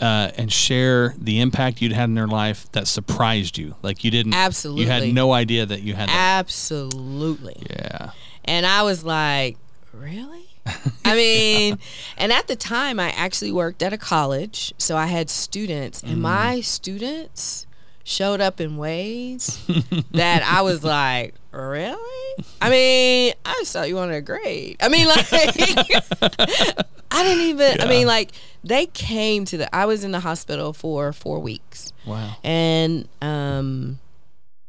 uh, 0.00 0.30
and 0.36 0.50
share 0.52 1.14
the 1.18 1.40
impact 1.40 1.82
you'd 1.82 1.92
had 1.92 2.04
in 2.04 2.14
their 2.14 2.26
life 2.28 2.70
that 2.72 2.86
surprised 2.88 3.58
you? 3.58 3.74
Like 3.82 4.02
you 4.04 4.10
didn't. 4.10 4.34
absolutely 4.34 4.84
You 4.84 4.88
had 4.90 5.12
no 5.12 5.32
idea 5.32 5.66
that 5.66 5.82
you 5.82 5.94
had. 5.94 6.08
That. 6.08 6.38
Absolutely. 6.38 7.62
Yeah. 7.68 8.10
And 8.44 8.64
I 8.66 8.82
was 8.82 9.04
like, 9.04 9.56
really? 9.92 10.39
I 11.04 11.14
mean, 11.14 11.78
and 12.16 12.32
at 12.32 12.46
the 12.48 12.56
time, 12.56 13.00
I 13.00 13.10
actually 13.10 13.52
worked 13.52 13.82
at 13.82 13.92
a 13.92 13.98
college. 13.98 14.72
So 14.78 14.96
I 14.96 15.06
had 15.06 15.30
students, 15.30 16.02
and 16.02 16.20
my 16.20 16.60
students 16.60 17.66
showed 18.04 18.40
up 18.40 18.60
in 18.60 18.76
ways 18.76 19.64
that 20.10 20.42
I 20.42 20.62
was 20.62 20.82
like, 20.82 21.34
really? 21.52 22.44
I 22.60 22.70
mean, 22.70 23.34
I 23.44 23.54
just 23.60 23.72
thought 23.72 23.88
you 23.88 23.96
wanted 23.96 24.16
a 24.16 24.20
grade. 24.20 24.76
I 24.80 24.88
mean, 24.88 25.06
like, 25.06 25.26
I 25.32 27.22
didn't 27.22 27.44
even, 27.44 27.80
I 27.80 27.86
mean, 27.86 28.06
like, 28.06 28.32
they 28.64 28.86
came 28.86 29.44
to 29.46 29.58
the, 29.58 29.74
I 29.74 29.86
was 29.86 30.04
in 30.04 30.10
the 30.10 30.20
hospital 30.20 30.72
for 30.72 31.12
four 31.12 31.38
weeks. 31.38 31.92
Wow. 32.06 32.36
And 32.42 33.08
um, 33.22 33.98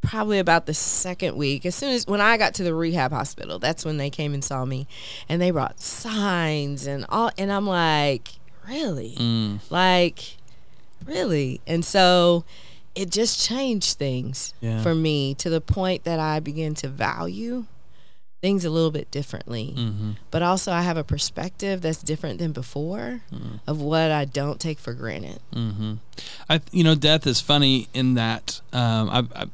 probably 0.02 0.40
about 0.40 0.66
the 0.66 0.74
second 0.74 1.36
week, 1.38 1.66
as 1.66 1.76
soon 1.76 1.90
as 1.92 2.06
when 2.08 2.22
I 2.22 2.38
got 2.38 2.54
to 2.56 2.64
the 2.64 2.74
rehab 2.74 3.12
hospital, 3.12 3.60
that's 3.60 3.86
when 3.86 3.98
they 3.98 4.10
came 4.10 4.34
and 4.34 4.44
saw 4.44 4.66
me, 4.66 4.88
and 5.30 5.42
they 5.42 5.52
brought 5.52 5.80
signs 5.80 6.88
and 6.88 7.06
all, 7.10 7.32
and 7.38 7.52
I'm 7.52 7.68
like, 7.68 8.30
really, 8.68 9.16
Mm. 9.20 9.60
like, 9.70 10.38
really, 11.06 11.62
and 11.68 11.84
so 11.86 12.44
it 12.96 13.10
just 13.10 13.42
changed 13.42 13.98
things 13.98 14.54
Yeah. 14.60 14.82
for 14.84 14.94
me 14.96 15.34
to 15.36 15.50
the 15.50 15.62
point 15.62 16.04
that 16.04 16.20
I 16.20 16.40
began 16.40 16.74
to 16.76 16.88
value 16.88 17.66
things 18.42 18.66
a 18.66 18.70
little 18.70 18.92
bit 18.92 19.10
differently. 19.12 19.74
Hmm 19.76 20.12
but 20.32 20.42
also 20.42 20.72
I 20.72 20.82
have 20.82 20.98
a 20.98 21.04
perspective 21.04 21.82
that's 21.82 22.02
different 22.02 22.40
than 22.40 22.52
before 22.54 23.22
of 23.68 23.82
what 23.82 24.12
I 24.12 24.26
don't 24.26 24.60
take 24.60 24.80
for 24.80 24.94
granted. 24.94 25.40
hmm 25.54 25.96
I, 26.50 26.62
you 26.72 26.84
know, 26.84 26.96
death 26.96 27.28
is 27.28 27.40
funny 27.42 27.88
in 27.94 28.16
that 28.16 28.62
um, 28.74 29.10
I, 29.10 29.24
I 29.36 29.46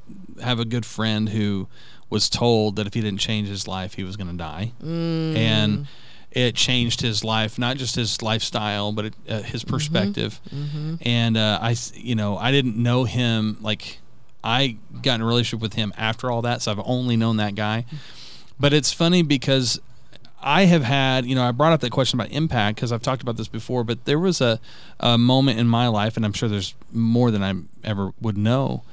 have 0.43 0.59
a 0.59 0.65
good 0.65 0.85
friend 0.85 1.29
who 1.29 1.67
was 2.09 2.29
told 2.29 2.75
that 2.77 2.87
if 2.87 2.93
he 2.93 3.01
didn't 3.01 3.19
change 3.19 3.47
his 3.49 3.67
life, 3.67 3.95
he 3.95 4.03
was 4.03 4.15
going 4.15 4.29
to 4.31 4.37
die, 4.37 4.71
and 4.81 5.87
it 6.31 6.55
changed 6.55 7.01
his 7.01 7.23
life, 7.23 7.57
not 7.59 7.77
just 7.77 7.95
his 7.95 8.21
lifestyle, 8.21 8.91
but 8.91 9.05
it, 9.05 9.13
uh, 9.27 9.41
his 9.41 9.63
perspective. 9.63 10.39
And 11.01 11.35
uh, 11.37 11.59
I, 11.61 11.75
you 11.95 12.15
know, 12.15 12.37
I 12.37 12.51
didn't 12.51 12.77
know 12.77 13.03
him 13.03 13.57
like 13.61 13.99
I 14.43 14.77
got 15.01 15.15
in 15.15 15.21
a 15.21 15.25
relationship 15.25 15.61
with 15.61 15.73
him 15.73 15.91
after 15.97 16.29
all 16.31 16.43
that, 16.43 16.61
so 16.61 16.71
I've 16.71 16.81
only 16.85 17.17
known 17.17 17.37
that 17.37 17.55
guy. 17.55 17.85
But 18.59 18.73
it's 18.73 18.91
funny 18.91 19.21
because 19.21 19.79
I 20.41 20.65
have 20.65 20.83
had, 20.83 21.25
you 21.25 21.35
know, 21.35 21.43
I 21.43 21.51
brought 21.51 21.73
up 21.73 21.81
that 21.81 21.91
question 21.91 22.19
about 22.19 22.31
impact 22.31 22.75
because 22.77 22.91
I've 22.91 23.01
talked 23.01 23.21
about 23.21 23.37
this 23.37 23.47
before, 23.47 23.83
but 23.83 24.05
there 24.05 24.19
was 24.19 24.39
a, 24.41 24.59
a 24.99 25.17
moment 25.17 25.59
in 25.59 25.67
my 25.67 25.87
life, 25.87 26.15
and 26.15 26.25
I'm 26.25 26.33
sure 26.33 26.47
there's 26.47 26.75
more 26.91 27.31
than 27.31 27.43
I 27.43 27.53
ever 27.83 28.13
would 28.21 28.37
know, 28.37 28.83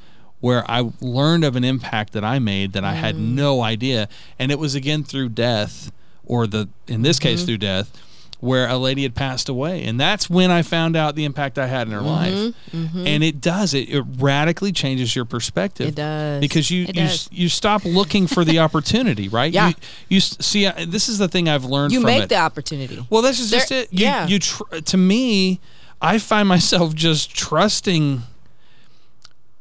where 0.41 0.69
I 0.71 0.91
learned 1.01 1.45
of 1.45 1.57
an 1.57 1.65
impact 1.65 2.13
that 2.15 2.25
I 2.25 2.39
made 2.39 2.73
that 2.73 2.85
I 2.85 2.93
had 2.95 3.15
mm. 3.15 3.35
no 3.35 3.63
idea. 3.63 4.09
And 4.39 4.51
it 4.51 4.59
was 4.59 4.75
again 4.75 5.05
through 5.05 5.31
death, 5.31 5.93
or 6.27 6.47
the, 6.47 6.69
in 6.87 7.03
this 7.03 7.19
case, 7.19 7.41
mm-hmm. 7.41 7.47
through 7.47 7.59
death, 7.59 8.03
where 8.45 8.69
a 8.69 8.77
lady 8.77 9.03
had 9.05 9.15
passed 9.15 9.49
away. 9.49 9.83
And 9.85 9.99
that's 9.99 10.29
when 10.29 10.51
I 10.51 10.63
found 10.63 10.97
out 10.97 11.15
the 11.15 11.25
impact 11.25 11.59
I 11.59 11.67
had 11.67 11.87
in 11.89 11.93
her 11.95 12.01
life. 12.03 12.55
And 12.73 13.25
it 13.25 13.41
does, 13.41 13.73
it, 13.73 13.89
it 13.89 14.03
radically 14.19 14.71
changes 14.71 15.17
your 15.17 15.25
perspective. 15.25 15.89
It 15.89 15.95
does. 15.95 16.41
Because 16.41 16.71
you, 16.71 16.83
It 16.85 16.89
you, 16.95 17.03
does. 17.03 17.29
you 17.33 17.49
stop 17.49 17.85
looking 17.85 18.27
for 18.27 18.45
the 18.45 18.59
opportunity, 18.67 19.29
right? 19.29 19.53
Yeah. 19.53 19.69
You, 19.69 19.75
you 20.09 20.21
see, 20.21 20.67
uh, 20.67 20.73
this 20.87 21.09
is 21.09 21.19
the 21.19 21.27
thing 21.29 21.49
I've 21.49 21.65
learned 21.65 21.93
You 21.93 22.01
make 22.01 22.25
it. 22.25 22.29
the 22.29 22.37
opportunity. 22.37 23.05
well, 23.09 23.23
this 23.23 23.41
is 23.41 23.51
just 23.51 23.73
it. 23.73 23.93
You, 23.93 24.05
yeah. 24.05 24.27
you 24.27 24.39
tr- 24.39 24.63
to 24.85 24.97
me, 24.99 25.59
I 26.03 26.19
find 26.19 26.47
myself 26.47 26.95
just 26.95 27.35
trusting. 27.35 28.23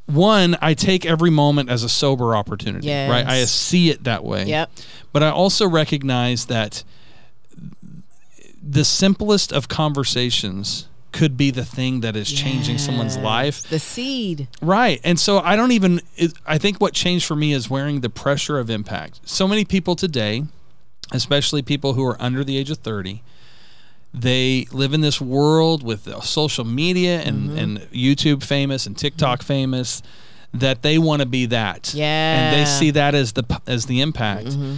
One, 0.06 0.58
I 0.62 0.74
take 0.74 1.06
every 1.06 1.30
moment 1.30 1.70
as 1.70 1.84
a 1.84 1.90
sober 1.90 2.36
opportunity, 2.36 2.90
right? 2.90 3.26
I 3.26 3.46
see 3.46 3.90
it 3.90 4.04
that 4.04 4.26
way. 4.26 4.44
Yep. 4.44 4.70
But 5.14 5.24
I 5.24 5.30
also 5.30 5.68
recognize 5.70 6.48
that 6.48 6.84
the 8.66 8.86
simplest 8.86 9.52
of 9.52 9.68
conversations 9.68 10.88
could 11.12 11.38
be 11.38 11.52
the 11.52 11.66
thing 11.66 12.00
that 12.02 12.16
is 12.16 12.32
changing 12.32 12.78
someone's 12.80 13.18
life. 13.18 13.62
The 13.70 13.78
seed. 13.80 14.48
Right. 14.62 15.00
And 15.04 15.20
so 15.20 15.40
I 15.40 15.56
don't 15.56 15.72
even, 15.72 16.02
it, 16.16 16.34
I 16.48 16.58
think 16.58 16.80
what 16.82 16.94
changed 16.94 17.26
for 17.26 17.36
me 17.36 17.54
is 17.54 17.70
wearing 17.70 18.02
the 18.02 18.10
pressure 18.10 18.58
of 18.58 18.70
impact. 18.70 19.20
So 19.24 19.48
many 19.48 19.64
people 19.64 19.96
today, 19.96 20.46
especially 21.12 21.62
people 21.62 21.94
who 21.94 22.04
are 22.06 22.20
under 22.20 22.44
the 22.44 22.58
age 22.58 22.72
of 22.72 22.80
30, 22.80 23.22
they 24.12 24.66
live 24.72 24.94
in 24.94 25.02
this 25.02 25.20
world 25.22 25.84
with 25.84 26.08
uh, 26.08 26.22
social 26.22 26.64
media 26.66 27.20
and, 27.22 27.50
Mm-hmm. 27.50 27.58
and 27.58 27.78
YouTube 27.92 28.44
famous 28.44 28.86
and 28.88 28.98
TikTok 28.98 29.44
famous 29.44 30.02
that 30.54 30.82
they 30.84 30.98
want 30.98 31.22
to 31.22 31.28
be 31.28 31.46
that. 31.48 31.94
Yeah. 31.94 32.06
And 32.06 32.56
they 32.60 32.66
see 32.66 32.92
that 32.92 33.14
as 33.16 33.34
the, 33.34 33.44
as 33.68 33.86
the 33.88 34.02
impact. 34.02 34.48
Mm-hmm. 34.48 34.76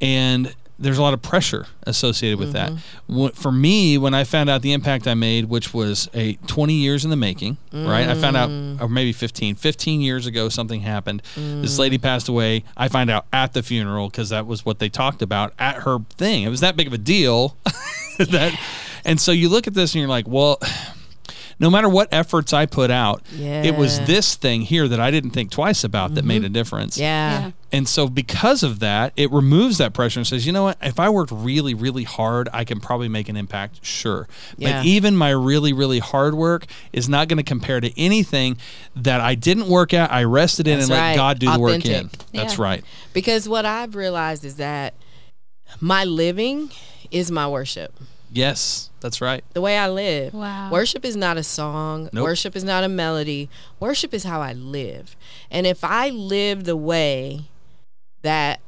And 0.00 0.54
there's 0.78 0.98
a 0.98 1.02
lot 1.02 1.12
of 1.14 1.20
pressure 1.20 1.66
associated 1.84 2.38
with 2.38 2.52
Mm-hmm. 2.54 3.16
that. 3.26 3.34
For 3.36 3.50
me, 3.50 3.98
when 3.98 4.14
I 4.14 4.22
found 4.24 4.48
out 4.48 4.62
the 4.62 4.72
impact 4.72 5.06
I 5.08 5.14
made, 5.14 5.46
which 5.46 5.74
was 5.74 6.08
a 6.14 6.34
20 6.46 6.72
years 6.74 7.04
in 7.04 7.10
the 7.10 7.16
making, 7.16 7.56
right? 7.72 8.08
I 8.08 8.14
found 8.14 8.36
out, 8.36 8.48
Mm. 8.50 8.80
or 8.80 8.88
maybe 8.88 9.12
15, 9.12 9.56
15 9.56 10.00
years 10.00 10.26
ago, 10.26 10.48
something 10.48 10.80
happened. 10.82 11.22
This 11.34 11.74
Mm. 11.76 11.78
lady 11.78 11.98
passed 11.98 12.28
away. 12.28 12.62
I 12.76 12.88
find 12.88 13.10
out 13.10 13.26
at 13.32 13.54
the 13.54 13.62
funeral 13.62 14.08
because 14.08 14.28
that 14.28 14.46
was 14.46 14.64
what 14.64 14.78
they 14.78 14.88
talked 14.88 15.20
about 15.20 15.52
at 15.58 15.82
her 15.82 15.98
thing. 16.16 16.44
It 16.44 16.48
was 16.48 16.60
that 16.60 16.76
big 16.76 16.86
of 16.86 16.92
a 16.92 16.98
deal. 16.98 17.56
that, 18.18 18.58
and 19.04 19.20
so 19.20 19.32
you 19.32 19.48
look 19.48 19.66
at 19.66 19.74
this 19.74 19.94
and 19.94 20.00
you're 20.00 20.08
like, 20.08 20.28
well, 20.28 20.58
no 21.60 21.70
matter 21.70 21.88
what 21.88 22.08
efforts 22.12 22.52
I 22.52 22.66
put 22.66 22.90
out, 22.90 23.22
it 23.32 23.76
was 23.76 23.96
Mm-hmm. 23.96 24.06
this 24.06 24.34
thing 24.36 24.62
here 24.62 24.86
that 24.86 25.00
I 25.00 25.10
didn't 25.10 25.30
think 25.30 25.50
twice 25.50 25.82
about 25.82 26.14
that 26.14 26.24
made 26.24 26.44
a 26.44 26.48
difference. 26.48 26.96
Yeah. 26.98 27.40
Yeah. 27.40 27.50
And 27.72 27.86
so 27.88 28.08
because 28.08 28.62
of 28.62 28.78
that, 28.78 29.12
it 29.16 29.30
removes 29.30 29.76
that 29.78 29.92
pressure 29.92 30.20
and 30.20 30.26
says, 30.26 30.46
you 30.46 30.52
know 30.52 30.62
what? 30.64 30.78
If 30.80 30.98
I 30.98 31.08
worked 31.10 31.32
really, 31.32 31.74
really 31.74 32.04
hard, 32.04 32.48
I 32.52 32.64
can 32.64 32.80
probably 32.80 33.08
make 33.08 33.28
an 33.28 33.36
impact. 33.36 33.84
Sure. 33.84 34.26
Yeah. 34.56 34.78
But 34.78 34.86
even 34.86 35.16
my 35.16 35.30
really, 35.30 35.72
really 35.72 35.98
hard 35.98 36.34
work 36.34 36.66
is 36.92 37.08
not 37.08 37.28
going 37.28 37.36
to 37.38 37.42
compare 37.42 37.80
to 37.80 38.00
anything 38.00 38.56
that 38.96 39.20
I 39.20 39.34
didn't 39.34 39.66
work 39.68 39.92
at. 39.92 40.10
I 40.12 40.24
rested 40.24 40.66
in 40.68 40.78
That's 40.78 40.90
and 40.90 40.98
let. 40.98 41.16
God 41.16 41.38
do 41.40 41.50
the 41.52 41.58
work 41.58 41.84
in. 41.84 42.06
Authentic. 42.06 42.20
That's 42.32 42.58
right. 42.58 42.84
Because 43.12 43.48
what 43.48 43.66
I've 43.66 43.94
realized 43.94 44.44
is 44.44 44.56
that 44.56 44.94
my 45.80 46.04
living 46.04 46.70
is 47.10 47.30
my 47.30 47.48
worship. 47.48 47.94
Yes, 48.30 48.90
that's 49.00 49.20
right. 49.20 49.42
The 49.54 49.60
way 49.60 49.78
I 49.78 49.88
live. 49.88 50.34
Wow. 50.34 50.70
Worship 50.70 51.04
is 51.04 51.16
not 51.16 51.36
a 51.36 51.42
song. 51.42 52.10
Nope. 52.12 52.24
Worship 52.24 52.54
is 52.54 52.64
not 52.64 52.84
a 52.84 52.88
melody. 52.88 53.48
Worship 53.80 54.12
is 54.12 54.24
how 54.24 54.40
I 54.40 54.52
live. 54.52 55.16
And 55.50 55.66
if 55.66 55.82
I 55.82 56.10
live 56.10 56.64
the 56.64 56.76
way 56.76 57.46
that 58.22 58.60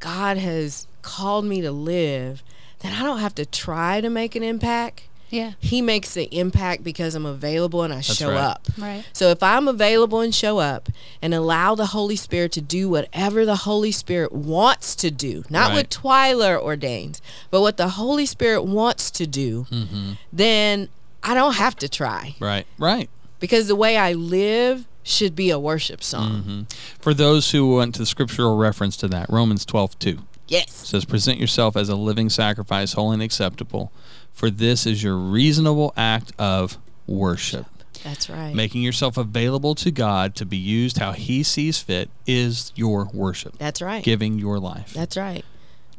God 0.00 0.36
has 0.36 0.86
called 1.02 1.44
me 1.44 1.60
to 1.60 1.70
live, 1.70 2.42
then 2.80 2.92
I 2.92 3.02
don't 3.02 3.20
have 3.20 3.34
to 3.36 3.46
try 3.46 4.00
to 4.00 4.10
make 4.10 4.34
an 4.34 4.42
impact. 4.42 5.04
Yeah. 5.30 5.52
He 5.58 5.82
makes 5.82 6.14
the 6.14 6.24
impact 6.36 6.84
because 6.84 7.14
I'm 7.14 7.26
available 7.26 7.82
and 7.82 7.92
I 7.92 8.00
show 8.02 8.30
right. 8.30 8.36
up. 8.38 8.68
Right. 8.78 9.04
So 9.12 9.30
if 9.30 9.42
I'm 9.42 9.66
available 9.66 10.20
and 10.20 10.34
show 10.34 10.58
up 10.58 10.88
and 11.20 11.34
allow 11.34 11.74
the 11.74 11.86
Holy 11.86 12.14
Spirit 12.16 12.52
to 12.52 12.60
do 12.60 12.88
whatever 12.88 13.44
the 13.44 13.56
Holy 13.56 13.90
Spirit 13.90 14.32
wants 14.32 14.94
to 14.96 15.10
do, 15.10 15.42
not 15.50 15.70
Right. 15.70 15.76
what 15.76 15.90
Twyler 15.90 16.60
ordains, 16.60 17.20
but 17.50 17.60
what 17.62 17.76
the 17.76 17.88
Holy 17.90 18.26
Spirit 18.26 18.62
wants 18.62 19.10
to 19.12 19.26
do, 19.26 19.66
Mm-hmm. 19.70 20.12
then 20.32 20.88
I 21.22 21.34
don't 21.34 21.54
have 21.54 21.74
to 21.76 21.88
try 21.88 22.36
Right. 22.38 22.66
Right. 22.78 23.08
because 23.40 23.66
the 23.66 23.74
way 23.76 23.96
I 23.96 24.12
live 24.12 24.84
should 25.02 25.34
be 25.34 25.50
a 25.50 25.58
worship 25.58 26.02
song. 26.02 26.30
Mm-hmm. 26.30 26.62
For 27.00 27.12
those 27.12 27.50
who 27.50 27.76
went 27.76 27.94
to 27.96 28.00
the 28.02 28.06
scriptural 28.06 28.56
reference 28.56 28.96
to 28.98 29.08
that, 29.08 29.28
Romans 29.28 29.64
12, 29.66 29.98
2. 29.98 30.18
Yes. 30.46 30.72
says, 30.72 31.04
Present 31.06 31.38
yourself 31.38 31.76
as 31.76 31.88
a 31.88 31.96
living 31.96 32.28
sacrifice, 32.30 32.92
holy 32.92 33.14
and 33.14 33.22
acceptable, 33.22 33.90
for 34.34 34.50
this 34.50 34.86
is 34.86 35.02
your 35.02 35.16
reasonable 35.16 35.94
act 35.96 36.32
of 36.38 36.76
worship. 37.06 37.64
That's 38.02 38.28
right. 38.28 38.54
Making 38.54 38.82
yourself 38.82 39.16
available 39.16 39.74
to 39.76 39.90
God 39.90 40.34
to 40.34 40.44
be 40.44 40.58
used 40.58 40.98
how 40.98 41.12
He 41.12 41.42
sees 41.42 41.80
fit 41.80 42.10
is 42.26 42.70
your 42.74 43.08
worship, 43.14 43.56
That's 43.56 43.80
right. 43.80 44.04
giving 44.04 44.38
your 44.38 44.58
life. 44.58 44.92
That's 44.92 45.16
right. 45.16 45.42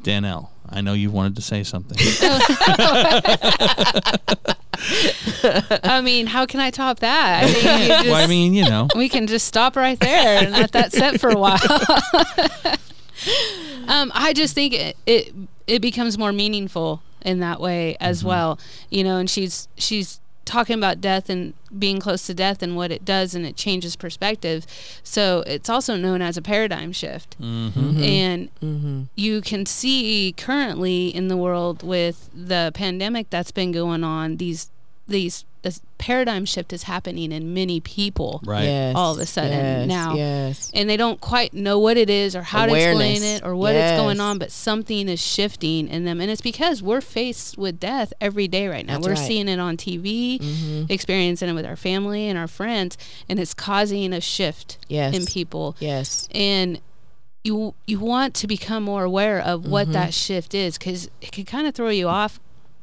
Danelle, 0.04 0.50
I 0.68 0.82
know 0.82 0.92
you 0.92 1.10
wanted 1.10 1.34
to 1.36 1.42
say 1.42 1.64
something. 1.64 1.98
I 5.82 6.00
mean, 6.02 6.26
how 6.26 6.46
can 6.46 6.60
I 6.60 6.70
top 6.70 7.00
that? 7.00 7.44
I 7.44 7.48
think 7.48 7.82
you 7.82 7.88
just, 7.88 8.06
well, 8.06 8.14
I 8.14 8.26
mean, 8.26 8.54
you 8.54 8.64
know, 8.64 8.88
we 8.94 9.08
can 9.08 9.26
just 9.26 9.46
stop 9.46 9.74
right 9.74 9.98
there 9.98 10.44
and 10.44 10.52
let 10.52 10.72
that 10.72 10.92
set 10.92 11.18
for 11.20 11.30
a 11.30 11.38
while. 11.38 11.54
um, 13.88 14.12
I 14.14 14.32
just 14.34 14.54
think 14.54 14.74
it, 14.74 14.96
it 15.06 15.34
it 15.66 15.82
becomes 15.82 16.18
more 16.18 16.32
meaningful 16.32 17.02
in 17.26 17.40
that 17.40 17.60
way 17.60 17.96
as 18.00 18.20
mm-hmm. 18.20 18.28
well. 18.28 18.58
You 18.88 19.04
know, 19.04 19.18
and 19.18 19.28
she's 19.28 19.68
she's 19.76 20.20
talking 20.46 20.78
about 20.78 21.00
death 21.00 21.28
and 21.28 21.52
being 21.76 21.98
close 21.98 22.24
to 22.24 22.32
death 22.32 22.62
and 22.62 22.76
what 22.76 22.92
it 22.92 23.04
does 23.04 23.34
and 23.34 23.44
it 23.44 23.56
changes 23.56 23.96
perspective. 23.96 24.64
So 25.02 25.42
it's 25.44 25.68
also 25.68 25.96
known 25.96 26.22
as 26.22 26.36
a 26.36 26.42
paradigm 26.42 26.92
shift. 26.92 27.38
Mm-hmm. 27.40 27.80
Mm-hmm. 27.80 28.02
And 28.62 29.08
you 29.16 29.40
can 29.40 29.66
see 29.66 30.32
currently 30.36 31.08
in 31.08 31.28
the 31.28 31.36
world 31.36 31.82
with 31.82 32.30
the 32.32 32.70
pandemic 32.74 33.28
that's 33.28 33.50
been 33.50 33.72
going 33.72 34.04
on 34.04 34.36
these 34.36 34.70
these 35.08 35.44
this 35.66 35.80
paradigm 35.98 36.44
shift 36.44 36.72
is 36.72 36.84
happening 36.84 37.32
in 37.32 37.52
many 37.52 37.80
people 37.80 38.40
right? 38.44 38.64
Yes. 38.64 38.94
all 38.96 39.14
of 39.14 39.18
a 39.20 39.26
sudden 39.26 39.50
yes, 39.52 39.88
now. 39.88 40.14
Yes. 40.14 40.70
and 40.74 40.88
they 40.88 40.96
don't 40.96 41.20
quite 41.20 41.52
know 41.54 41.78
what 41.78 41.96
it 41.96 42.08
is 42.08 42.36
or 42.36 42.42
how 42.42 42.66
to 42.66 42.72
explain 42.74 43.22
it 43.22 43.44
or 43.44 43.56
what 43.56 43.74
it's 43.74 44.00
going 44.00 44.20
on 44.20 44.38
but 44.38 44.52
something 44.52 45.08
is 45.08 45.20
shifting 45.20 45.88
in 45.88 46.04
them 46.04 46.20
and 46.20 46.30
it's 46.30 46.40
because 46.52 46.82
we're 46.82 47.00
faced 47.00 47.58
with 47.58 47.80
death 47.80 48.12
every 48.20 48.46
day 48.48 48.68
right 48.68 48.86
now 48.86 48.94
That's 48.94 49.06
we're 49.06 49.12
right. 49.14 49.18
Mm-hmm. 49.18 49.26
seeing 49.26 49.48
it 49.48 49.58
on 49.58 49.76
tv 49.76 50.88
experiencing 50.90 51.48
it 51.48 51.54
with 51.54 51.66
our 51.66 51.76
family 51.76 52.28
and 52.28 52.38
our 52.38 52.48
friends 52.48 52.96
and 53.28 53.38
it's 53.40 53.54
causing 53.54 54.12
a 54.12 54.20
shift 54.20 54.78
Yes. 54.88 55.14
in 55.16 55.26
people 55.26 55.76
Yes. 55.80 56.28
and 56.32 56.80
you 57.42 57.74
you 57.86 57.98
want 58.00 58.34
to 58.34 58.46
become 58.46 58.82
more 58.82 59.04
aware 59.04 59.40
of 59.40 59.62
Mm-hmm. 59.62 59.70
what 59.70 59.92
that 59.92 60.12
shift 60.14 60.54
is 60.54 60.76
because 60.78 61.08
it 61.20 61.32
can 61.32 61.44
kind 61.44 61.66
of 61.66 61.74
throw 61.74 61.88
you 61.88 62.08
off 62.08 62.38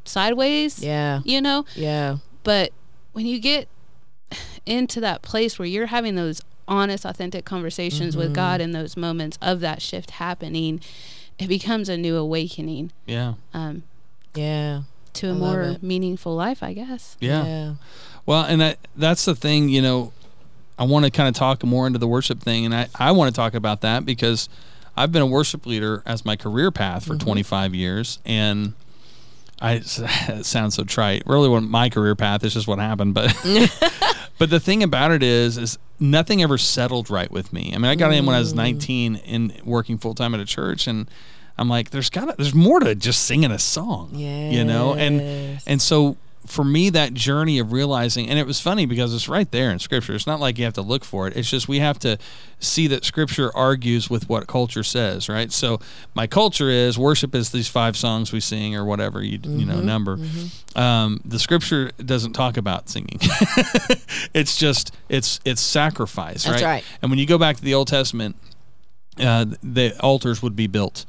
sideways 0.05 0.83
Yeah. 0.83 1.21
you 1.23 1.39
know 1.41 1.65
Yeah. 1.75 2.17
But 2.43 2.71
when 3.13 3.25
you 3.25 3.39
get 3.39 3.67
into 4.65 4.99
that 5.01 5.21
place 5.21 5.59
where 5.59 5.67
you're 5.67 5.87
having 5.87 6.15
those 6.15 6.41
honest 6.67 7.05
authentic 7.05 7.45
conversations 7.45 8.15
with 8.15 8.33
god 8.33 8.59
Mm-hmm. 8.59 8.63
in 8.65 8.71
those 8.71 8.95
moments 8.97 9.37
of 9.41 9.59
that 9.59 9.81
shift 9.81 10.11
happening 10.11 10.79
it 11.37 11.47
becomes 11.47 11.89
a 11.89 11.97
new 11.97 12.15
awakening 12.15 12.91
Yeah. 13.05 13.33
um, 13.53 13.83
Yeah. 14.33 14.83
to 15.13 15.29
a 15.29 15.33
I 15.33 15.37
more 15.37 15.75
meaningful 15.81 16.35
life 16.35 16.63
i 16.63 16.73
guess 16.73 17.17
Yeah. 17.19 17.45
Yeah. 17.45 17.73
Well, 18.25 18.43
and 18.45 18.61
that, 18.61 18.79
that's 18.95 19.25
the 19.25 19.35
thing, 19.35 19.67
you 19.67 19.81
know, 19.81 20.13
I 20.79 20.85
want 20.85 21.03
to 21.03 21.11
kind 21.11 21.27
of 21.27 21.35
talk 21.35 21.61
more 21.65 21.85
into 21.85 21.99
the 21.99 22.07
worship 22.07 22.39
thing. 22.39 22.63
And 22.65 22.73
I, 22.73 22.87
I 22.95 23.11
want 23.11 23.27
to 23.29 23.35
talk 23.35 23.53
about 23.53 23.81
that 23.81 24.05
because 24.05 24.47
I've 24.95 25.11
been 25.11 25.21
a 25.21 25.25
worship 25.27 25.65
leader 25.65 26.01
as 26.05 26.23
my 26.23 26.37
career 26.37 26.71
path 26.71 27.05
for 27.05 27.17
25 27.17 27.75
years. 27.75 28.19
And 28.23 28.75
I, 29.63 29.73
it 30.29 30.45
sounds 30.45 30.75
so 30.75 30.83
trite. 30.83 31.23
Really, 31.25 31.49
what 31.49 31.63
my 31.63 31.89
career 31.89 32.15
path 32.15 32.43
is 32.43 32.53
just 32.53 32.67
what 32.67 32.79
happened. 32.79 33.15
But, 33.15 33.35
But 34.39 34.49
the 34.49 34.59
thing 34.59 34.83
about 34.83 35.11
it 35.11 35.23
is, 35.23 35.57
is 35.57 35.77
nothing 35.99 36.41
ever 36.41 36.57
settled 36.57 37.09
right 37.09 37.31
with 37.31 37.53
me. 37.53 37.71
I 37.73 37.77
mean, 37.77 37.85
I 37.85 37.95
got 37.95 38.11
in 38.13 38.25
when 38.25 38.35
I 38.35 38.39
was 38.39 38.53
mm. 38.53 38.57
19 38.57 39.15
and 39.17 39.61
working 39.63 39.97
full 39.97 40.15
time 40.15 40.33
at 40.33 40.39
a 40.39 40.45
church, 40.45 40.87
and 40.87 41.09
I'm 41.57 41.69
like, 41.69 41.91
there's 41.91 42.09
got 42.09 42.25
to 42.25 42.35
there's 42.37 42.55
more 42.55 42.79
to 42.79 42.95
just 42.95 43.23
singing 43.23 43.51
a 43.51 43.59
song, 43.59 44.09
you 44.13 44.63
know, 44.63 44.95
and 44.95 45.61
and 45.65 45.81
so 45.81 46.17
for 46.45 46.63
me 46.65 46.89
that 46.89 47.13
journey 47.13 47.57
of 47.59 47.71
realizing 47.71 48.29
and 48.29 48.37
it 48.37 48.45
was 48.45 48.59
funny 48.59 48.85
because 48.85 49.13
it's 49.13 49.29
right 49.29 49.49
there 49.51 49.71
in 49.71 49.79
scripture. 49.79 50.13
It's 50.13 50.27
not 50.27 50.39
like 50.39 50.57
you 50.57 50.65
have 50.65 50.73
to 50.73 50.81
look 50.81 51.05
for 51.05 51.27
it. 51.27 51.37
It's 51.37 51.49
just 51.49 51.67
we 51.67 51.79
have 51.79 51.97
to 51.99 52.17
see 52.59 52.87
that 52.87 53.05
scripture 53.05 53.55
argues 53.55 54.09
with 54.09 54.27
what 54.29 54.47
culture 54.47 54.83
says 54.83 55.29
right? 55.29 55.51
So 55.51 55.79
my 56.15 56.27
culture 56.27 56.69
is 56.69 56.97
worship 56.97 57.33
is 57.33 57.51
these 57.51 57.67
five 57.69 57.95
songs 57.95 58.31
we 58.33 58.39
sing 58.39 58.75
or 58.75 58.83
whatever 58.85 59.23
you 59.23 59.39
you 59.43 59.65
know 59.65 59.79
number. 59.79 60.19
um, 60.75 61.21
the 61.23 61.39
scripture 61.39 61.91
doesn't 62.03 62.33
talk 62.33 62.57
about 62.57 62.89
singing. 62.89 63.19
It's 64.33 64.57
just 64.57 64.95
it's 65.09 65.39
it's 65.45 65.61
sacrifice 65.61 66.43
That's 66.43 66.61
right? 66.61 66.67
right. 66.75 66.83
and 67.01 67.11
when 67.11 67.19
you 67.19 67.25
go 67.25 67.37
back 67.37 67.55
to 67.57 67.63
the 67.63 67.73
old 67.73 67.87
testament 67.87 68.35
uh, 69.19 69.45
the 69.61 69.95
altars 69.99 70.41
would 70.41 70.55
be 70.55 70.67
built 70.67 71.05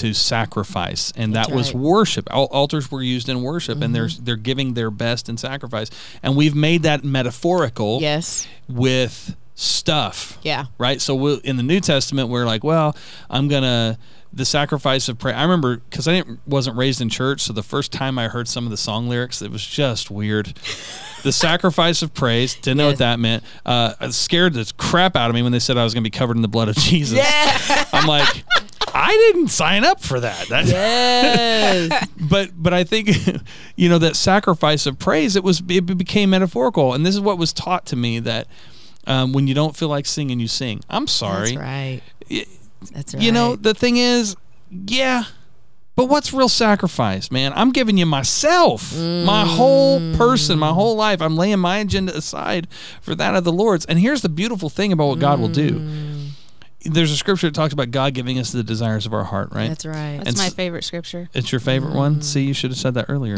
to 0.00 0.12
sacrifice, 0.14 1.12
and 1.16 1.34
that 1.34 1.50
was 1.50 1.68
right. 1.68 1.76
Mm-hmm. 1.76 1.84
worship. 1.86 2.28
Al- 2.30 2.44
altars 2.46 2.90
were 2.90 3.02
used 3.02 3.28
in 3.28 3.42
worship, 3.42 3.80
and 3.82 3.94
they're 3.94 4.08
they're 4.08 4.36
giving 4.36 4.74
their 4.74 4.90
best 4.90 5.28
in 5.28 5.36
sacrifice, 5.36 5.90
and 6.22 6.36
we've 6.36 6.54
made 6.54 6.82
that 6.82 7.04
metaphorical 7.04 8.00
Yes. 8.00 8.46
with 8.68 9.36
stuff. 9.54 10.38
Yeah. 10.42 10.66
Right. 10.78 11.00
So 11.00 11.14
we 11.14 11.34
in 11.44 11.56
the 11.56 11.62
New 11.62 11.80
Testament, 11.80 12.28
we're 12.28 12.46
like, 12.46 12.64
well, 12.64 12.96
I'm 13.28 13.48
gonna 13.48 13.98
the 14.32 14.44
sacrifice 14.44 15.08
of 15.08 15.18
prayer. 15.18 15.34
I 15.34 15.42
remember 15.42 15.78
because 15.78 16.06
I 16.06 16.12
didn't 16.12 16.40
wasn't 16.46 16.76
raised 16.76 17.00
in 17.00 17.08
church, 17.08 17.40
so 17.42 17.52
the 17.52 17.62
first 17.62 17.92
time 17.92 18.18
I 18.18 18.28
heard 18.28 18.48
some 18.48 18.64
of 18.64 18.70
the 18.70 18.76
song 18.76 19.08
lyrics, 19.08 19.42
it 19.42 19.50
was 19.50 19.64
just 19.66 20.10
weird. 20.10 20.54
the 21.24 21.32
sacrifice 21.32 22.00
of 22.00 22.14
praise 22.14 22.54
didn't 22.54 22.78
know 22.78 22.86
what 22.88 22.98
that 22.98 23.18
meant. 23.18 23.42
Uh, 23.66 24.10
scared 24.10 24.54
the 24.54 24.72
crap 24.78 25.16
out 25.16 25.28
of 25.30 25.34
me 25.34 25.42
when 25.42 25.52
they 25.52 25.58
said 25.58 25.76
I 25.76 25.84
was 25.84 25.92
gonna 25.94 26.04
be 26.04 26.10
covered 26.10 26.36
in 26.36 26.42
the 26.42 26.48
blood 26.48 26.68
of 26.68 26.76
Jesus. 26.76 27.18
Yeah. 27.18 27.84
I'm 27.92 28.06
like, 28.06 28.44
I 28.94 29.10
didn't 29.32 29.48
sign 29.48 29.84
up 29.84 30.00
for 30.00 30.20
that. 30.20 30.48
That- 30.48 30.66
yes. 30.68 32.08
but 32.18 32.50
but 32.56 32.72
I 32.74 32.84
think 32.84 33.10
you 33.76 33.88
know 33.88 33.98
that 33.98 34.16
sacrifice 34.16 34.86
of 34.86 34.98
praise 34.98 35.36
it 35.36 35.44
was 35.44 35.62
it 35.68 35.86
became 35.98 36.30
metaphorical, 36.30 36.94
and 36.94 37.04
this 37.04 37.14
is 37.14 37.20
what 37.20 37.38
was 37.38 37.52
taught 37.52 37.86
to 37.86 37.96
me 37.96 38.18
that 38.20 38.46
um, 39.06 39.32
when 39.32 39.46
you 39.46 39.54
don't 39.54 39.76
feel 39.76 39.88
like 39.88 40.06
singing, 40.06 40.40
you 40.40 40.48
sing. 40.48 40.80
I'm 40.88 41.06
sorry, 41.06 41.54
That's 41.54 41.56
right. 41.56 42.00
That's 42.92 43.14
right. 43.14 43.22
you 43.22 43.32
know 43.32 43.56
the 43.56 43.74
thing 43.74 43.96
is, 43.96 44.36
yeah. 44.70 45.24
But 45.96 46.06
what's 46.08 46.32
real 46.32 46.48
sacrifice, 46.48 47.30
man? 47.30 47.52
I'm 47.54 47.72
giving 47.72 47.98
you 47.98 48.06
myself, 48.06 48.96
my 48.96 49.44
whole 49.44 49.98
person, 50.16 50.58
my 50.58 50.70
whole 50.72 50.96
life. 50.96 51.20
I'm 51.20 51.36
laying 51.36 51.58
my 51.58 51.78
agenda 51.78 52.16
aside 52.16 52.68
for 53.02 53.14
that 53.16 53.34
of 53.34 53.44
the 53.44 53.52
Lord's. 53.52 53.84
And 53.84 53.98
here's 53.98 54.22
the 54.22 54.30
beautiful 54.30 54.70
thing 54.70 54.92
about 54.92 55.08
what 55.08 55.18
God 55.18 55.40
will 55.40 55.48
do. 55.48 55.78
There's 56.84 57.10
a 57.12 57.16
scripture 57.16 57.48
that 57.48 57.54
talks 57.54 57.72
about 57.74 57.90
God 57.90 58.14
giving 58.14 58.38
us 58.38 58.52
the 58.52 58.62
desires 58.62 59.04
of 59.04 59.12
our 59.12 59.24
heart, 59.24 59.50
right? 59.52 59.68
That's 59.68 59.84
right. 59.84 60.16
That's 60.16 60.28
And 60.30 60.38
my 60.38 60.46
s- 60.46 60.54
favorite 60.54 60.84
scripture. 60.84 61.28
It's 61.34 61.52
your 61.52 61.60
favorite 61.60 61.94
one. 61.94 62.16
Mm. 62.16 62.24
See, 62.24 62.44
you 62.44 62.54
should 62.54 62.70
have 62.70 62.78
said 62.78 62.94
that 62.94 63.06
earlier. 63.08 63.36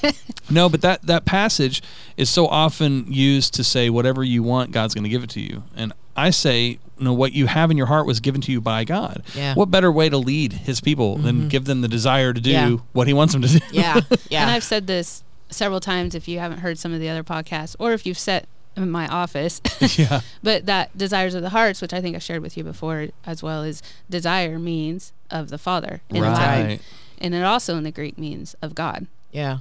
no, 0.50 0.68
but 0.68 0.80
that 0.82 1.02
that 1.02 1.24
passage 1.24 1.82
is 2.16 2.28
so 2.28 2.46
often 2.48 3.10
used 3.12 3.54
to 3.54 3.64
say 3.64 3.90
whatever 3.90 4.24
you 4.24 4.42
want, 4.42 4.72
God's 4.72 4.94
going 4.94 5.04
to 5.04 5.10
give 5.10 5.22
it 5.22 5.30
to 5.30 5.40
you. 5.40 5.62
And 5.76 5.92
I 6.16 6.30
say, 6.30 6.80
no, 6.98 7.12
what 7.12 7.32
you 7.32 7.46
have 7.46 7.70
in 7.70 7.76
your 7.76 7.86
heart 7.86 8.06
was 8.06 8.18
given 8.20 8.40
to 8.42 8.52
you 8.52 8.60
by 8.60 8.84
God. 8.84 9.22
Yeah. 9.34 9.54
What 9.54 9.70
better 9.70 9.90
way 9.92 10.08
to 10.08 10.18
lead 10.18 10.52
His 10.52 10.80
people 10.80 11.16
than 11.16 11.36
mm-hmm. 11.36 11.48
give 11.48 11.64
them 11.66 11.80
the 11.82 11.88
desire 11.88 12.32
to 12.32 12.40
do 12.40 12.50
Yeah. 12.50 12.76
what 12.92 13.06
He 13.06 13.14
wants 13.14 13.32
them 13.32 13.42
to 13.42 13.48
do? 13.48 13.60
yeah. 13.72 14.00
Yeah. 14.28 14.42
And 14.42 14.50
I've 14.50 14.64
said 14.64 14.86
this 14.86 15.22
several 15.48 15.80
times 15.80 16.14
if 16.14 16.28
you 16.28 16.38
haven't 16.40 16.58
heard 16.58 16.78
some 16.78 16.92
of 16.92 17.00
the 17.00 17.08
other 17.08 17.24
podcasts 17.24 17.74
or 17.78 17.92
if 17.92 18.04
you've 18.04 18.18
sat 18.18 18.46
in 18.76 18.90
my 18.90 19.06
office. 19.08 19.60
yeah. 19.98 20.20
but 20.42 20.66
that 20.66 20.96
desires 20.96 21.34
of 21.34 21.42
the 21.42 21.50
hearts, 21.50 21.80
which 21.80 21.92
I 21.92 22.00
think 22.00 22.16
I 22.16 22.18
shared 22.18 22.42
with 22.42 22.56
you 22.56 22.64
before 22.64 23.08
as 23.24 23.42
well, 23.42 23.62
is 23.62 23.82
desire 24.08 24.58
means 24.58 25.12
of 25.30 25.50
the 25.50 25.58
Father 25.58 26.00
in 26.08 26.22
Latin. 26.22 26.66
Right. 26.66 26.82
And 27.18 27.34
it 27.34 27.42
also 27.42 27.76
in 27.76 27.84
the 27.84 27.92
Greek 27.92 28.18
means 28.18 28.54
of 28.62 28.74
God. 28.74 29.06
yeah. 29.32 29.58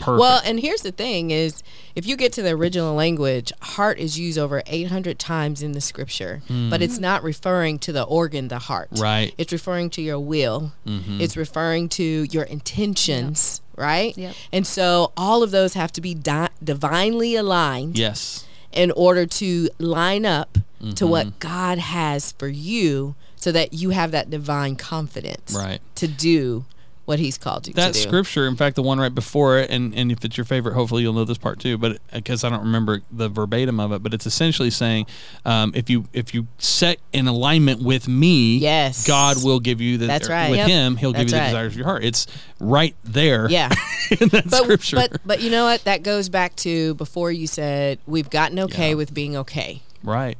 Perfect. 0.00 0.18
Well, 0.18 0.40
and 0.46 0.58
here's 0.58 0.80
the 0.80 0.92
thing 0.92 1.30
is 1.30 1.62
if 1.94 2.06
you 2.06 2.16
get 2.16 2.32
to 2.34 2.42
the 2.42 2.50
original 2.50 2.94
language, 2.94 3.52
heart 3.60 3.98
is 3.98 4.18
used 4.18 4.38
over 4.38 4.62
800 4.66 5.18
times 5.18 5.62
in 5.62 5.72
the 5.72 5.80
scripture, 5.80 6.40
but 6.48 6.80
hmm. 6.80 6.82
it's 6.82 6.98
not 6.98 7.22
referring 7.22 7.78
to 7.80 7.92
the 7.92 8.02
organ, 8.04 8.48
the 8.48 8.58
heart. 8.58 8.88
Right. 8.92 9.34
It's 9.36 9.52
referring 9.52 9.90
to 9.90 10.02
your 10.02 10.18
will. 10.18 10.72
Mm-hmm. 10.86 11.20
It's 11.20 11.36
referring 11.36 11.90
to 11.90 12.02
your 12.02 12.44
intentions, 12.44 13.60
right? 13.76 14.16
Yep. 14.16 14.34
And 14.52 14.66
so 14.66 15.12
all 15.18 15.42
of 15.42 15.50
those 15.50 15.74
have 15.74 15.92
to 15.92 16.00
be 16.00 16.14
di- 16.14 16.48
divinely 16.64 17.36
aligned 17.36 17.98
yes. 17.98 18.46
In 18.72 18.90
order 18.92 19.26
to 19.26 19.68
line 19.78 20.24
up 20.26 20.54
to 20.54 20.60
Mm-hmm. 20.80 21.08
what 21.10 21.38
God 21.40 21.78
has 21.78 22.32
for 22.32 22.48
you 22.48 23.14
so 23.36 23.52
that 23.52 23.74
you 23.74 23.90
have 23.90 24.12
that 24.12 24.30
divine 24.30 24.76
confidence 24.76 25.52
Right. 25.54 25.80
to 25.96 26.08
do 26.08 26.64
what 27.10 27.18
he's 27.18 27.36
called 27.36 27.66
you 27.66 27.74
That 27.74 27.88
to 27.88 27.92
do. 27.92 27.98
scripture, 28.08 28.46
in 28.46 28.54
fact, 28.54 28.76
the 28.76 28.82
one 28.82 29.00
right 29.00 29.12
before 29.14 29.58
it, 29.58 29.68
and, 29.68 29.92
and 29.94 30.12
if 30.12 30.24
it's 30.24 30.36
your 30.36 30.44
favorite, 30.44 30.74
hopefully 30.74 31.02
you'll 31.02 31.12
know 31.12 31.24
this 31.24 31.38
part 31.38 31.58
too. 31.58 31.76
But 31.76 31.98
because 32.12 32.44
I 32.44 32.48
don't 32.50 32.60
remember 32.62 33.00
the 33.10 33.28
verbatim 33.28 33.80
of 33.80 33.90
it, 33.92 34.02
but 34.02 34.14
it's 34.14 34.26
essentially 34.26 34.70
saying, 34.70 35.06
um, 35.44 35.72
if 35.74 35.90
you 35.90 36.04
if 36.12 36.32
you 36.32 36.46
set 36.58 36.98
in 37.12 37.26
alignment 37.26 37.82
with 37.82 38.06
me, 38.08 38.58
Yes. 38.58 39.06
God 39.06 39.44
will 39.44 39.58
give 39.60 39.80
you 39.80 39.98
the. 39.98 40.06
That's 40.06 40.28
right. 40.28 40.50
With 40.50 40.58
Yep. 40.58 40.68
Him, 40.68 40.96
He'll 40.96 41.12
give 41.12 41.22
you 41.22 41.30
the 41.30 41.36
right. 41.36 41.46
desires 41.46 41.72
of 41.72 41.76
your 41.78 41.86
heart. 41.86 42.04
It's 42.04 42.26
right 42.60 42.94
there. 43.04 43.50
Yeah. 43.50 43.68
in 44.20 44.28
that 44.28 44.48
but, 44.48 44.62
scripture. 44.62 44.96
But 44.96 45.20
but 45.26 45.40
you 45.42 45.50
know 45.50 45.64
what? 45.64 45.82
That 45.84 46.02
goes 46.04 46.28
back 46.28 46.54
to 46.56 46.94
before 46.94 47.32
you 47.32 47.46
said 47.46 47.98
we've 48.06 48.30
gotten 48.30 48.58
okay 48.60 48.90
Yeah. 48.90 48.94
with 48.94 49.12
being 49.12 49.36
okay. 49.36 49.82
right. 50.02 50.38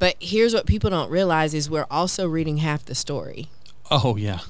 But 0.00 0.16
here's 0.18 0.52
what 0.52 0.66
people 0.66 0.90
don't 0.90 1.08
realize 1.10 1.54
is 1.54 1.70
we're 1.70 1.86
also 1.90 2.26
reading 2.26 2.56
half 2.58 2.84
the 2.84 2.94
story. 2.94 3.48
Oh 3.90 4.16
yeah. 4.16 4.40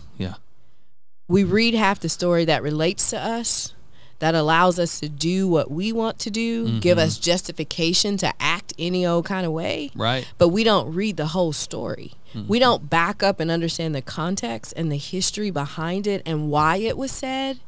We 1.28 1.44
read 1.44 1.74
half 1.74 2.00
the 2.00 2.08
story 2.08 2.44
that 2.44 2.62
relates 2.62 3.10
to 3.10 3.18
us, 3.18 3.72
that 4.18 4.34
allows 4.34 4.78
us 4.78 5.00
to 5.00 5.08
do 5.08 5.48
what 5.48 5.70
we 5.70 5.92
want 5.92 6.18
to 6.20 6.30
do, 6.30 6.78
give 6.80 6.98
Mm-hmm. 6.98 7.06
us 7.06 7.18
justification 7.18 8.16
to 8.18 8.32
act 8.40 8.72
any 8.78 9.04
old 9.06 9.24
kind 9.24 9.44
of 9.46 9.52
way. 9.52 9.90
Right. 9.94 10.26
But 10.38 10.48
we 10.48 10.64
don't 10.64 10.94
read 10.94 11.16
the 11.16 11.28
whole 11.28 11.52
story. 11.52 12.12
We 12.48 12.58
don't 12.58 12.90
back 12.90 13.22
up 13.22 13.38
and 13.38 13.48
understand 13.48 13.94
the 13.94 14.02
context 14.02 14.74
and 14.76 14.90
the 14.90 14.96
history 14.96 15.50
behind 15.52 16.08
it 16.08 16.20
and 16.26 16.50
why 16.50 16.78
it 16.78 16.96
was 16.96 17.12
said 17.12 17.60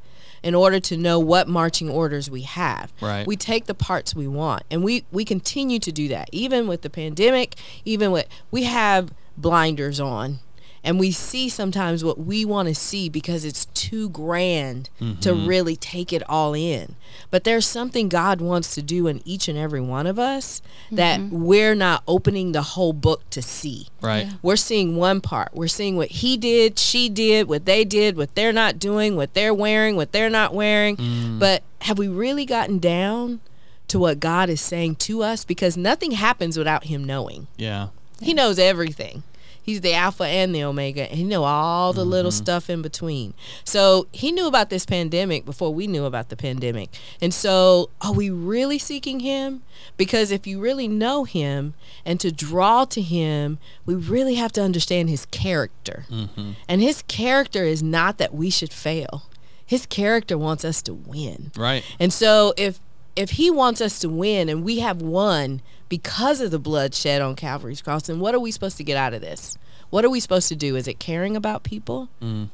in 0.42 0.56
order 0.56 0.80
to 0.80 0.96
know 0.96 1.20
what 1.20 1.46
marching 1.46 1.88
orders 1.88 2.28
we 2.28 2.42
have. 2.42 2.92
Right. 3.00 3.24
We 3.28 3.36
take 3.36 3.66
the 3.66 3.74
parts 3.74 4.12
we 4.16 4.26
want 4.26 4.64
and 4.68 4.82
we 4.82 5.04
we 5.12 5.24
continue 5.24 5.78
to 5.78 5.92
do 5.92 6.08
that. 6.08 6.28
Even 6.32 6.66
with 6.66 6.82
the 6.82 6.90
pandemic, 6.90 7.54
even 7.84 8.10
with 8.10 8.26
we 8.50 8.64
have 8.64 9.12
blinders 9.36 10.00
on 10.00 10.40
and 10.86 11.00
we 11.00 11.10
see 11.10 11.48
sometimes 11.48 12.04
what 12.04 12.16
we 12.16 12.44
want 12.44 12.68
to 12.68 12.74
see 12.74 13.08
because 13.08 13.44
it's 13.44 13.64
too 13.66 14.08
grand 14.08 14.88
to 15.00 15.32
mm-hmm. 15.32 15.46
really 15.46 15.74
take 15.74 16.12
it 16.12 16.22
all 16.28 16.54
in. 16.54 16.94
But 17.28 17.42
there's 17.42 17.66
something 17.66 18.08
God 18.08 18.40
wants 18.40 18.72
to 18.76 18.82
do 18.82 19.08
in 19.08 19.20
each 19.24 19.48
and 19.48 19.58
every 19.58 19.80
one 19.80 20.06
of 20.06 20.16
us 20.16 20.62
that 20.92 21.18
mm-hmm. 21.18 21.42
we're 21.44 21.74
not 21.74 22.04
opening 22.06 22.52
the 22.52 22.62
whole 22.62 22.92
book 22.92 23.28
to 23.30 23.42
see. 23.42 23.88
Right. 24.00 24.28
We're 24.42 24.54
seeing 24.54 24.94
one 24.94 25.20
part. 25.20 25.50
We're 25.52 25.66
seeing 25.66 25.96
what 25.96 26.08
he 26.08 26.36
did, 26.36 26.78
she 26.78 27.08
did, 27.08 27.48
what 27.48 27.64
they 27.64 27.84
did, 27.84 28.16
what 28.16 28.36
they're 28.36 28.52
not 28.52 28.78
doing, 28.78 29.16
what 29.16 29.34
they're 29.34 29.52
wearing, 29.52 29.96
what 29.96 30.12
they're 30.12 30.30
not 30.30 30.54
wearing. 30.54 30.96
Mm. 30.98 31.40
But 31.40 31.64
have 31.80 31.98
we 31.98 32.06
really 32.06 32.46
gotten 32.46 32.78
down 32.78 33.40
to 33.88 33.98
what 33.98 34.20
God 34.20 34.48
is 34.48 34.60
saying 34.60 34.96
to 34.96 35.24
us? 35.24 35.44
Because 35.44 35.76
nothing 35.76 36.12
happens 36.12 36.56
without 36.56 36.84
him 36.84 37.02
knowing. 37.02 37.48
Yeah. 37.56 37.88
He 38.20 38.32
knows 38.32 38.60
everything. 38.60 39.24
He's 39.66 39.80
the 39.80 39.94
Alpha 39.94 40.22
and 40.22 40.54
the 40.54 40.62
Omega, 40.62 41.10
and 41.10 41.18
he 41.18 41.24
know 41.24 41.42
all 41.42 41.92
the 41.92 42.04
little 42.04 42.30
mm-hmm. 42.30 42.44
stuff 42.44 42.70
in 42.70 42.82
between. 42.82 43.34
So 43.64 44.06
he 44.12 44.30
knew 44.30 44.46
about 44.46 44.70
this 44.70 44.86
pandemic 44.86 45.44
before 45.44 45.74
we 45.74 45.88
knew 45.88 46.04
about 46.04 46.28
the 46.28 46.36
pandemic. 46.36 46.96
And 47.20 47.34
so, 47.34 47.90
are 48.00 48.12
we 48.12 48.30
really 48.30 48.78
seeking 48.78 49.18
him? 49.18 49.64
Because 49.96 50.30
if 50.30 50.46
you 50.46 50.60
really 50.60 50.86
know 50.86 51.24
him 51.24 51.74
and 52.04 52.20
to 52.20 52.30
draw 52.30 52.84
to 52.84 53.02
him, 53.02 53.58
we 53.84 53.96
really 53.96 54.36
have 54.36 54.52
to 54.52 54.62
understand 54.62 55.10
his 55.10 55.26
character. 55.26 56.06
Mm-hmm. 56.08 56.52
And 56.68 56.80
his 56.80 57.02
character 57.02 57.64
is 57.64 57.82
not 57.82 58.18
that 58.18 58.32
we 58.32 58.50
should 58.50 58.72
fail. 58.72 59.24
His 59.66 59.84
character 59.84 60.38
wants 60.38 60.64
us 60.64 60.80
to 60.82 60.94
win. 60.94 61.50
Right. 61.56 61.84
And 61.98 62.12
so 62.12 62.54
if 62.56 62.78
if 63.16 63.30
he 63.30 63.50
wants 63.50 63.80
us 63.80 63.98
to 63.98 64.08
win 64.08 64.48
and 64.48 64.62
we 64.62 64.78
have 64.78 65.02
won 65.02 65.62
because 65.88 66.40
of 66.40 66.50
the 66.50 66.58
blood 66.58 66.94
shed 66.94 67.22
on 67.22 67.36
Calvary's 67.36 67.82
cross, 67.82 68.08
And 68.08 68.20
what 68.20 68.34
are 68.34 68.40
we 68.40 68.50
supposed 68.50 68.76
to 68.78 68.84
get 68.84 68.96
out 68.96 69.14
of 69.14 69.20
this? 69.20 69.56
What 69.90 70.04
are 70.04 70.10
we 70.10 70.20
supposed 70.20 70.48
to 70.48 70.56
do? 70.56 70.76
Is 70.76 70.88
it 70.88 70.98
caring 70.98 71.36
about 71.36 71.62
people? 71.62 72.08
Mm. 72.20 72.48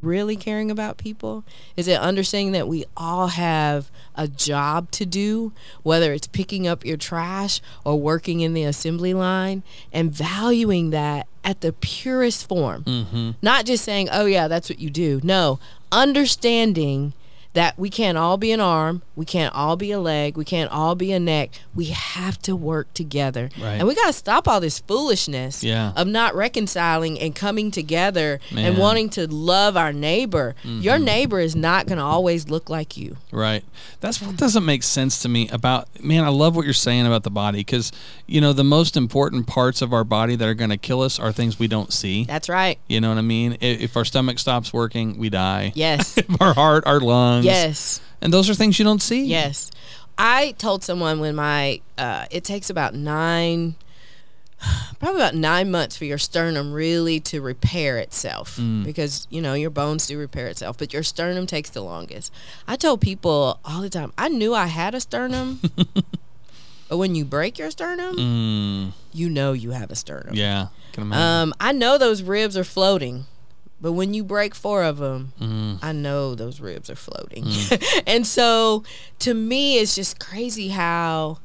Really 0.00 0.36
caring 0.36 0.70
about 0.70 0.96
people? 0.96 1.44
Is 1.76 1.88
it 1.88 1.98
understanding 1.98 2.52
that 2.52 2.68
we 2.68 2.84
all 2.96 3.28
have 3.28 3.90
a 4.14 4.28
job 4.28 4.92
to 4.92 5.04
do, 5.04 5.52
whether 5.82 6.12
it's 6.12 6.28
picking 6.28 6.68
up 6.68 6.84
your 6.84 6.96
trash 6.96 7.60
or 7.84 7.98
working 7.98 8.40
in 8.40 8.54
the 8.54 8.62
assembly 8.62 9.12
line, 9.12 9.64
and 9.92 10.12
valuing 10.12 10.90
that 10.90 11.26
at 11.42 11.62
the 11.62 11.72
purest 11.72 12.48
form? 12.48 12.84
Mm-hmm. 12.84 13.30
Not 13.42 13.64
just 13.64 13.84
saying, 13.84 14.08
oh, 14.12 14.26
yeah, 14.26 14.46
that's 14.46 14.70
what 14.70 14.78
you 14.78 14.90
do. 14.90 15.20
No, 15.24 15.58
understanding 15.90 17.12
that 17.58 17.76
we 17.76 17.90
can't 17.90 18.16
all 18.16 18.36
be 18.36 18.52
an 18.52 18.60
arm, 18.60 19.02
we 19.16 19.24
can't 19.24 19.52
all 19.52 19.74
be 19.74 19.90
a 19.90 19.98
leg, 19.98 20.36
we 20.36 20.44
can't 20.44 20.70
all 20.70 20.94
be 20.94 21.10
a 21.10 21.18
neck. 21.18 21.50
We 21.74 21.86
have 21.86 22.40
to 22.42 22.54
work 22.54 22.94
together. 22.94 23.50
Right. 23.60 23.72
And 23.72 23.88
we 23.88 23.96
got 23.96 24.06
to 24.06 24.12
stop 24.12 24.46
all 24.46 24.60
this 24.60 24.78
foolishness 24.78 25.64
Yeah. 25.64 25.92
of 25.96 26.06
not 26.06 26.36
reconciling 26.36 27.18
and 27.18 27.34
coming 27.34 27.72
together 27.72 28.38
Man. 28.52 28.64
and 28.64 28.78
wanting 28.78 29.08
to 29.10 29.26
love 29.26 29.76
our 29.76 29.92
neighbor. 29.92 30.54
Your 30.62 30.94
mm-hmm. 30.94 31.04
neighbor 31.04 31.40
is 31.40 31.56
not 31.56 31.86
going 31.86 31.98
to 31.98 32.04
always 32.04 32.48
look 32.48 32.70
like 32.70 32.96
you. 32.96 33.16
Right. 33.32 33.64
That's 33.98 34.22
what 34.22 34.36
doesn't 34.36 34.64
make 34.64 34.84
sense 34.84 35.18
to 35.22 35.28
me 35.28 35.48
about 35.48 35.88
man, 36.00 36.22
I 36.22 36.28
love 36.28 36.54
what 36.54 36.64
you're 36.64 36.74
saying 36.74 37.08
about 37.08 37.24
the 37.24 37.30
body 37.30 37.64
cuz 37.64 37.90
you 38.28 38.40
know 38.40 38.52
the 38.52 38.62
most 38.62 38.96
important 38.96 39.48
parts 39.48 39.82
of 39.82 39.92
our 39.92 40.04
body 40.04 40.36
that 40.36 40.46
are 40.46 40.54
going 40.54 40.70
to 40.70 40.76
kill 40.76 41.02
us 41.02 41.18
are 41.18 41.32
things 41.32 41.58
we 41.58 41.66
don't 41.66 41.92
see. 41.92 42.24
That's 42.24 42.48
right. 42.48 42.78
You 42.88 43.00
know 43.00 43.08
what 43.08 43.18
I 43.18 43.22
mean? 43.22 43.54
I- 43.60 43.64
If 43.64 43.96
our 43.96 44.04
stomach 44.04 44.38
stops 44.38 44.72
working, 44.72 45.18
we 45.18 45.28
die. 45.28 45.72
Yes. 45.74 46.16
our 46.40 46.54
heart, 46.54 46.86
our 46.86 47.00
lungs. 47.00 47.47
Yes. 47.52 48.00
And 48.20 48.32
those 48.32 48.50
are 48.50 48.54
things 48.54 48.78
you 48.78 48.84
don't 48.84 49.02
see. 49.02 49.24
Yes. 49.24 49.70
I 50.18 50.52
told 50.58 50.82
someone 50.82 51.20
when 51.20 51.34
my 51.36 51.80
uh, 51.96 52.26
it 52.30 52.42
takes 52.44 52.70
about 52.70 52.94
nine 52.94 53.76
probably 54.98 55.20
about 55.20 55.34
nine 55.36 55.70
months 55.70 55.96
for 55.96 56.04
your 56.04 56.18
sternum 56.18 56.72
really 56.72 57.20
to 57.20 57.40
repair 57.40 57.98
itself 57.98 58.56
Mm. 58.58 58.84
because 58.84 59.28
you 59.30 59.40
know 59.40 59.54
your 59.54 59.70
bones 59.70 60.08
do 60.08 60.18
repair 60.18 60.48
itself 60.48 60.76
but 60.78 60.92
your 60.92 61.04
sternum 61.04 61.46
takes 61.46 61.70
the 61.70 61.80
longest 61.80 62.32
i 62.66 62.74
told 62.74 63.00
people 63.00 63.60
all 63.64 63.80
the 63.80 63.88
time 63.88 64.12
i 64.18 64.28
knew 64.28 64.54
i 64.54 64.66
had 64.66 64.96
a 64.96 65.00
sternum 65.00 65.60
but 66.88 66.96
when 66.96 67.14
you 67.14 67.24
break 67.24 67.56
your 67.56 67.70
sternum 67.70 68.16
Mm, 68.16 68.92
you 69.12 69.28
know 69.30 69.52
you 69.52 69.70
have 69.70 69.92
a 69.92 69.96
sternum 69.96 70.34
yeah. 70.34 70.68
Can 70.92 71.04
imagine. 71.04 71.22
um, 71.22 71.54
i 71.60 71.70
know 71.70 71.96
those 71.96 72.22
ribs 72.22 72.56
are 72.56 72.64
floating 72.64 73.26
but 73.80 73.92
when 73.92 74.14
you 74.14 74.24
break 74.24 74.54
four 74.54 74.82
of 74.82 74.98
them 74.98 75.32
Mm. 75.40 75.78
I 75.82 75.92
know 75.92 76.34
those 76.34 76.60
ribs 76.60 76.90
are 76.90 76.96
floating. 76.96 77.46
and 78.06 78.26
so 78.26 78.82
to 79.20 79.34
me, 79.34 79.78
it's 79.78 79.94
just 79.94 80.18
crazy 80.18 80.68
how 80.68 81.38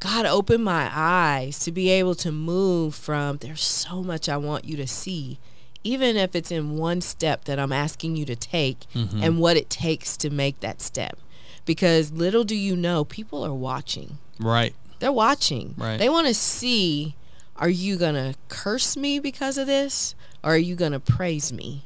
God 0.00 0.26
opened 0.26 0.64
my 0.64 0.90
eyes 0.92 1.58
to 1.60 1.72
be 1.72 1.88
able 1.90 2.14
to 2.16 2.30
move 2.32 2.94
from 2.94 3.38
there's 3.38 3.62
so 3.62 4.02
much 4.02 4.28
I 4.28 4.36
want 4.36 4.64
you 4.64 4.76
to 4.76 4.86
see, 4.86 5.38
even 5.84 6.16
if 6.16 6.34
it's 6.36 6.50
in 6.50 6.76
one 6.76 7.00
step 7.00 7.44
that 7.44 7.58
I'm 7.58 7.72
asking 7.72 8.16
you 8.16 8.24
to 8.26 8.36
take 8.36 8.80
Mm-hmm. 8.94 9.22
and 9.22 9.38
what 9.40 9.56
it 9.56 9.70
takes 9.70 10.16
to 10.18 10.28
make 10.30 10.60
that 10.60 10.82
step. 10.82 11.18
Because 11.64 12.12
little 12.12 12.44
do 12.44 12.54
you 12.56 12.76
know, 12.76 13.04
people 13.04 13.44
are 13.44 13.54
watching. 13.54 14.18
right. 14.40 14.74
They're 14.98 15.12
watching. 15.12 15.74
Right. 15.76 15.98
They 15.98 16.08
want 16.08 16.26
to 16.26 16.32
see 16.34 17.14
are 17.56 17.68
you 17.68 17.96
going 17.96 18.14
to 18.14 18.34
curse 18.48 18.96
me 18.96 19.18
because 19.18 19.56
of 19.58 19.66
this 19.66 20.14
or 20.46 20.52
are 20.52 20.56
you 20.56 20.76
going 20.76 20.92
to 20.92 21.00
praise 21.00 21.52
me? 21.52 21.84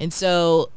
And 0.00 0.12
so 0.12 0.70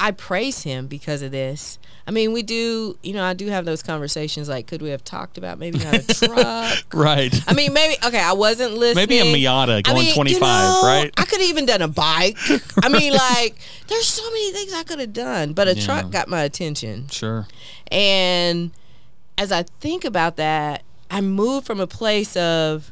I 0.00 0.10
praise 0.12 0.62
him 0.62 0.86
because 0.86 1.22
of 1.22 1.30
this. 1.32 1.78
I 2.06 2.10
mean, 2.10 2.32
we 2.32 2.42
do, 2.42 2.96
you 3.02 3.12
know, 3.12 3.22
I 3.22 3.34
do 3.34 3.48
have 3.48 3.66
those 3.66 3.82
conversations 3.82 4.48
like, 4.48 4.66
could 4.66 4.80
we 4.80 4.88
have 4.88 5.04
talked 5.04 5.36
about 5.36 5.58
maybe 5.58 5.78
not 5.78 5.94
a 5.96 6.06
truck? 6.14 6.94
Right. 6.94 7.34
I 7.46 7.52
mean, 7.52 7.74
maybe, 7.74 7.96
okay, 8.06 8.20
I 8.20 8.32
wasn't 8.32 8.72
listening. 8.74 9.08
Maybe 9.08 9.18
a 9.18 9.24
Miata 9.50 9.68
I 9.78 9.82
going 9.82 9.96
mean, 9.98 10.06
you 10.08 10.14
25, 10.14 10.40
know, 10.40 10.82
right? 10.88 11.12
I 11.18 11.24
could 11.26 11.40
have 11.40 11.50
even 11.50 11.66
done 11.66 11.82
a 11.82 11.88
bike. 11.88 12.38
I 12.82 12.88
mean, 12.88 13.12
like, 13.12 13.56
there's 13.88 14.06
so 14.06 14.22
many 14.30 14.52
things 14.52 14.72
I 14.72 14.84
could 14.84 15.00
have 15.00 15.12
done, 15.12 15.52
but 15.52 15.68
a 15.68 15.74
Yeah. 15.74 15.84
truck 15.84 16.10
got 16.10 16.28
my 16.28 16.42
attention. 16.44 17.08
Sure. 17.08 17.46
And 17.92 18.70
as 19.36 19.52
I 19.52 19.64
think 19.80 20.06
about 20.06 20.36
that, 20.36 20.84
I 21.10 21.20
moved 21.20 21.66
from 21.66 21.80
a 21.80 21.86
place 21.86 22.36
of 22.36 22.90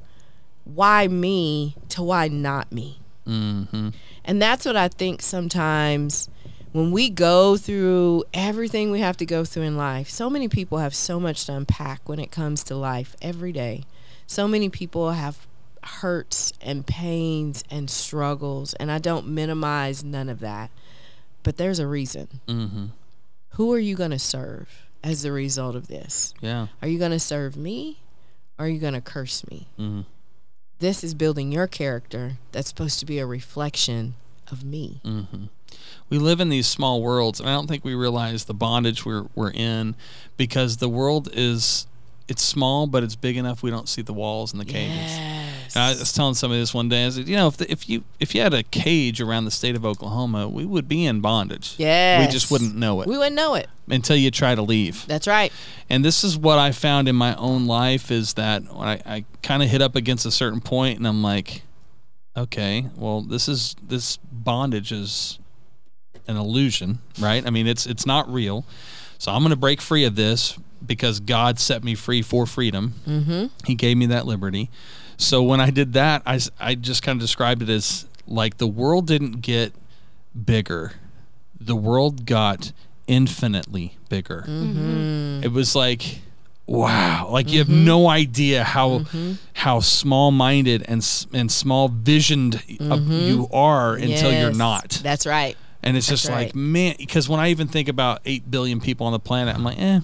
why 0.64 1.08
me 1.08 1.76
to 1.90 2.02
why 2.02 2.28
not 2.28 2.70
me. 2.70 3.00
Mm-hmm. 3.26 3.90
And 4.24 4.42
that's 4.42 4.64
what 4.64 4.76
I 4.76 4.88
think 4.88 5.22
sometimes 5.22 6.28
when 6.72 6.90
we 6.90 7.08
go 7.08 7.56
through 7.56 8.24
everything 8.34 8.90
we 8.90 9.00
have 9.00 9.16
to 9.16 9.26
go 9.26 9.44
through 9.44 9.62
in 9.62 9.76
life. 9.76 10.10
So 10.10 10.28
many 10.28 10.46
people 10.48 10.78
have 10.78 10.94
so 10.94 11.18
much 11.18 11.46
to 11.46 11.54
unpack 11.54 12.08
when 12.08 12.18
it 12.18 12.30
comes 12.30 12.62
to 12.64 12.76
life 12.76 13.16
every 13.22 13.50
day. 13.52 13.84
So 14.26 14.46
many 14.46 14.68
people 14.68 15.12
have 15.12 15.46
hurts 15.82 16.52
and 16.60 16.86
pains 16.86 17.64
and 17.70 17.88
struggles, 17.88 18.74
and 18.74 18.90
I 18.90 18.98
don't 18.98 19.28
minimize 19.28 20.04
none 20.04 20.28
of 20.28 20.40
that. 20.40 20.70
But 21.42 21.56
there's 21.56 21.78
a 21.78 21.86
reason. 21.86 22.40
Mm-hmm. 22.46 22.86
Who 23.50 23.72
are 23.72 23.78
you 23.78 23.96
going 23.96 24.10
to 24.10 24.18
serve 24.18 24.86
as 25.02 25.24
a 25.24 25.32
result 25.32 25.76
of 25.76 25.86
this? 25.86 26.34
Yeah. 26.40 26.66
Are 26.82 26.88
you 26.88 26.98
going 26.98 27.12
to 27.12 27.20
serve 27.20 27.56
me 27.56 28.00
or 28.58 28.66
are 28.66 28.68
you 28.68 28.80
going 28.80 28.94
to 28.94 29.00
curse 29.00 29.46
me? 29.48 29.68
Mm-hmm. 29.78 30.00
This 30.78 31.02
is 31.02 31.14
building 31.14 31.52
your 31.52 31.66
character 31.66 32.36
that's 32.52 32.68
supposed 32.68 32.98
to 33.00 33.06
be 33.06 33.18
a 33.18 33.26
reflection 33.26 34.14
of 34.50 34.64
me. 34.64 35.00
Mm-hmm. 35.04 35.44
We 36.08 36.18
live 36.18 36.40
in 36.40 36.48
these 36.48 36.66
small 36.66 37.02
worlds, 37.02 37.40
and 37.40 37.48
I 37.48 37.52
don't 37.52 37.66
think 37.66 37.84
we 37.84 37.94
realize 37.94 38.44
the 38.44 38.54
bondage 38.54 39.04
we're 39.04 39.26
we're 39.34 39.50
in 39.52 39.96
because 40.36 40.76
the 40.76 40.88
world 40.88 41.28
is 41.32 41.86
it's 42.28 42.42
small, 42.42 42.86
but 42.86 43.02
it's 43.02 43.16
big 43.16 43.36
enough 43.36 43.62
we 43.62 43.70
don't 43.70 43.88
see 43.88 44.02
the 44.02 44.12
walls 44.12 44.52
and 44.52 44.60
the 44.60 44.64
cages. 44.64 44.96
Yes. 44.96 45.35
And 45.76 45.82
I 45.84 45.90
was 45.90 46.10
telling 46.14 46.32
somebody 46.32 46.60
this 46.60 46.72
one 46.72 46.88
day. 46.88 47.04
I 47.04 47.10
said, 47.10 47.28
you 47.28 47.36
know, 47.36 47.48
if 47.48 47.58
the, 47.58 47.70
if 47.70 47.86
you 47.86 48.02
if 48.18 48.34
you 48.34 48.40
had 48.40 48.54
a 48.54 48.62
cage 48.62 49.20
around 49.20 49.44
the 49.44 49.50
state 49.50 49.76
of 49.76 49.84
Oklahoma, 49.84 50.48
we 50.48 50.64
would 50.64 50.88
be 50.88 51.04
in 51.04 51.20
bondage. 51.20 51.74
Yeah, 51.76 52.20
We 52.24 52.32
just 52.32 52.50
wouldn't 52.50 52.74
know 52.74 53.02
it 53.02 53.06
We 53.08 53.18
wouldn't 53.18 53.36
know 53.36 53.54
it. 53.56 53.68
until 53.86 54.16
you 54.16 54.30
try 54.30 54.54
to 54.54 54.62
leave. 54.62 55.06
That's 55.06 55.26
right. 55.26 55.52
And 55.90 56.02
this 56.02 56.24
is 56.24 56.38
what 56.38 56.58
I 56.58 56.72
found 56.72 57.08
in 57.08 57.14
my 57.14 57.34
own 57.36 57.66
life 57.66 58.10
is 58.10 58.32
that 58.34 58.62
when 58.74 58.88
I, 58.88 59.02
I 59.04 59.24
kind 59.42 59.62
of 59.62 59.68
hit 59.68 59.82
up 59.82 59.96
against 59.96 60.24
a 60.24 60.30
certain 60.30 60.60
point, 60.62 60.96
and 60.96 61.06
I'm 61.06 61.22
like, 61.22 61.60
okay, 62.34 62.86
well, 62.96 63.20
this 63.20 63.46
is 63.46 63.76
this 63.86 64.16
bondage 64.32 64.92
is 64.92 65.38
an 66.26 66.38
illusion, 66.38 67.00
right? 67.20 67.46
I 67.46 67.50
mean, 67.50 67.66
it's 67.66 67.84
it's 67.84 68.06
not 68.06 68.32
real. 68.32 68.64
So 69.18 69.30
I'm 69.30 69.40
going 69.42 69.50
to 69.50 69.56
break 69.56 69.82
free 69.82 70.04
of 70.06 70.16
this 70.16 70.58
because 70.84 71.20
God 71.20 71.58
set 71.58 71.84
me 71.84 71.94
free 71.94 72.22
for 72.22 72.46
freedom. 72.46 72.94
Mm-hmm. 73.06 73.46
He 73.66 73.74
gave 73.74 73.98
me 73.98 74.06
that 74.06 74.24
liberty. 74.26 74.70
So 75.16 75.42
when 75.42 75.60
I 75.60 75.70
did 75.70 75.92
that, 75.94 76.22
I, 76.26 76.40
I 76.60 76.74
just 76.74 77.02
kind 77.02 77.16
of 77.16 77.20
described 77.20 77.62
it 77.62 77.68
as 77.68 78.06
like 78.26 78.58
the 78.58 78.66
world 78.66 79.06
didn't 79.06 79.40
get 79.40 79.72
bigger, 80.44 80.92
the 81.58 81.76
world 81.76 82.26
got 82.26 82.72
infinitely 83.06 83.96
bigger. 84.08 84.44
Mm-hmm. 84.46 84.78
Mm-hmm. 84.78 85.44
It 85.44 85.52
was 85.52 85.74
like, 85.74 86.20
wow, 86.66 87.28
like 87.30 87.50
you 87.50 87.58
have 87.58 87.68
mm-hmm. 87.68 87.84
no 87.84 88.08
idea 88.08 88.64
how 88.64 89.04
how 89.54 89.80
small 89.80 90.30
minded 90.30 90.84
and 90.88 91.06
and 91.32 91.50
small 91.50 91.88
visioned 91.88 92.62
uh, 92.80 92.96
you 92.96 93.48
are 93.52 93.94
until 93.94 94.32
you're 94.32 94.52
not. 94.52 95.00
That's 95.02 95.26
right. 95.26 95.56
And 95.82 95.96
it's 95.96 96.08
That's 96.08 96.22
just 96.22 96.32
right. 96.32 96.46
like, 96.46 96.54
man, 96.56 96.96
because 96.98 97.28
when 97.28 97.38
I 97.38 97.50
even 97.50 97.68
think 97.68 97.88
about 97.88 98.20
8 98.24 98.50
billion 98.50 98.80
people 98.80 99.06
on 99.06 99.12
the 99.12 99.20
planet, 99.20 99.54
I'm 99.54 99.62
like, 99.62 99.78
eh, 99.78 100.00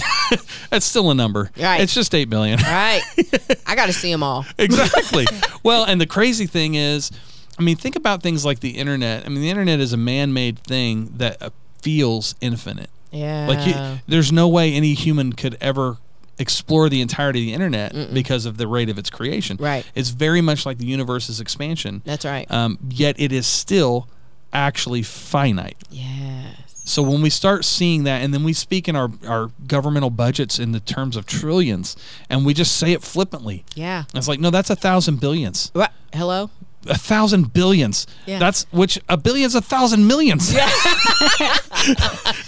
that's 0.70 0.86
still 0.86 1.10
a 1.10 1.14
number. 1.14 1.50
Right. 1.58 1.80
It's 1.80 1.94
just 1.94 2.14
8 2.14 2.28
billion. 2.30 2.58
right. 2.60 3.02
I 3.66 3.74
got 3.74 3.86
to 3.86 3.92
see 3.92 4.10
them 4.10 4.22
all. 4.22 4.44
exactly. 4.58 5.26
well, 5.62 5.84
and 5.84 6.00
the 6.00 6.06
crazy 6.06 6.46
thing 6.46 6.74
is, 6.74 7.10
I 7.58 7.62
mean, 7.62 7.76
think 7.76 7.96
about 7.96 8.22
things 8.22 8.44
like 8.44 8.60
the 8.60 8.70
internet. 8.70 9.24
I 9.24 9.28
mean, 9.28 9.40
the 9.40 9.50
internet 9.50 9.80
is 9.80 9.92
a 9.92 9.96
man 9.96 10.32
made 10.32 10.58
thing 10.60 11.12
that 11.16 11.42
uh, 11.42 11.50
feels 11.82 12.34
infinite. 12.40 12.90
Yeah. 13.10 13.46
Like, 13.48 13.66
you, 13.66 14.00
there's 14.06 14.30
no 14.30 14.48
way 14.48 14.72
any 14.74 14.94
human 14.94 15.32
could 15.32 15.56
ever 15.60 15.96
explore 16.38 16.88
the 16.88 17.00
entirety 17.00 17.40
of 17.40 17.46
the 17.46 17.52
internet 17.54 18.14
because 18.14 18.46
of 18.46 18.58
the 18.58 18.68
rate 18.68 18.88
of 18.88 18.96
its 18.98 19.10
creation. 19.10 19.56
Right. 19.58 19.84
It's 19.94 20.10
very 20.10 20.40
much 20.40 20.64
like 20.64 20.78
the 20.78 20.86
universe's 20.86 21.40
expansion. 21.40 22.02
That's 22.04 22.24
right. 22.24 22.48
Um, 22.50 22.78
yet 22.90 23.18
it 23.18 23.32
is 23.32 23.46
still 23.46 24.08
actually 24.52 25.02
finite. 25.02 25.76
yes. 25.90 26.67
So 26.88 27.02
when 27.02 27.20
we 27.20 27.28
start 27.28 27.64
seeing 27.66 28.04
that, 28.04 28.22
and 28.22 28.32
then 28.32 28.44
we 28.44 28.54
speak 28.54 28.88
in 28.88 28.96
our, 28.96 29.10
our 29.26 29.50
governmental 29.66 30.08
budgets 30.08 30.58
in 30.58 30.72
the 30.72 30.80
terms 30.80 31.16
of 31.16 31.26
trillions, 31.26 31.96
and 32.30 32.46
we 32.46 32.54
just 32.54 32.76
say 32.76 32.92
it 32.92 33.02
flippantly. 33.02 33.64
Yeah. 33.74 34.04
It's 34.14 34.26
like, 34.26 34.40
no, 34.40 34.50
that's 34.50 34.70
a 34.70 34.76
thousand 34.76 35.20
billions. 35.20 35.70
What? 35.74 35.92
Hello? 36.14 36.50
A 36.86 36.96
thousand 36.96 37.52
billions. 37.52 38.06
Yeah. 38.26 38.38
That's 38.38 38.64
which 38.70 38.98
a 39.08 39.16
billion's 39.16 39.54
a 39.54 39.60
thousand 39.60 40.06
millions. 40.06 40.52
Yeah. 40.52 40.70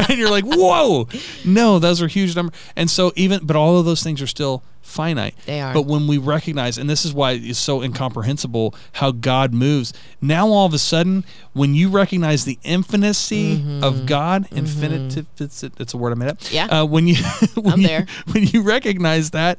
and 0.08 0.18
you're 0.18 0.30
like, 0.30 0.44
whoa. 0.44 1.08
No, 1.44 1.78
those 1.78 2.00
are 2.00 2.06
huge 2.06 2.36
numbers. 2.36 2.58
And 2.76 2.90
so 2.90 3.12
even 3.16 3.44
but 3.44 3.56
all 3.56 3.78
of 3.78 3.84
those 3.84 4.02
things 4.02 4.22
are 4.22 4.26
still 4.26 4.62
finite. 4.82 5.34
They 5.46 5.60
are. 5.60 5.72
But 5.72 5.82
when 5.82 6.06
we 6.06 6.18
recognize, 6.18 6.78
and 6.78 6.88
this 6.88 7.04
is 7.04 7.14
why 7.14 7.32
it's 7.32 7.58
so 7.58 7.82
incomprehensible 7.82 8.74
how 8.92 9.12
God 9.12 9.54
moves. 9.54 9.92
Now 10.20 10.48
all 10.48 10.66
of 10.66 10.74
a 10.74 10.78
sudden, 10.78 11.24
when 11.52 11.74
you 11.74 11.88
recognize 11.88 12.44
the 12.44 12.58
infinicy 12.62 13.62
of 13.82 14.06
God, 14.06 14.46
infinite 14.52 15.26
it's, 15.38 15.62
it's 15.62 15.94
a 15.94 15.96
word 15.96 16.12
I 16.12 16.14
made 16.16 16.28
up. 16.28 16.38
Mm-hmm. 16.40 16.54
Yeah. 16.54 16.80
Uh, 16.80 16.84
when 16.84 17.06
you 17.06 17.16
when 17.54 17.72
I'm 17.74 17.80
you, 17.80 17.86
there. 17.86 18.06
when 18.32 18.44
you 18.44 18.62
recognize 18.62 19.30
that, 19.30 19.58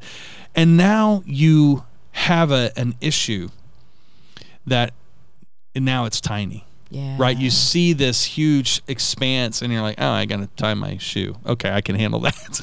and 0.55 0.77
now 0.77 1.23
you 1.25 1.85
have 2.11 2.51
a 2.51 2.71
an 2.75 2.95
issue 2.99 3.49
that 4.65 4.93
and 5.75 5.85
now 5.85 6.05
it's 6.05 6.19
tiny 6.21 6.65
Yeah. 6.89 7.15
right 7.19 7.37
you 7.37 7.49
see 7.49 7.93
this 7.93 8.23
huge 8.25 8.81
expanse 8.87 9.61
and 9.61 9.71
you're 9.71 9.81
like 9.81 9.95
oh 9.99 10.09
i 10.11 10.25
gotta 10.25 10.47
tie 10.57 10.73
my 10.73 10.97
shoe 10.97 11.35
okay 11.45 11.71
i 11.71 11.81
can 11.81 11.95
handle 11.95 12.19
that 12.21 12.61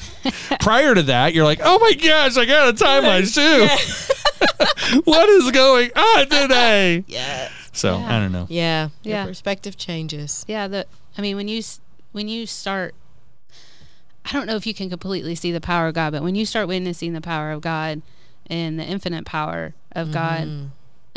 prior 0.61 0.93
to 0.95 1.03
that 1.03 1.33
you're 1.33 1.43
like 1.45 1.59
oh 1.63 1.79
my 1.79 1.93
gosh 1.93 2.37
i 2.37 2.45
gotta 2.45 2.73
tie 2.73 2.99
my 3.01 3.21
shoe 3.35 3.67
what 5.03 5.27
is 5.29 5.51
going 5.51 5.91
on 5.95 6.29
today 6.29 7.03
Yes. 7.07 7.51
so 7.73 7.97
Yeah. 7.97 8.17
i 8.17 8.19
don't 8.19 8.31
know 8.31 8.45
Yeah. 8.49 8.89
Your 9.03 9.15
Yeah. 9.17 9.25
perspective 9.25 9.77
changes. 9.77 10.45
Yeah, 10.47 10.67
the 10.67 10.85
I 11.17 11.21
mean 11.21 11.35
when 11.35 11.47
you 11.47 11.61
when 12.11 12.27
you 12.27 12.45
start 12.45 12.95
I 14.25 14.31
don't 14.33 14.45
know 14.45 14.55
if 14.55 14.67
you 14.67 14.73
can 14.73 14.89
completely 14.89 15.33
see 15.35 15.51
the 15.51 15.61
power 15.61 15.87
of 15.87 15.95
God, 15.95 16.11
but 16.13 16.21
when 16.21 16.35
you 16.35 16.45
start 16.45 16.67
witnessing 16.67 17.13
the 17.13 17.21
power 17.21 17.51
of 17.51 17.61
God 17.61 18.01
and 18.47 18.79
the 18.79 18.83
infinite 18.83 19.25
power 19.25 19.73
of 19.93 20.11
God, 20.11 20.41
mm-hmm. 20.47 20.65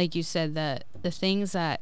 Like 0.03 0.17
you 0.17 0.23
said, 0.25 0.57
that 0.57 0.85
the 1.01 1.13
things 1.13 1.53
that 1.53 1.81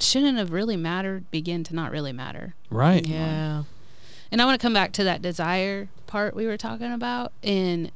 shouldn't 0.00 0.36
have 0.36 0.50
really 0.50 0.76
mattered 0.76 1.30
begin 1.30 1.62
to 1.62 1.74
not 1.74 1.92
really 1.92 2.12
matter. 2.12 2.54
Right. 2.70 3.06
Yeah. 3.06 3.62
And 4.32 4.42
I 4.42 4.44
want 4.44 4.60
to 4.60 4.64
come 4.64 4.74
back 4.74 4.92
to 4.94 5.04
that 5.04 5.22
desire 5.22 5.88
part 6.08 6.34
we 6.34 6.46
were 6.46 6.56
talking 6.56 6.92
about 6.92 7.32
and 7.42 7.90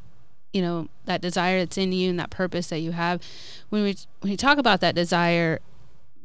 you 0.52 0.60
know 0.60 0.88
that 1.04 1.20
desire 1.20 1.60
that's 1.60 1.78
in 1.78 1.92
you 1.92 2.10
and 2.10 2.18
that 2.18 2.28
purpose 2.28 2.66
that 2.68 2.80
you 2.80 2.90
have 2.90 3.22
when 3.68 3.84
we 3.84 3.96
when 4.18 4.32
you 4.32 4.36
talk 4.36 4.58
about 4.58 4.80
that 4.80 4.96
desire 4.96 5.60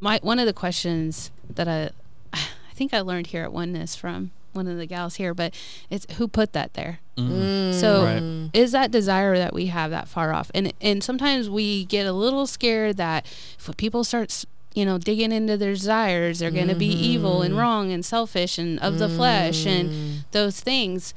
my 0.00 0.18
one 0.22 0.40
of 0.40 0.46
the 0.46 0.52
questions 0.52 1.30
that 1.48 1.68
I 1.68 1.90
I 2.32 2.74
think 2.74 2.92
I 2.92 3.00
learned 3.00 3.28
here 3.28 3.44
at 3.44 3.52
Oneness 3.52 3.94
from 3.94 4.32
one 4.56 4.66
of 4.66 4.76
the 4.78 4.86
gals 4.86 5.16
here 5.16 5.34
but 5.34 5.54
it's 5.90 6.06
who 6.16 6.26
put 6.26 6.52
that 6.52 6.74
there 6.74 7.00
Mm. 7.18 7.72
so 7.72 8.04
Right. 8.04 8.50
is 8.52 8.72
that 8.72 8.90
desire 8.90 9.38
that 9.38 9.54
we 9.54 9.66
have 9.66 9.90
that 9.90 10.06
far 10.06 10.34
off? 10.34 10.50
And 10.54 10.72
and 10.82 11.02
sometimes 11.02 11.48
we 11.48 11.86
get 11.86 12.06
a 12.06 12.12
little 12.12 12.46
scared 12.46 12.98
that 12.98 13.24
if 13.58 13.74
people 13.78 14.04
start 14.04 14.44
you 14.74 14.84
know 14.84 14.98
digging 14.98 15.32
into 15.32 15.56
their 15.56 15.72
desires, 15.72 16.40
they're 16.40 16.50
going 16.50 16.68
to 16.68 16.74
be 16.74 16.88
evil 16.92 17.40
and 17.40 17.56
wrong 17.56 17.90
and 17.90 18.04
selfish 18.04 18.58
and 18.58 18.78
of 18.80 18.98
the 18.98 19.08
flesh 19.08 19.64
and 19.64 20.24
those 20.32 20.60
things. 20.60 21.14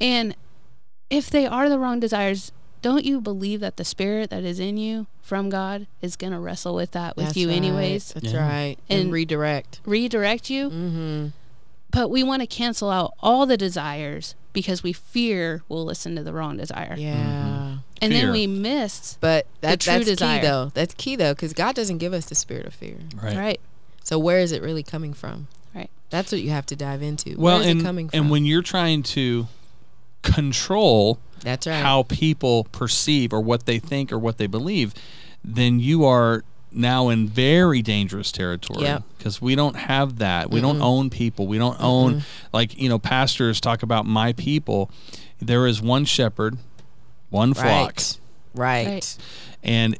And 0.00 0.36
if 1.10 1.28
they 1.28 1.46
are 1.46 1.68
the 1.68 1.80
wrong 1.80 1.98
desires, 1.98 2.52
don't 2.80 3.04
you 3.04 3.20
believe 3.20 3.58
that 3.58 3.76
the 3.76 3.84
spirit 3.84 4.30
that 4.30 4.44
is 4.44 4.60
in 4.60 4.76
you 4.76 5.08
from 5.20 5.50
God 5.50 5.88
is 6.00 6.14
going 6.14 6.32
to 6.32 6.38
wrestle 6.38 6.76
with 6.76 6.92
that 6.92 7.16
with 7.16 7.26
That's 7.26 7.36
you 7.36 7.48
right. 7.48 7.56
anyways, 7.56 8.12
That's 8.14 8.32
Yeah. 8.32 8.48
right. 8.48 8.76
And, 8.88 9.00
And- 9.00 9.12
redirect. 9.12 9.80
redirect 9.84 10.48
you? 10.48 10.70
Mm-hmm. 10.70 11.26
But 11.90 12.08
we 12.10 12.22
want 12.22 12.42
to 12.42 12.46
cancel 12.46 12.90
out 12.90 13.14
all 13.20 13.46
the 13.46 13.56
desires 13.56 14.34
because 14.52 14.82
we 14.82 14.92
fear 14.92 15.62
we'll 15.68 15.84
listen 15.84 16.16
to 16.16 16.22
the 16.22 16.32
wrong 16.32 16.56
desire. 16.56 16.94
Yeah. 16.96 17.78
And 18.02 18.12
Fear. 18.12 18.22
then 18.22 18.32
we 18.32 18.46
miss 18.46 19.18
But 19.20 19.46
that, 19.60 19.80
true 19.80 19.94
that's 19.94 20.06
desire. 20.06 20.40
key 20.40 20.46
though. 20.46 20.70
That's 20.74 20.94
key 20.94 21.16
though, 21.16 21.34
because 21.34 21.52
God 21.52 21.74
doesn't 21.74 21.98
give 21.98 22.12
us 22.12 22.26
the 22.26 22.34
spirit 22.34 22.66
of 22.66 22.74
fear. 22.74 22.96
Right. 23.22 23.36
right. 23.36 23.60
So 24.04 24.18
where 24.18 24.38
is 24.38 24.52
it 24.52 24.62
really 24.62 24.82
coming 24.82 25.12
from? 25.12 25.48
Right. 25.74 25.90
That's 26.08 26.32
what 26.32 26.40
you 26.40 26.50
have 26.50 26.66
to 26.66 26.76
dive 26.76 27.02
into. 27.02 27.36
Well, 27.36 27.56
where 27.58 27.62
is 27.64 27.70
and 27.70 27.80
it 27.80 27.84
coming 27.84 28.08
from? 28.08 28.18
and 28.20 28.30
when 28.30 28.44
you're 28.44 28.62
trying 28.62 29.02
to 29.04 29.46
control 30.22 31.18
that's 31.42 31.66
right. 31.66 31.82
how 31.82 32.02
people 32.04 32.64
perceive 32.72 33.32
or 33.32 33.40
what 33.40 33.66
they 33.66 33.78
think 33.78 34.12
or 34.12 34.18
what 34.18 34.38
they 34.38 34.46
believe, 34.46 34.94
then 35.44 35.80
you 35.80 36.04
are 36.04 36.44
now 36.72 37.08
in 37.08 37.28
very 37.28 37.82
dangerous 37.82 38.30
territory 38.32 38.82
Yep. 38.82 39.02
because 39.18 39.42
we 39.42 39.54
don't 39.54 39.76
have 39.76 40.18
that. 40.18 40.50
We 40.50 40.60
don't 40.60 40.80
own 40.80 41.10
people. 41.10 41.46
We 41.46 41.58
don't 41.58 41.80
own 41.80 42.22
like 42.52 42.78
you 42.78 42.88
know 42.88 42.98
pastors 42.98 43.60
talk 43.60 43.82
about 43.82 44.06
my 44.06 44.32
people. 44.32 44.90
There 45.40 45.66
is 45.66 45.80
one 45.80 46.04
shepherd, 46.04 46.58
one 47.30 47.54
flock, 47.54 47.66
right. 47.66 48.18
Right. 48.54 48.86
Right. 48.86 49.16
and 49.62 49.98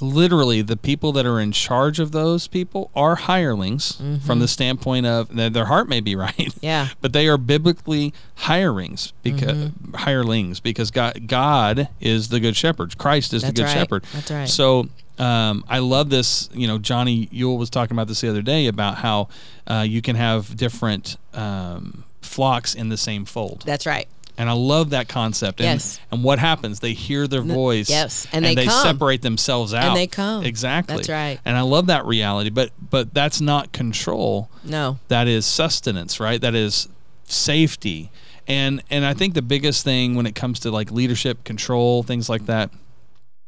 literally 0.00 0.60
the 0.60 0.76
people 0.76 1.12
that 1.12 1.24
are 1.24 1.40
in 1.40 1.52
charge 1.52 1.98
of 2.00 2.12
those 2.12 2.48
people 2.48 2.90
are 2.94 3.16
hirelings 3.16 3.92
from 3.96 4.06
mm-hmm. 4.18 4.38
the 4.40 4.48
standpoint 4.48 5.06
of 5.06 5.34
their 5.34 5.64
heart 5.66 5.88
may 5.88 6.00
be 6.00 6.14
right 6.16 6.54
Yeah. 6.60 6.88
but 7.00 7.12
they 7.12 7.28
are 7.28 7.38
biblically 7.38 8.12
hirings 8.40 9.12
because 9.22 9.56
mm-hmm. 9.56 9.94
hirelings 9.94 10.60
because 10.60 10.90
God 10.90 11.26
God 11.26 11.88
is 12.00 12.28
the 12.28 12.40
good 12.40 12.56
shepherd. 12.56 12.98
Christ 12.98 13.32
is 13.32 13.42
That's 13.42 13.54
the 13.54 13.62
good 13.62 13.68
right. 13.68 13.74
shepherd. 13.74 14.04
That's 14.12 14.30
right. 14.30 14.48
So 14.48 14.88
um, 15.18 15.64
I 15.68 15.78
love 15.78 16.10
this. 16.10 16.48
You 16.52 16.66
know, 16.66 16.78
Johnny 16.78 17.28
Yule 17.30 17.56
was 17.58 17.70
talking 17.70 17.96
about 17.96 18.08
this 18.08 18.20
the 18.20 18.28
other 18.28 18.42
day 18.42 18.66
about 18.66 18.96
how 18.98 19.28
uh, 19.66 19.84
you 19.86 20.02
can 20.02 20.16
have 20.16 20.56
different 20.56 21.16
um, 21.34 22.04
flocks 22.22 22.74
in 22.74 22.88
the 22.88 22.96
same 22.96 23.24
fold, 23.24 23.62
That's 23.66 23.86
right. 23.86 24.06
and 24.36 24.48
I 24.50 24.52
love 24.52 24.90
that 24.90 25.08
concept. 25.08 25.60
And, 25.60 25.66
Yes. 25.66 25.98
And 26.10 26.22
what 26.22 26.38
happens? 26.38 26.80
They 26.80 26.92
hear 26.92 27.26
their 27.26 27.40
voice. 27.42 27.88
yes, 27.88 28.26
and 28.32 28.44
they 28.44 28.54
come. 28.66 28.82
separate 28.82 29.22
themselves 29.22 29.72
out. 29.72 29.84
And 29.84 29.96
they 29.96 30.06
come. 30.06 30.44
Exactly. 30.44 30.96
That's 30.96 31.08
right. 31.08 31.38
And 31.44 31.56
I 31.56 31.62
love 31.62 31.86
that 31.86 32.04
reality. 32.04 32.50
But 32.50 32.70
but 32.90 33.14
that's 33.14 33.40
not 33.40 33.72
control 33.72 34.50
No. 34.64 34.98
that 35.08 35.28
is 35.28 35.46
sustenance 35.46 36.20
right 36.20 36.40
that 36.40 36.54
is 36.54 36.88
safety 37.24 38.10
and 38.46 38.80
and 38.90 39.04
i 39.04 39.12
think 39.12 39.34
the 39.34 39.42
biggest 39.42 39.84
thing 39.84 40.14
when 40.14 40.26
it 40.26 40.34
comes 40.36 40.60
to 40.60 40.70
like 40.70 40.90
leadership 40.92 41.42
control 41.44 42.02
things 42.04 42.28
like 42.28 42.46
that 42.46 42.70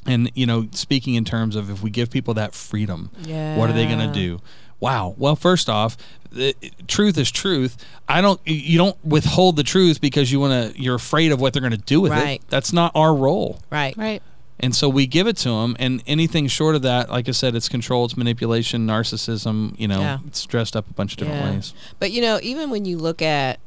and 0.08 0.30
you 0.34 0.46
know 0.46 0.68
speaking 0.72 1.14
in 1.14 1.24
terms 1.24 1.54
of 1.56 1.70
if 1.70 1.82
we 1.82 1.90
give 1.90 2.10
people 2.10 2.34
that 2.34 2.54
freedom 2.54 3.10
what 3.56 3.70
are 3.70 3.72
they 3.72 3.86
going 3.86 3.98
to 4.00 4.12
do 4.12 4.40
wow 4.80 5.14
well 5.18 5.36
first 5.36 5.68
off 5.68 5.96
the, 6.30 6.54
truth 6.86 7.16
is 7.18 7.30
truth 7.30 7.76
i 8.08 8.20
don't 8.20 8.40
you 8.46 8.76
don't 8.78 8.96
withhold 9.04 9.56
the 9.56 9.62
truth 9.62 10.00
because 10.00 10.30
you 10.32 10.38
want 10.40 10.74
to 10.74 10.80
you're 10.80 10.94
afraid 10.96 11.32
of 11.32 11.40
what 11.40 11.52
they're 11.52 11.62
going 11.62 11.70
to 11.72 11.76
do 11.78 12.00
with 12.00 12.12
Right. 12.12 12.40
it 12.40 12.48
that's 12.48 12.72
not 12.72 12.92
our 12.94 13.14
role 13.14 13.60
Right. 13.70 13.96
Right. 13.96 14.22
and 14.60 14.74
so 14.74 14.88
we 14.88 15.06
give 15.06 15.26
it 15.28 15.36
to 15.38 15.50
them, 15.50 15.76
and 15.78 16.02
anything 16.08 16.48
short 16.48 16.74
of 16.74 16.82
that, 16.82 17.08
like 17.10 17.28
I 17.28 17.32
said, 17.32 17.54
it's 17.54 17.68
control, 17.68 18.04
it's 18.06 18.16
manipulation, 18.16 18.88
narcissism. 18.88 19.78
You 19.78 19.86
know, 19.86 20.00
Yeah. 20.00 20.18
it's 20.26 20.44
dressed 20.46 20.74
up 20.74 20.90
a 20.90 20.92
bunch 20.94 21.12
of 21.12 21.18
different 21.18 21.44
Yeah. 21.44 21.50
ways. 21.52 21.74
But 22.00 22.10
you 22.10 22.20
know, 22.20 22.40
even 22.42 22.68
when 22.68 22.84
you 22.84 22.98
look 22.98 23.22
at 23.22 23.60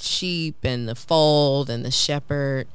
sheep 0.00 0.56
and 0.64 0.88
the 0.88 0.94
fold 0.94 1.68
and 1.68 1.84
the 1.84 1.90
shepherd, 1.90 2.66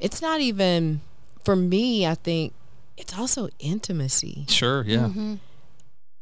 it's 0.00 0.22
not 0.22 0.40
even 0.40 1.02
for 1.46 1.54
me, 1.56 2.04
I 2.06 2.14
think 2.16 2.52
it's 2.96 3.16
also 3.16 3.48
intimacy. 3.60 4.44
Sure, 4.48 4.82
yeah, 4.84 5.06
Mm-hmm. 5.08 5.34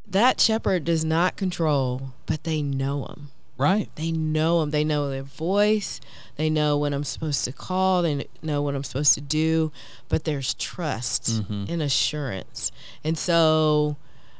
That 0.06 0.38
shepherd 0.40 0.84
does 0.84 1.02
not 1.04 1.36
control, 1.36 2.12
but 2.26 2.44
they 2.44 2.60
know 2.62 3.06
him. 3.06 3.30
right. 3.56 3.88
They 3.96 4.12
know 4.12 4.60
him. 4.62 4.70
They 4.70 4.84
know 4.84 5.08
their 5.08 5.22
voice. 5.22 6.00
They 6.36 6.50
know 6.50 6.76
when 6.76 6.92
I'm 6.92 7.04
supposed 7.04 7.44
to 7.46 7.52
call. 7.52 8.02
They 8.02 8.26
know 8.42 8.60
what 8.62 8.74
I'm 8.74 8.84
supposed 8.84 9.14
to 9.14 9.20
do. 9.20 9.72
But 10.08 10.24
there's 10.24 10.54
trust 10.54 11.22
Mhm. 11.48 11.68
and 11.70 11.80
assurance. 11.80 12.70
And 13.02 13.16
so, 13.16 13.96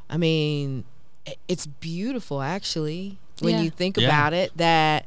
I 0.09 0.17
mean, 0.17 0.83
it's 1.47 1.65
beautiful 1.65 2.41
actually 2.41 3.17
when 3.39 3.55
Yeah. 3.55 3.61
you 3.63 3.69
think 3.71 3.97
Yeah. 3.97 4.05
about 4.07 4.33
it 4.33 4.55
that 4.57 5.05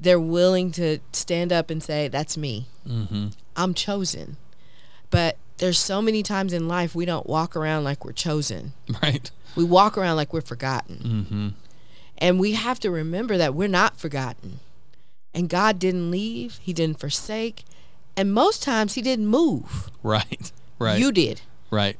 they're 0.00 0.18
willing 0.20 0.70
to 0.72 0.98
stand 1.12 1.52
up 1.52 1.70
and 1.70 1.82
say, 1.82 2.08
That's 2.08 2.36
me. 2.36 2.66
Mm-hmm. 2.88 3.28
I'm 3.56 3.74
chosen. 3.74 4.36
But 5.14 5.36
there's 5.58 5.78
so 5.78 6.02
many 6.02 6.22
times 6.24 6.52
in 6.52 6.66
life 6.66 6.94
we 6.94 7.04
don't 7.04 7.26
walk 7.26 7.54
around 7.54 7.84
like 7.84 8.04
we're 8.04 8.12
chosen. 8.12 8.72
Right. 9.02 9.30
We 9.56 9.62
walk 9.62 9.96
around 9.96 10.16
like 10.16 10.32
we're 10.32 10.40
forgotten. 10.40 10.96
Mm-hmm. 10.98 11.48
And 12.18 12.40
we 12.40 12.52
have 12.54 12.80
to 12.80 12.90
remember 12.90 13.36
that 13.36 13.54
we're 13.54 13.68
not 13.68 13.96
forgotten. 13.96 14.58
And 15.32 15.48
God 15.48 15.78
didn't 15.78 16.10
leave, 16.10 16.58
He 16.60 16.72
didn't 16.72 16.98
forsake. 16.98 17.64
And 18.16 18.32
most 18.32 18.62
times 18.64 18.94
He 18.94 19.02
didn't 19.02 19.28
move. 19.28 19.90
Right. 20.02 20.50
Right. 20.80 20.98
You 20.98 21.12
did. 21.12 21.42
right. 21.70 21.96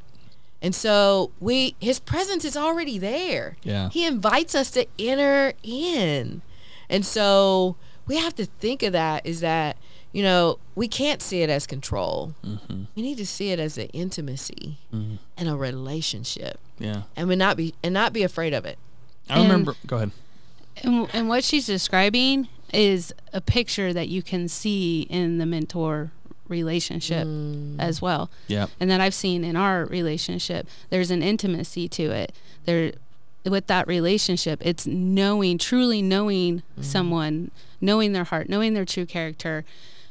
And 0.61 0.75
so 0.75 1.31
we 1.41 1.77
his 1.79 2.01
presence 2.01 2.45
is 2.45 2.57
already 2.57 2.99
there. 2.99 3.57
Yeah. 3.63 3.91
He 3.91 4.05
invites 4.07 4.55
us 4.55 4.71
to 4.73 4.87
enter 4.99 5.53
in. 5.63 6.41
And 6.89 7.05
so 7.07 7.77
we 8.07 8.17
have 8.17 8.35
to 8.37 8.47
think 8.47 8.83
of 8.83 8.93
that 8.95 9.25
is 9.27 9.41
that, 9.41 9.77
you 10.15 10.23
know, 10.23 10.59
we 10.77 10.87
can't 10.89 11.21
see 11.21 11.43
it 11.43 11.51
as 11.51 11.67
control. 11.67 12.35
Mm-hmm. 12.47 12.85
We 12.95 13.03
need 13.03 13.19
to 13.19 13.27
see 13.27 13.51
it 13.51 13.59
as 13.59 13.77
an 13.77 13.89
intimacy 13.89 14.79
Mhm. 14.95 15.19
and 15.37 15.49
a 15.49 15.57
relationship. 15.57 16.59
Yeah. 16.79 17.03
And 17.17 17.29
we 17.29 17.37
not 17.37 17.57
be 17.57 17.75
and 17.83 17.93
not 17.93 18.13
be 18.15 18.23
afraid 18.23 18.55
of 18.55 18.65
it. 18.65 18.79
I 19.29 19.35
And- 19.35 19.43
remember. 19.43 19.75
Go 19.87 19.97
ahead. 19.97 20.13
And, 20.83 21.09
and 21.13 21.29
what 21.29 21.43
she's 21.45 21.67
describing 21.67 22.49
is 22.73 23.13
a 23.33 23.41
picture 23.41 23.93
that 23.93 24.09
you 24.09 24.23
can 24.23 24.49
see 24.49 25.03
in 25.11 25.39
the 25.39 25.47
mentor 25.47 26.11
relationship 26.49 27.27
as 27.79 28.01
well. 28.03 28.31
Yeah. 28.49 28.67
And 28.79 28.91
that 28.91 29.01
I've 29.01 29.15
seen 29.15 29.45
in 29.45 29.57
our 29.57 29.85
relationship. 29.87 30.69
There's 30.91 31.11
an 31.11 31.23
intimacy 31.23 31.89
to 31.89 32.11
it. 32.11 32.33
There 32.67 32.93
with 33.45 33.67
that 33.67 33.87
relationship, 33.87 34.61
it's 34.65 34.87
knowing, 34.87 35.59
truly 35.59 36.01
knowing 36.01 36.63
someone, 36.81 37.51
knowing 37.81 38.13
their 38.15 38.25
heart, 38.25 38.49
knowing 38.49 38.73
their 38.75 38.87
true 38.87 39.05
character, 39.05 39.65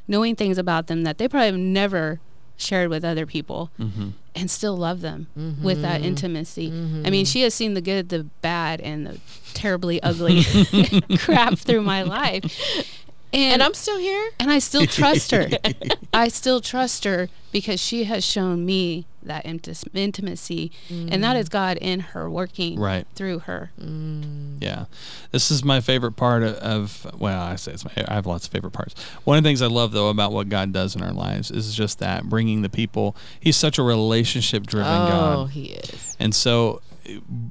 knowing 0.08 0.36
things 0.36 0.58
about 0.58 0.88
them 0.88 1.04
that 1.04 1.18
they 1.18 1.28
probably 1.28 1.48
have 1.48 1.58
never 1.58 2.20
shared 2.58 2.90
with 2.90 3.04
other 3.04 3.26
people 3.26 3.72
Mm-hmm. 3.80 4.10
and 4.36 4.50
still 4.52 4.76
love 4.78 5.02
them 5.02 5.28
with 5.62 5.82
that 5.82 6.02
intimacy. 6.02 6.68
I 7.06 7.10
mean, 7.10 7.26
she 7.26 7.42
has 7.42 7.54
seen 7.54 7.74
the 7.74 7.82
good, 7.82 8.10
the 8.10 8.24
bad, 8.42 8.80
and 8.82 9.06
the 9.08 9.20
terribly 9.54 10.02
ugly 10.04 10.44
crap 11.18 11.58
through 11.58 11.82
my 11.82 12.02
life. 12.04 12.44
And, 13.34 13.54
And 13.54 13.64
I'm 13.64 13.74
still 13.74 13.98
here. 13.98 14.30
and 14.40 14.52
I 14.52 14.60
still 14.60 14.86
trust 14.86 15.32
her. 15.32 15.50
I 16.14 16.28
still 16.28 16.62
trust 16.62 17.04
her 17.06 17.30
because 17.52 17.80
she 17.80 18.04
has 18.06 18.24
shown 18.24 18.66
me 18.66 19.06
that 19.26 19.46
inti- 19.46 19.88
intimacy, 19.94 20.72
and 20.90 21.24
that 21.24 21.36
is 21.36 21.48
mm. 21.48 21.52
God 21.52 21.78
in 21.78 22.00
her 22.00 22.30
working 22.30 22.80
Right. 22.80 23.06
through 23.16 23.40
her. 23.40 23.72
Mm. 23.80 24.62
Yeah, 24.62 24.86
this 25.32 25.52
is 25.52 25.64
my 25.64 25.82
favorite 25.82 26.14
part 26.14 26.44
of, 26.44 26.56
of. 26.56 27.20
Well, 27.20 27.42
I 27.42 27.56
say 27.56 27.74
it's 27.74 27.86
my. 27.86 27.92
I 28.08 28.16
have 28.16 28.26
lots 28.26 28.46
of 28.46 28.52
favorite 28.52 28.72
parts. 28.72 28.96
One 29.24 29.38
of 29.38 29.44
the 29.44 29.48
things 29.48 29.62
I 29.62 29.68
love 29.68 29.92
though 29.92 30.10
about 30.10 30.32
what 30.32 30.50
God 30.50 30.74
does 30.74 30.96
in 30.96 31.02
our 31.02 31.14
lives 31.14 31.52
is 31.52 31.76
just 31.76 32.00
that 32.00 32.26
bringing 32.26 32.62
the 32.62 32.70
people. 32.70 33.16
He's 33.40 33.56
such 33.56 33.78
a 33.78 33.84
relationship 33.84 34.66
driven 34.66 34.88
God. 34.88 35.34
Oh, 35.34 35.44
God, 35.44 35.52
he 35.52 35.66
is. 35.74 36.18
and 36.20 36.34
so 36.34 36.82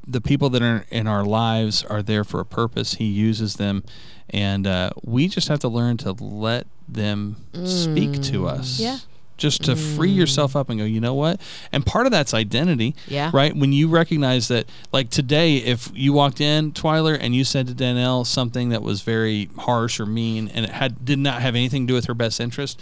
the 0.06 0.20
people 0.20 0.50
that 0.50 0.62
are 0.62 0.84
in 0.90 1.06
our 1.06 1.24
lives 1.24 1.84
are 1.84 2.02
there 2.02 2.24
for 2.24 2.40
a 2.40 2.44
purpose. 2.44 2.94
He 2.94 3.06
uses 3.06 3.56
them, 3.56 3.84
and 4.30 4.66
uh, 4.66 4.90
we 5.02 5.28
just 5.28 5.48
have 5.48 5.58
to 5.60 5.68
learn 5.68 5.96
to 5.98 6.12
let 6.12 6.66
them 6.88 7.36
speak 7.64 8.14
to 8.22 8.42
mm. 8.42 8.48
us. 8.48 8.80
Yeah. 8.80 8.98
Just 9.42 9.64
to 9.64 9.74
free 9.74 10.10
yourself 10.10 10.52
mm. 10.52 10.60
up 10.60 10.70
and 10.70 10.78
go, 10.78 10.84
you 10.84 11.00
know 11.00 11.14
what? 11.14 11.40
And 11.72 11.84
part 11.84 12.06
of 12.06 12.12
that's 12.12 12.32
identity. 12.32 12.94
Yeah. 13.08 13.30
Right? 13.34 13.54
When 13.54 13.72
you 13.72 13.88
recognize 13.88 14.48
that, 14.48 14.66
like 14.92 15.10
today, 15.10 15.56
if 15.56 15.90
you 15.94 16.12
walked 16.12 16.40
in, 16.40 16.70
Twyler, 16.70 17.18
and 17.20 17.34
you 17.34 17.42
said 17.42 17.66
to 17.66 17.74
Danelle 17.74 18.24
something 18.24 18.68
that 18.68 18.82
was 18.82 19.02
very 19.02 19.50
harsh 19.58 19.98
or 19.98 20.06
mean 20.06 20.48
and 20.48 20.64
it 20.64 20.70
had 20.70 21.04
did 21.04 21.18
not 21.18 21.42
have 21.42 21.56
anything 21.56 21.86
to 21.86 21.90
do 21.90 21.94
with 21.94 22.04
her 22.04 22.14
best 22.14 22.40
interest, 22.40 22.80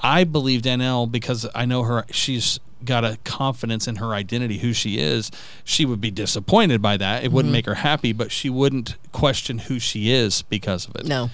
I 0.00 0.24
believe 0.24 0.62
Danelle 0.62 1.10
because 1.12 1.46
I 1.54 1.66
know 1.66 1.82
her. 1.82 2.04
She's 2.10 2.58
got 2.84 3.04
a 3.04 3.18
confidence 3.24 3.86
in 3.86 3.96
her 3.96 4.14
identity, 4.14 4.58
who 4.58 4.72
she 4.72 4.98
is. 4.98 5.30
She 5.62 5.84
would 5.84 6.00
be 6.00 6.10
disappointed 6.10 6.82
by 6.82 6.96
that. 6.96 7.22
It 7.22 7.32
wouldn't 7.32 7.50
mm-hmm. 7.50 7.58
make 7.58 7.66
her 7.66 7.74
happy, 7.74 8.12
but 8.12 8.32
she 8.32 8.50
wouldn't 8.50 8.96
question 9.12 9.58
who 9.58 9.78
she 9.78 10.10
is 10.10 10.42
because 10.42 10.88
of 10.88 10.96
it. 10.96 11.06
No. 11.06 11.30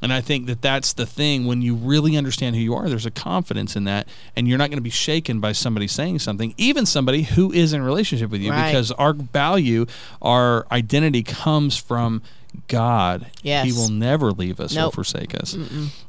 And 0.00 0.12
I 0.12 0.20
think 0.20 0.46
that 0.46 0.62
that's 0.62 0.92
the 0.92 1.06
thing 1.06 1.44
when 1.46 1.60
you 1.60 1.74
really 1.74 2.16
understand 2.16 2.54
who 2.54 2.62
you 2.62 2.74
are, 2.74 2.88
there's 2.88 3.04
a 3.06 3.10
confidence 3.10 3.74
in 3.74 3.82
that. 3.84 4.06
And 4.36 4.46
you're 4.46 4.58
not 4.58 4.70
going 4.70 4.78
to 4.78 4.82
be 4.82 4.90
shaken 4.90 5.40
by 5.40 5.50
somebody 5.52 5.88
saying 5.88 6.20
something, 6.20 6.54
even 6.56 6.86
somebody 6.86 7.22
who 7.22 7.52
is 7.52 7.72
in 7.72 7.80
a 7.80 7.84
relationship 7.84 8.30
with 8.30 8.40
you, 8.40 8.50
Right. 8.52 8.70
because 8.70 8.92
our 8.92 9.12
value, 9.12 9.86
our 10.22 10.66
identity 10.70 11.24
comes 11.24 11.76
from 11.76 12.22
God. 12.66 13.26
Yes. 13.42 13.66
He 13.66 13.72
will 13.72 13.90
never 13.90 14.32
leave 14.32 14.60
us 14.60 14.76
or 14.76 14.90
forsake 14.90 15.34
us. 15.34 15.56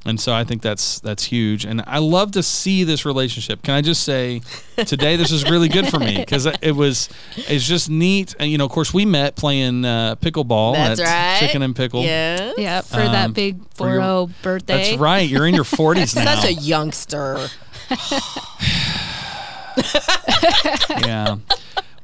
And 0.05 0.19
so 0.19 0.33
I 0.33 0.43
think 0.43 0.61
that's 0.61 0.99
that's 0.99 1.23
huge. 1.25 1.65
And 1.65 1.83
I 1.85 1.99
love 1.99 2.31
to 2.33 2.43
see 2.43 2.83
this 2.83 3.05
relationship. 3.05 3.61
Can 3.63 3.75
I 3.75 3.81
just 3.81 4.03
say 4.03 4.41
today 4.85 5.15
this 5.15 5.31
is 5.31 5.43
really 5.49 5.69
good 5.69 5.87
for 5.87 5.99
me 5.99 6.17
because 6.17 6.45
it 6.61 6.71
was 6.71 7.09
it's 7.35 7.67
just 7.67 7.89
neat. 7.89 8.35
And 8.39 8.49
you 8.49 8.57
know, 8.57 8.65
of 8.65 8.71
course, 8.71 8.93
we 8.93 9.05
met 9.05 9.35
playing 9.35 9.85
uh, 9.85 10.15
pickleball 10.15 10.73
That's 10.75 10.99
at 10.99 11.05
right. 11.05 11.39
Chicken 11.39 11.61
and 11.61 11.75
Pickle. 11.75 12.03
Yeah. 12.03 12.53
Yeah, 12.57 12.81
for 12.81 12.99
Um, 13.01 13.11
that 13.11 13.33
big 13.33 13.59
for 13.75 13.89
your- 13.89 14.01
4 14.01 14.29
birthday. 14.41 14.89
That's 14.91 14.97
right. 14.99 15.27
You're 15.29 15.47
in 15.47 15.53
your 15.53 15.63
40s 15.65 16.15
now. 16.15 16.35
Such 16.35 16.45
a 16.49 16.53
youngster. 16.53 17.47
yeah. 21.05 21.37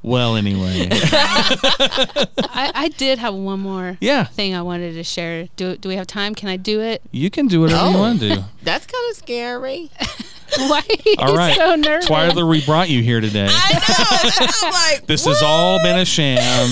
Well, 0.05 0.35
anyway. 0.35 0.87
I, 0.91 2.71
I 2.75 2.91
did 2.97 3.17
have 3.17 3.33
one 3.33 3.59
more 3.59 3.97
Yeah. 3.99 4.25
thing 4.25 4.53
I 4.53 4.61
wanted 4.61 4.93
to 4.93 5.03
share. 5.03 5.47
Do 5.55 5.75
do 5.77 5.89
we 5.89 5.95
have 5.95 6.05
time? 6.07 6.35
Can 6.35 6.47
I 6.47 6.57
do 6.57 6.79
it? 6.81 7.01
You 7.11 7.29
can 7.31 7.47
do 7.47 7.61
whatever 7.61 7.89
you 7.89 7.95
Oh. 7.97 7.99
want 7.99 8.19
to 8.19 8.35
do. 8.35 8.43
That's 8.63 8.85
kind 8.85 9.03
of 9.11 9.17
scary. 9.17 9.89
Why 10.57 10.81
are 10.87 10.95
you 11.05 11.15
All 11.17 11.35
right. 11.35 11.55
so 11.55 11.75
nervous? 11.75 12.07
Why 12.09 12.29
Twyler, 12.29 12.47
we 12.47 12.63
brought 12.63 12.87
you 12.89 13.01
here 13.01 13.19
today. 13.19 13.47
I 13.49 13.73
know. 13.73 14.39
That's 14.45 14.63
I'm 14.63 14.71
like, 14.71 15.07
This 15.07 15.25
has 15.25 15.41
all 15.41 15.81
been 15.81 15.97
a 15.97 16.05
sham. 16.05 16.71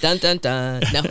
dun 0.00 0.18
dun 0.18 0.38
dun. 0.38 0.82
No. 0.92 1.02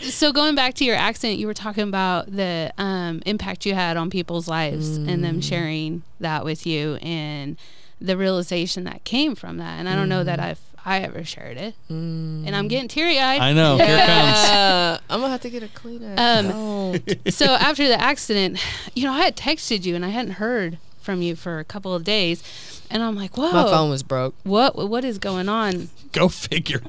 so 0.00 0.32
going 0.32 0.54
back 0.54 0.74
to 0.74 0.84
your 0.84 0.96
accident, 0.96 1.38
you 1.38 1.46
were 1.46 1.54
talking 1.54 1.84
about 1.86 2.32
the 2.34 2.72
um, 2.78 3.22
impact 3.26 3.66
you 3.66 3.74
had 3.74 3.96
on 3.96 4.08
people's 4.10 4.48
lives 4.48 4.96
and 4.96 5.06
Mm. 5.18 5.22
them 5.22 5.40
sharing 5.42 6.02
that 6.20 6.44
with 6.46 6.66
you 6.66 6.94
and 6.96 7.56
the 8.00 8.16
realization 8.16 8.84
that 8.84 9.04
came 9.04 9.34
from 9.34 9.56
that. 9.58 9.78
And 9.78 9.88
I 9.88 9.94
don't 9.94 10.08
know 10.08 10.24
that 10.24 10.38
I've 10.40 10.60
I 10.84 11.00
ever 11.00 11.24
shared 11.24 11.56
it. 11.56 11.74
And 11.88 12.54
I'm 12.54 12.68
getting 12.68 12.86
teary 12.88 13.18
eyed. 13.18 13.40
Mm. 13.40 13.44
I 13.44 13.52
know. 13.52 13.76
Here 13.76 13.96
it 13.98 14.06
comes. 14.06 14.36
Uh, 14.56 14.98
I'm 15.10 15.20
gonna 15.20 15.32
have 15.32 15.40
to 15.40 15.50
get 15.50 15.62
a 15.64 15.66
Kleenex. 15.68 16.18
Um, 16.18 17.00
Don't. 17.02 17.32
so 17.34 17.46
after 17.46 17.88
the 17.88 18.00
accident, 18.00 18.64
you 18.94 19.04
know, 19.04 19.12
I 19.12 19.22
had 19.24 19.36
texted 19.36 19.84
you 19.84 19.96
and 19.96 20.04
I 20.04 20.10
hadn't 20.10 20.32
heard 20.34 20.78
from 21.00 21.22
you 21.22 21.34
for 21.36 21.58
a 21.58 21.64
couple 21.64 21.92
of 21.94 22.02
days, 22.04 22.42
and 22.90 23.02
I'm 23.02 23.14
like, 23.16 23.36
whoa, 23.36 23.50
My 23.52 23.64
phone 23.64 23.90
was 23.90 24.02
broke. 24.02 24.34
what 24.44 24.76
what 24.76 25.04
is 25.04 25.18
going 25.18 25.48
on? 25.48 25.88
Go 26.12 26.28
figure. 26.28 26.82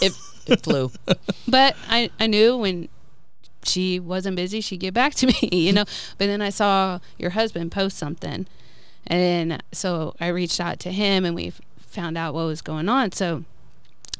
It 0.00 0.12
it 0.46 0.62
flew. 0.62 0.90
But 1.48 1.76
I 1.88 2.10
I 2.18 2.26
knew 2.26 2.56
when 2.56 2.88
she 3.62 4.00
wasn't 4.00 4.36
busy, 4.36 4.60
she'd 4.62 4.78
get 4.80 4.94
back 4.94 5.14
to 5.16 5.26
me, 5.26 5.34
you 5.52 5.72
know. 5.72 5.84
But 6.18 6.26
then 6.26 6.40
I 6.40 6.50
saw 6.50 6.98
your 7.18 7.30
husband 7.30 7.72
post 7.72 7.98
something, 7.98 8.46
and 9.06 9.62
so 9.72 10.14
I 10.20 10.28
reached 10.28 10.60
out 10.60 10.78
to 10.80 10.90
him 10.92 11.24
and 11.24 11.34
we 11.34 11.52
found 11.78 12.16
out 12.18 12.34
what 12.34 12.46
was 12.46 12.60
going 12.62 12.88
on. 12.88 13.12
So 13.12 13.44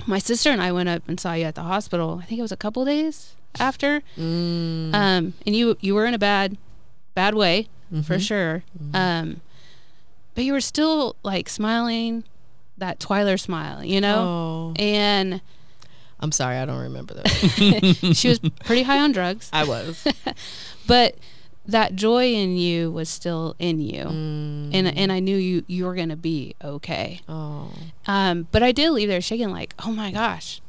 my 0.07 0.19
sister 0.19 0.51
and 0.51 0.61
I 0.63 0.73
went 0.73 0.89
up 0.89 1.03
and 1.09 1.19
saw 1.19 1.33
you 1.35 1.45
at 1.45 1.55
the 1.55 1.63
hospital. 1.63 2.21
I 2.23 2.27
think 2.27 2.39
it 2.39 2.43
was 2.43 2.53
a 2.53 2.57
couple 2.57 2.85
days 2.85 3.35
after. 3.59 4.03
Mm. 4.19 4.93
um, 4.95 5.35
and 5.47 5.55
you 5.57 5.77
you 5.81 5.95
were 5.95 6.07
in 6.07 6.15
a 6.15 6.19
bad 6.19 6.57
bad 7.15 7.35
way 7.35 7.69
for 8.05 8.19
sure 8.19 8.65
um, 8.93 9.41
but 10.35 10.43
you 10.43 10.53
were 10.53 10.61
still 10.61 11.15
like 11.23 11.49
smiling 11.49 12.25
that 12.77 12.99
Twyler 12.99 13.39
smile 13.39 13.85
you 13.85 14.01
know 14.01 14.17
Oh. 14.19 14.83
and 14.83 15.41
I'm 16.19 16.33
sorry, 16.33 16.57
I 16.57 16.65
don't 16.65 16.81
remember 16.81 17.15
that. 17.15 17.29
she 18.17 18.29
was 18.29 18.39
pretty 18.65 18.83
high 18.83 18.99
on 18.99 19.13
drugs 19.13 19.49
I 19.53 19.65
was. 19.65 20.05
but 20.89 21.15
that 21.67 21.97
joy 21.97 22.33
in 22.33 22.57
you 22.57 22.91
was 22.91 23.09
still 23.09 23.57
in 23.59 23.81
you. 23.81 24.03
And 24.03 24.87
and 24.89 25.11
I 25.11 25.21
knew 25.21 25.37
you 25.37 25.65
you 25.67 25.87
were 25.87 25.95
gonna 25.95 26.17
be 26.17 26.55
okay. 26.63 27.21
Oh. 27.29 27.71
um, 28.07 28.49
but 28.53 28.63
I 28.63 28.73
did 28.73 28.91
leave 28.91 29.09
there 29.09 29.21
shaking 29.21 29.51
like 29.51 29.75
oh 29.85 29.93
my 29.93 30.11
gosh. 30.11 30.61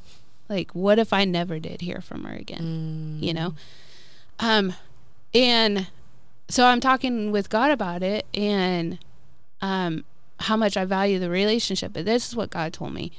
Like 0.48 0.72
what 0.72 1.00
if 1.00 1.12
I 1.12 1.26
never 1.26 1.60
did 1.60 1.82
hear 1.82 2.02
from 2.02 2.24
her 2.24 2.36
again? 2.36 3.18
You 3.22 3.34
know? 3.34 3.56
Um 4.40 4.74
and 5.34 5.88
so 6.48 6.66
i'm 6.66 6.80
talking 6.80 7.32
with 7.32 7.50
god 7.50 7.72
about 7.72 8.02
it 8.04 8.26
and 8.34 9.00
um 9.62 10.04
how 10.42 10.56
much 10.56 10.78
i 10.78 10.86
value 10.86 11.20
the 11.20 11.30
relationship 11.30 11.92
but 11.92 12.06
this 12.06 12.28
is 12.28 12.36
what 12.36 12.50
god 12.50 12.72
told 12.72 12.94
me. 12.94 13.12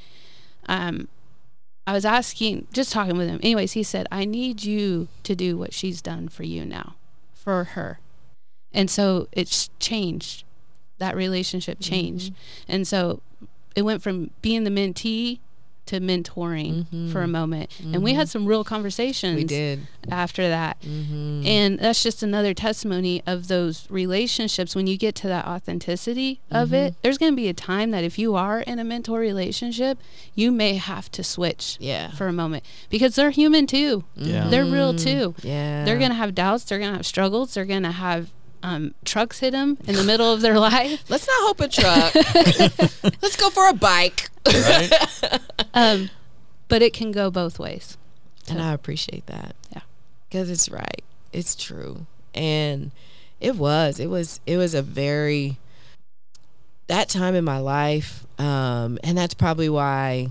Um 0.67 1.09
i 1.87 1.93
was 1.93 2.05
asking 2.05 2.67
just 2.73 2.93
talking 2.93 3.17
with 3.17 3.29
him. 3.29 3.41
Anyways 3.43 3.73
he 3.73 3.83
said 3.83 4.07
i 4.11 4.25
need 4.25 4.65
you 4.65 5.09
to 5.25 5.37
do 5.37 5.57
what 5.57 5.75
she's 5.75 6.01
done 6.01 6.29
for 6.29 6.43
you 6.43 6.65
now 6.65 6.95
for 7.47 7.63
her. 7.63 8.01
And 8.73 8.91
so 8.91 9.29
it's 9.31 9.71
changed. 9.79 10.43
That 10.99 11.15
relationship 11.15 11.79
changed. 11.79 12.33
Mm-hmm. 12.33 12.73
And 12.73 12.89
so 12.89 13.23
it 13.77 13.83
went 13.83 14.03
from 14.03 14.33
being 14.43 14.65
the 14.65 14.71
mentee 14.71 15.39
to 15.87 16.01
mentoring 16.01 17.11
for 17.13 17.23
a 17.23 17.29
moment 17.29 17.71
and 17.81 18.03
we 18.03 18.15
had 18.15 18.29
some 18.29 18.45
real 18.47 18.65
conversations 18.65 19.37
We 19.37 19.45
did. 19.45 19.87
after 20.11 20.49
that. 20.49 20.81
Mm-hmm. 20.83 21.47
And 21.47 21.79
that's 21.79 22.03
just 22.03 22.23
another 22.23 22.55
testimony 22.55 23.23
of 23.27 23.49
those 23.49 23.87
relationships. 23.91 24.75
When 24.77 24.87
you 24.87 24.97
get 24.97 25.15
to 25.17 25.29
that 25.29 25.47
authenticity 25.47 26.41
of 26.51 26.73
it, 26.73 26.77
Mm-hmm. 26.93 26.99
there's 27.03 27.19
going 27.19 27.33
to 27.33 27.37
be 27.37 27.49
a 27.49 27.55
time 27.55 27.91
that 27.93 28.05
if 28.05 28.19
you 28.19 28.35
are 28.35 28.61
in 28.61 28.79
a 28.79 28.85
mentor 28.85 29.19
relationship, 29.19 29.99
you 30.35 30.51
may 30.53 30.75
have 30.75 31.11
to 31.13 31.25
switch 31.25 31.77
Yeah. 31.81 32.11
for 32.13 32.27
a 32.29 32.33
moment 32.33 32.65
because 32.91 33.15
they're 33.15 33.31
human 33.31 33.67
too. 33.67 34.05
Yeah. 34.15 34.49
They're 34.49 34.65
real 34.65 34.95
too. 34.95 35.35
Yeah. 35.43 35.85
They're 35.85 35.99
going 35.99 36.11
to 36.11 36.17
have 36.17 36.35
doubts. 36.35 36.65
They're 36.65 36.79
going 36.79 36.91
to 36.93 36.97
have 36.99 37.07
struggles. 37.07 37.55
They're 37.55 37.65
going 37.65 37.83
to 37.85 37.93
have 37.93 38.31
um, 38.63 38.95
trucks 39.05 39.41
hit 39.41 39.53
them 39.53 39.79
in 39.87 39.95
the 39.95 40.05
middle 40.05 40.33
of 40.33 40.41
their 40.41 40.59
life. 40.61 41.05
Let's 41.09 41.27
not 41.27 41.37
hope 41.41 41.61
a 41.61 41.69
truck. 41.69 42.15
Let's 43.23 43.37
go 43.37 43.51
for 43.51 43.69
a 43.69 43.75
bike. 43.75 44.31
Right? 44.47 44.93
Um, 45.75 46.09
but 46.69 46.81
it 46.81 46.95
can 46.95 47.13
go 47.13 47.31
both 47.31 47.59
ways. 47.59 47.99
And 48.49 48.63
I 48.63 48.73
appreciate 48.73 49.27
that. 49.27 49.55
Yeah. 49.73 49.83
Because 50.27 50.49
it's 50.49 50.71
right. 50.71 51.03
It's 51.35 51.55
true. 51.55 52.07
And 52.35 52.93
it 53.41 53.57
was. 53.57 54.01
It 54.01 54.07
was 54.07 54.41
it 54.47 54.57
was 54.57 54.73
a 54.73 54.81
very 54.81 55.59
that 56.87 57.11
time 57.11 57.35
in 57.35 57.45
my 57.45 57.59
life, 57.59 58.27
um, 58.39 58.99
and 59.03 59.19
that's 59.19 59.35
probably 59.35 59.69
why 59.69 60.31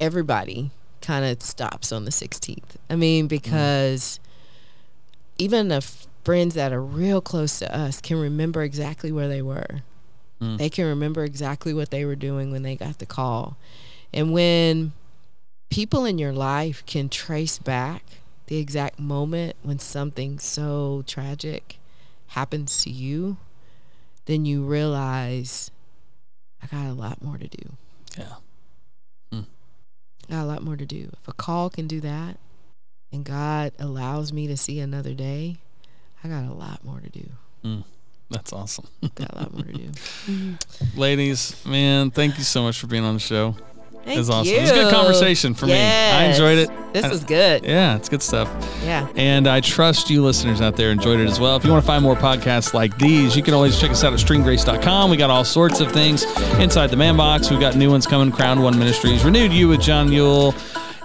everybody 0.00 0.72
kind 1.00 1.24
of 1.24 1.40
stops 1.40 1.92
on 1.92 2.04
the 2.04 2.10
16th. 2.10 2.76
I 2.90 2.96
mean, 2.96 3.28
because 3.28 4.18
even 5.38 5.68
the 5.68 5.76
f- 5.76 6.07
friends 6.28 6.54
that 6.56 6.74
are 6.74 6.82
real 6.82 7.22
close 7.22 7.58
to 7.58 7.74
us 7.74 8.02
can 8.02 8.20
remember 8.20 8.62
exactly 8.62 9.10
where 9.10 9.28
they 9.28 9.40
were. 9.40 9.80
Mm. 10.42 10.58
They 10.58 10.68
can 10.68 10.84
remember 10.84 11.24
exactly 11.24 11.72
what 11.72 11.90
they 11.90 12.04
were 12.04 12.16
doing 12.16 12.52
when 12.52 12.62
they 12.62 12.76
got 12.76 12.98
the 12.98 13.06
call. 13.06 13.56
And 14.12 14.30
when 14.30 14.92
people 15.70 16.04
in 16.04 16.18
your 16.18 16.34
life 16.34 16.84
can 16.84 17.08
trace 17.08 17.58
back 17.58 18.02
the 18.48 18.58
exact 18.58 18.98
moment 18.98 19.56
when 19.62 19.78
something 19.78 20.38
so 20.38 21.02
tragic 21.06 21.78
happens 22.26 22.82
to 22.82 22.90
you, 22.90 23.38
then 24.26 24.44
you 24.44 24.66
realize 24.66 25.70
I 26.62 26.66
got 26.66 26.88
a 26.88 26.92
lot 26.92 27.22
more 27.22 27.38
to 27.38 27.48
do. 27.48 27.72
Yeah. 28.18 28.34
I 29.32 29.44
got 30.28 30.42
a 30.42 30.44
lot 30.44 30.62
more 30.62 30.76
to 30.76 30.84
do. 30.84 31.08
If 31.18 31.26
a 31.26 31.32
call 31.32 31.70
can 31.70 31.86
do 31.86 32.02
that 32.02 32.36
and 33.10 33.24
God 33.24 33.72
allows 33.78 34.30
me 34.30 34.46
to 34.46 34.58
see 34.58 34.78
another 34.78 35.14
day, 35.14 35.56
I 36.24 36.28
got 36.28 36.44
a 36.44 36.52
lot 36.52 36.84
more 36.84 37.00
to 37.00 37.08
do. 37.08 37.28
Mm. 37.64 37.84
That's 38.30 38.52
awesome. 38.52 38.86
Got 39.14 39.32
a 39.32 39.36
lot 39.36 39.54
more 39.54 39.64
to 39.64 39.72
do. 39.72 40.54
Ladies, 40.96 41.64
man, 41.64 42.10
thank 42.10 42.36
you 42.38 42.44
so 42.44 42.62
much 42.62 42.78
for 42.78 42.86
being 42.86 43.04
on 43.04 43.14
the 43.14 43.20
show. 43.20 43.56
Thank 44.04 44.16
it 44.16 44.20
was 44.20 44.30
awesome. 44.30 44.52
you. 44.52 44.58
It 44.58 44.62
was 44.62 44.70
a 44.70 44.74
good 44.74 44.92
conversation 44.92 45.54
for 45.54 45.66
me. 45.66 45.74
I 45.74 46.24
enjoyed 46.24 46.58
it. 46.58 46.70
This 46.94 47.12
is 47.12 47.24
good. 47.24 47.64
Yeah, 47.64 47.96
it's 47.96 48.08
good 48.08 48.22
stuff. 48.22 48.48
Yeah. 48.82 49.06
And 49.16 49.46
I 49.46 49.60
trust 49.60 50.08
you 50.08 50.22
listeners 50.22 50.62
out 50.62 50.76
there 50.76 50.90
enjoyed 50.90 51.20
it 51.20 51.28
as 51.28 51.38
well. 51.38 51.56
If 51.56 51.64
you 51.64 51.70
want 51.70 51.82
to 51.82 51.86
find 51.86 52.02
more 52.02 52.16
podcasts 52.16 52.72
like 52.72 52.96
these, 52.96 53.36
you 53.36 53.42
can 53.42 53.52
always 53.52 53.78
check 53.78 53.90
us 53.90 54.04
out 54.04 54.14
at 54.14 54.18
streamgrace.com. 54.18 55.10
We 55.10 55.18
got 55.18 55.28
all 55.28 55.44
sorts 55.44 55.80
of 55.80 55.92
things 55.92 56.24
inside 56.58 56.86
the 56.88 56.96
man 56.96 57.18
box. 57.18 57.50
We've 57.50 57.60
got 57.60 57.76
new 57.76 57.90
ones 57.90 58.06
coming 58.06 58.32
Crown 58.32 58.62
One 58.62 58.78
Ministries, 58.78 59.24
Renewed 59.24 59.52
You 59.52 59.68
with 59.68 59.82
John 59.82 60.10
Yule, 60.10 60.54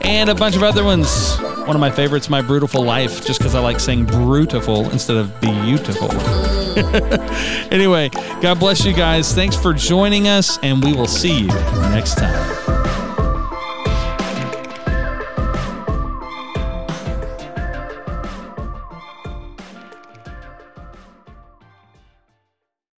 and 0.03 0.29
a 0.29 0.35
bunch 0.35 0.55
of 0.55 0.63
other 0.63 0.83
ones. 0.83 1.37
One 1.65 1.75
of 1.75 1.79
my 1.79 1.91
favorites, 1.91 2.29
My 2.29 2.41
Brutiful 2.41 2.85
Life, 2.85 3.25
just 3.25 3.39
because 3.39 3.55
I 3.55 3.59
like 3.59 3.79
saying 3.79 4.05
brutiful 4.05 4.91
instead 4.91 5.17
of 5.17 5.39
beautiful. 5.39 6.11
anyway, 7.71 8.09
God 8.41 8.59
bless 8.59 8.83
you 8.83 8.93
guys. 8.93 9.33
Thanks 9.33 9.55
for 9.55 9.73
joining 9.73 10.27
us, 10.27 10.59
and 10.61 10.83
we 10.83 10.93
will 10.93 11.07
see 11.07 11.39
you 11.39 11.47
next 11.47 12.15
time. 12.15 12.72